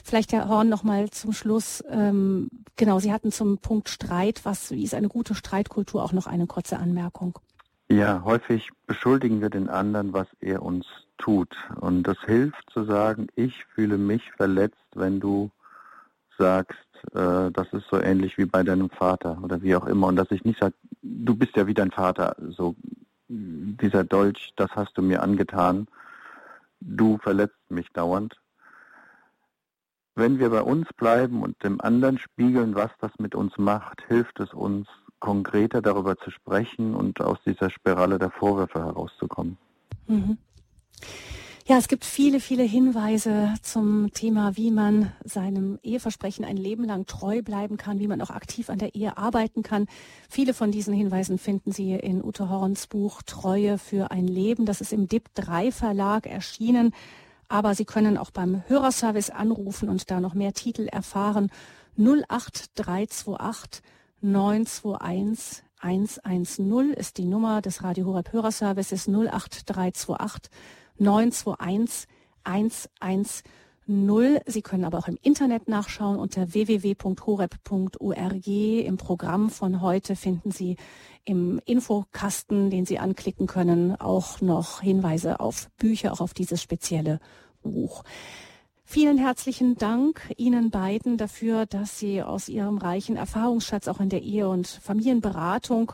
Vielleicht 0.03 0.33
Herr 0.33 0.47
Horn 0.47 0.69
nochmal 0.69 1.09
zum 1.09 1.33
Schluss. 1.33 1.83
Ähm, 1.89 2.49
genau, 2.75 2.99
Sie 2.99 3.13
hatten 3.13 3.31
zum 3.31 3.57
Punkt 3.57 3.89
Streit, 3.89 4.41
was, 4.43 4.71
wie 4.71 4.83
ist 4.83 4.93
eine 4.93 5.09
gute 5.09 5.35
Streitkultur, 5.35 6.03
auch 6.03 6.13
noch 6.13 6.27
eine 6.27 6.47
kurze 6.47 6.77
Anmerkung. 6.77 7.39
Ja, 7.89 8.23
häufig 8.23 8.69
beschuldigen 8.87 9.41
wir 9.41 9.49
den 9.49 9.69
anderen, 9.69 10.13
was 10.13 10.27
er 10.39 10.63
uns 10.63 10.85
tut. 11.17 11.55
Und 11.79 12.03
das 12.03 12.17
hilft 12.25 12.69
zu 12.71 12.85
sagen, 12.85 13.27
ich 13.35 13.65
fühle 13.75 13.97
mich 13.97 14.31
verletzt, 14.31 14.77
wenn 14.95 15.19
du 15.19 15.51
sagst, 16.37 16.82
äh, 17.13 17.51
das 17.51 17.67
ist 17.73 17.85
so 17.89 17.99
ähnlich 17.99 18.37
wie 18.37 18.45
bei 18.45 18.63
deinem 18.63 18.89
Vater 18.89 19.37
oder 19.41 19.61
wie 19.61 19.75
auch 19.75 19.85
immer. 19.85 20.07
Und 20.07 20.15
dass 20.15 20.31
ich 20.31 20.43
nicht 20.43 20.59
sage, 20.59 20.75
du 21.01 21.35
bist 21.35 21.55
ja 21.55 21.67
wie 21.67 21.73
dein 21.73 21.91
Vater, 21.91 22.35
so 22.49 22.75
dieser 23.27 24.03
Dolch, 24.03 24.53
das 24.55 24.71
hast 24.71 24.97
du 24.97 25.01
mir 25.01 25.21
angetan, 25.21 25.87
du 26.79 27.17
verletzt 27.17 27.69
mich 27.69 27.87
dauernd. 27.93 28.39
Wenn 30.15 30.37
wir 30.37 30.49
bei 30.49 30.61
uns 30.61 30.87
bleiben 30.95 31.41
und 31.41 31.61
dem 31.63 31.81
anderen 31.81 32.19
spiegeln, 32.19 32.75
was 32.75 32.91
das 32.99 33.11
mit 33.17 33.33
uns 33.33 33.57
macht, 33.57 34.03
hilft 34.07 34.39
es 34.39 34.53
uns, 34.53 34.87
konkreter 35.19 35.81
darüber 35.81 36.17
zu 36.17 36.29
sprechen 36.29 36.93
und 36.93 37.21
aus 37.21 37.37
dieser 37.45 37.69
Spirale 37.69 38.19
der 38.19 38.29
Vorwürfe 38.29 38.79
herauszukommen. 38.79 39.57
Mhm. 40.07 40.37
Ja, 41.65 41.77
es 41.77 41.87
gibt 41.87 42.03
viele, 42.03 42.41
viele 42.41 42.63
Hinweise 42.63 43.53
zum 43.61 44.11
Thema, 44.11 44.57
wie 44.57 44.69
man 44.69 45.13
seinem 45.23 45.79
Eheversprechen 45.81 46.43
ein 46.43 46.57
Leben 46.57 46.83
lang 46.83 47.05
treu 47.05 47.41
bleiben 47.41 47.77
kann, 47.77 47.99
wie 47.99 48.07
man 48.09 48.21
auch 48.21 48.31
aktiv 48.31 48.69
an 48.69 48.79
der 48.79 48.95
Ehe 48.95 49.17
arbeiten 49.17 49.63
kann. 49.63 49.85
Viele 50.29 50.53
von 50.53 50.71
diesen 50.71 50.93
Hinweisen 50.93 51.37
finden 51.37 51.71
Sie 51.71 51.93
in 51.93 52.21
Ute 52.21 52.49
Horns 52.49 52.87
Buch 52.87 53.21
Treue 53.21 53.77
für 53.77 54.11
ein 54.11 54.27
Leben. 54.27 54.65
Das 54.65 54.81
ist 54.81 54.91
im 54.91 55.07
DIP 55.07 55.33
3 55.35 55.71
Verlag 55.71 56.27
erschienen. 56.27 56.93
Aber 57.47 57.75
Sie 57.75 57.85
können 57.85 58.17
auch 58.17 58.31
beim 58.31 58.63
Hörerservice 58.67 59.29
anrufen 59.29 59.87
und 59.87 60.11
da 60.11 60.19
noch 60.19 60.33
mehr 60.33 60.51
Titel 60.51 60.87
erfahren. 60.91 61.49
08328 61.97 63.81
921 64.19 65.63
110 65.79 66.93
ist 66.93 67.17
die 67.17 67.25
Nummer 67.25 67.61
des 67.61 67.83
Radio 67.83 68.05
Horeb 68.07 68.33
Hörerservices 68.33 69.07
08328 69.07 70.51
921 70.97 72.07
110. 72.43 73.43
Sie 74.45 74.61
können 74.61 74.85
aber 74.85 74.97
auch 74.97 75.09
im 75.09 75.17
Internet 75.21 75.67
nachschauen 75.67 76.17
unter 76.17 76.53
www.horeb.org. 76.53 78.47
Im 78.47 78.97
Programm 78.97 79.49
von 79.49 79.81
heute 79.81 80.15
finden 80.15 80.51
Sie 80.51 80.77
im 81.25 81.59
Infokasten, 81.65 82.69
den 82.69 82.85
Sie 82.85 82.99
anklicken 82.99 83.47
können, 83.47 83.99
auch 83.99 84.39
noch 84.39 84.81
Hinweise 84.81 85.41
auf 85.41 85.69
Bücher, 85.77 86.13
auch 86.13 86.21
auf 86.21 86.33
dieses 86.33 86.61
spezielle 86.61 87.19
Buch. 87.61 88.03
Vielen 88.85 89.17
herzlichen 89.17 89.75
Dank 89.75 90.31
Ihnen 90.37 90.69
beiden 90.69 91.17
dafür, 91.17 91.65
dass 91.65 91.99
Sie 91.99 92.21
aus 92.21 92.47
Ihrem 92.47 92.77
reichen 92.77 93.17
Erfahrungsschatz 93.17 93.87
auch 93.87 93.99
in 93.99 94.09
der 94.09 94.21
Ehe- 94.21 94.47
und 94.47 94.67
Familienberatung 94.67 95.93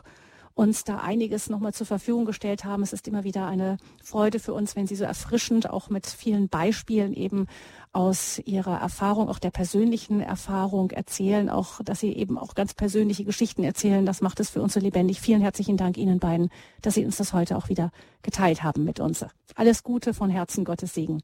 uns 0.60 0.84
da 0.84 0.98
einiges 0.98 1.48
nochmal 1.48 1.72
zur 1.72 1.86
Verfügung 1.86 2.26
gestellt 2.26 2.66
haben. 2.66 2.82
Es 2.82 2.92
ist 2.92 3.08
immer 3.08 3.24
wieder 3.24 3.46
eine 3.46 3.78
Freude 4.04 4.38
für 4.38 4.52
uns, 4.52 4.76
wenn 4.76 4.86
Sie 4.86 4.94
so 4.94 5.04
erfrischend 5.04 5.70
auch 5.70 5.88
mit 5.88 6.04
vielen 6.04 6.50
Beispielen 6.50 7.14
eben 7.14 7.46
aus 7.92 8.38
Ihrer 8.44 8.78
Erfahrung, 8.78 9.30
auch 9.30 9.38
der 9.38 9.52
persönlichen 9.52 10.20
Erfahrung 10.20 10.90
erzählen, 10.90 11.48
auch, 11.48 11.82
dass 11.82 12.00
Sie 12.00 12.12
eben 12.12 12.36
auch 12.36 12.54
ganz 12.54 12.74
persönliche 12.74 13.24
Geschichten 13.24 13.64
erzählen. 13.64 14.04
Das 14.04 14.20
macht 14.20 14.38
es 14.38 14.50
für 14.50 14.60
uns 14.60 14.74
so 14.74 14.80
lebendig. 14.80 15.22
Vielen 15.22 15.40
herzlichen 15.40 15.78
Dank 15.78 15.96
Ihnen 15.96 16.18
beiden, 16.18 16.50
dass 16.82 16.92
Sie 16.92 17.06
uns 17.06 17.16
das 17.16 17.32
heute 17.32 17.56
auch 17.56 17.70
wieder 17.70 17.90
geteilt 18.20 18.62
haben 18.62 18.84
mit 18.84 19.00
uns. 19.00 19.24
Alles 19.54 19.82
Gute 19.82 20.12
von 20.12 20.28
Herzen, 20.28 20.66
Gottes 20.66 20.92
Segen. 20.92 21.22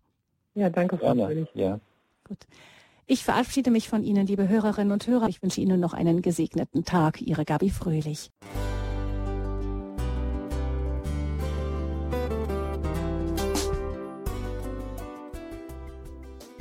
Ja, 0.54 0.70
danke, 0.70 0.96
Frau 0.96 1.12
König. 1.12 1.48
Ja. 1.52 1.78
Gut. 2.24 2.38
Ich 3.06 3.22
verabschiede 3.22 3.70
mich 3.70 3.90
von 3.90 4.02
Ihnen, 4.02 4.26
liebe 4.26 4.48
Hörerinnen 4.48 4.92
und 4.92 5.06
Hörer. 5.06 5.28
Ich 5.28 5.42
wünsche 5.42 5.60
Ihnen 5.60 5.78
noch 5.78 5.92
einen 5.92 6.22
gesegneten 6.22 6.86
Tag. 6.86 7.20
Ihre 7.20 7.44
Gabi 7.44 7.68
Fröhlich. 7.68 8.30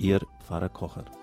Ihr 0.00 0.26
Pfarrer 0.38 0.70
Kocher. 0.70 1.19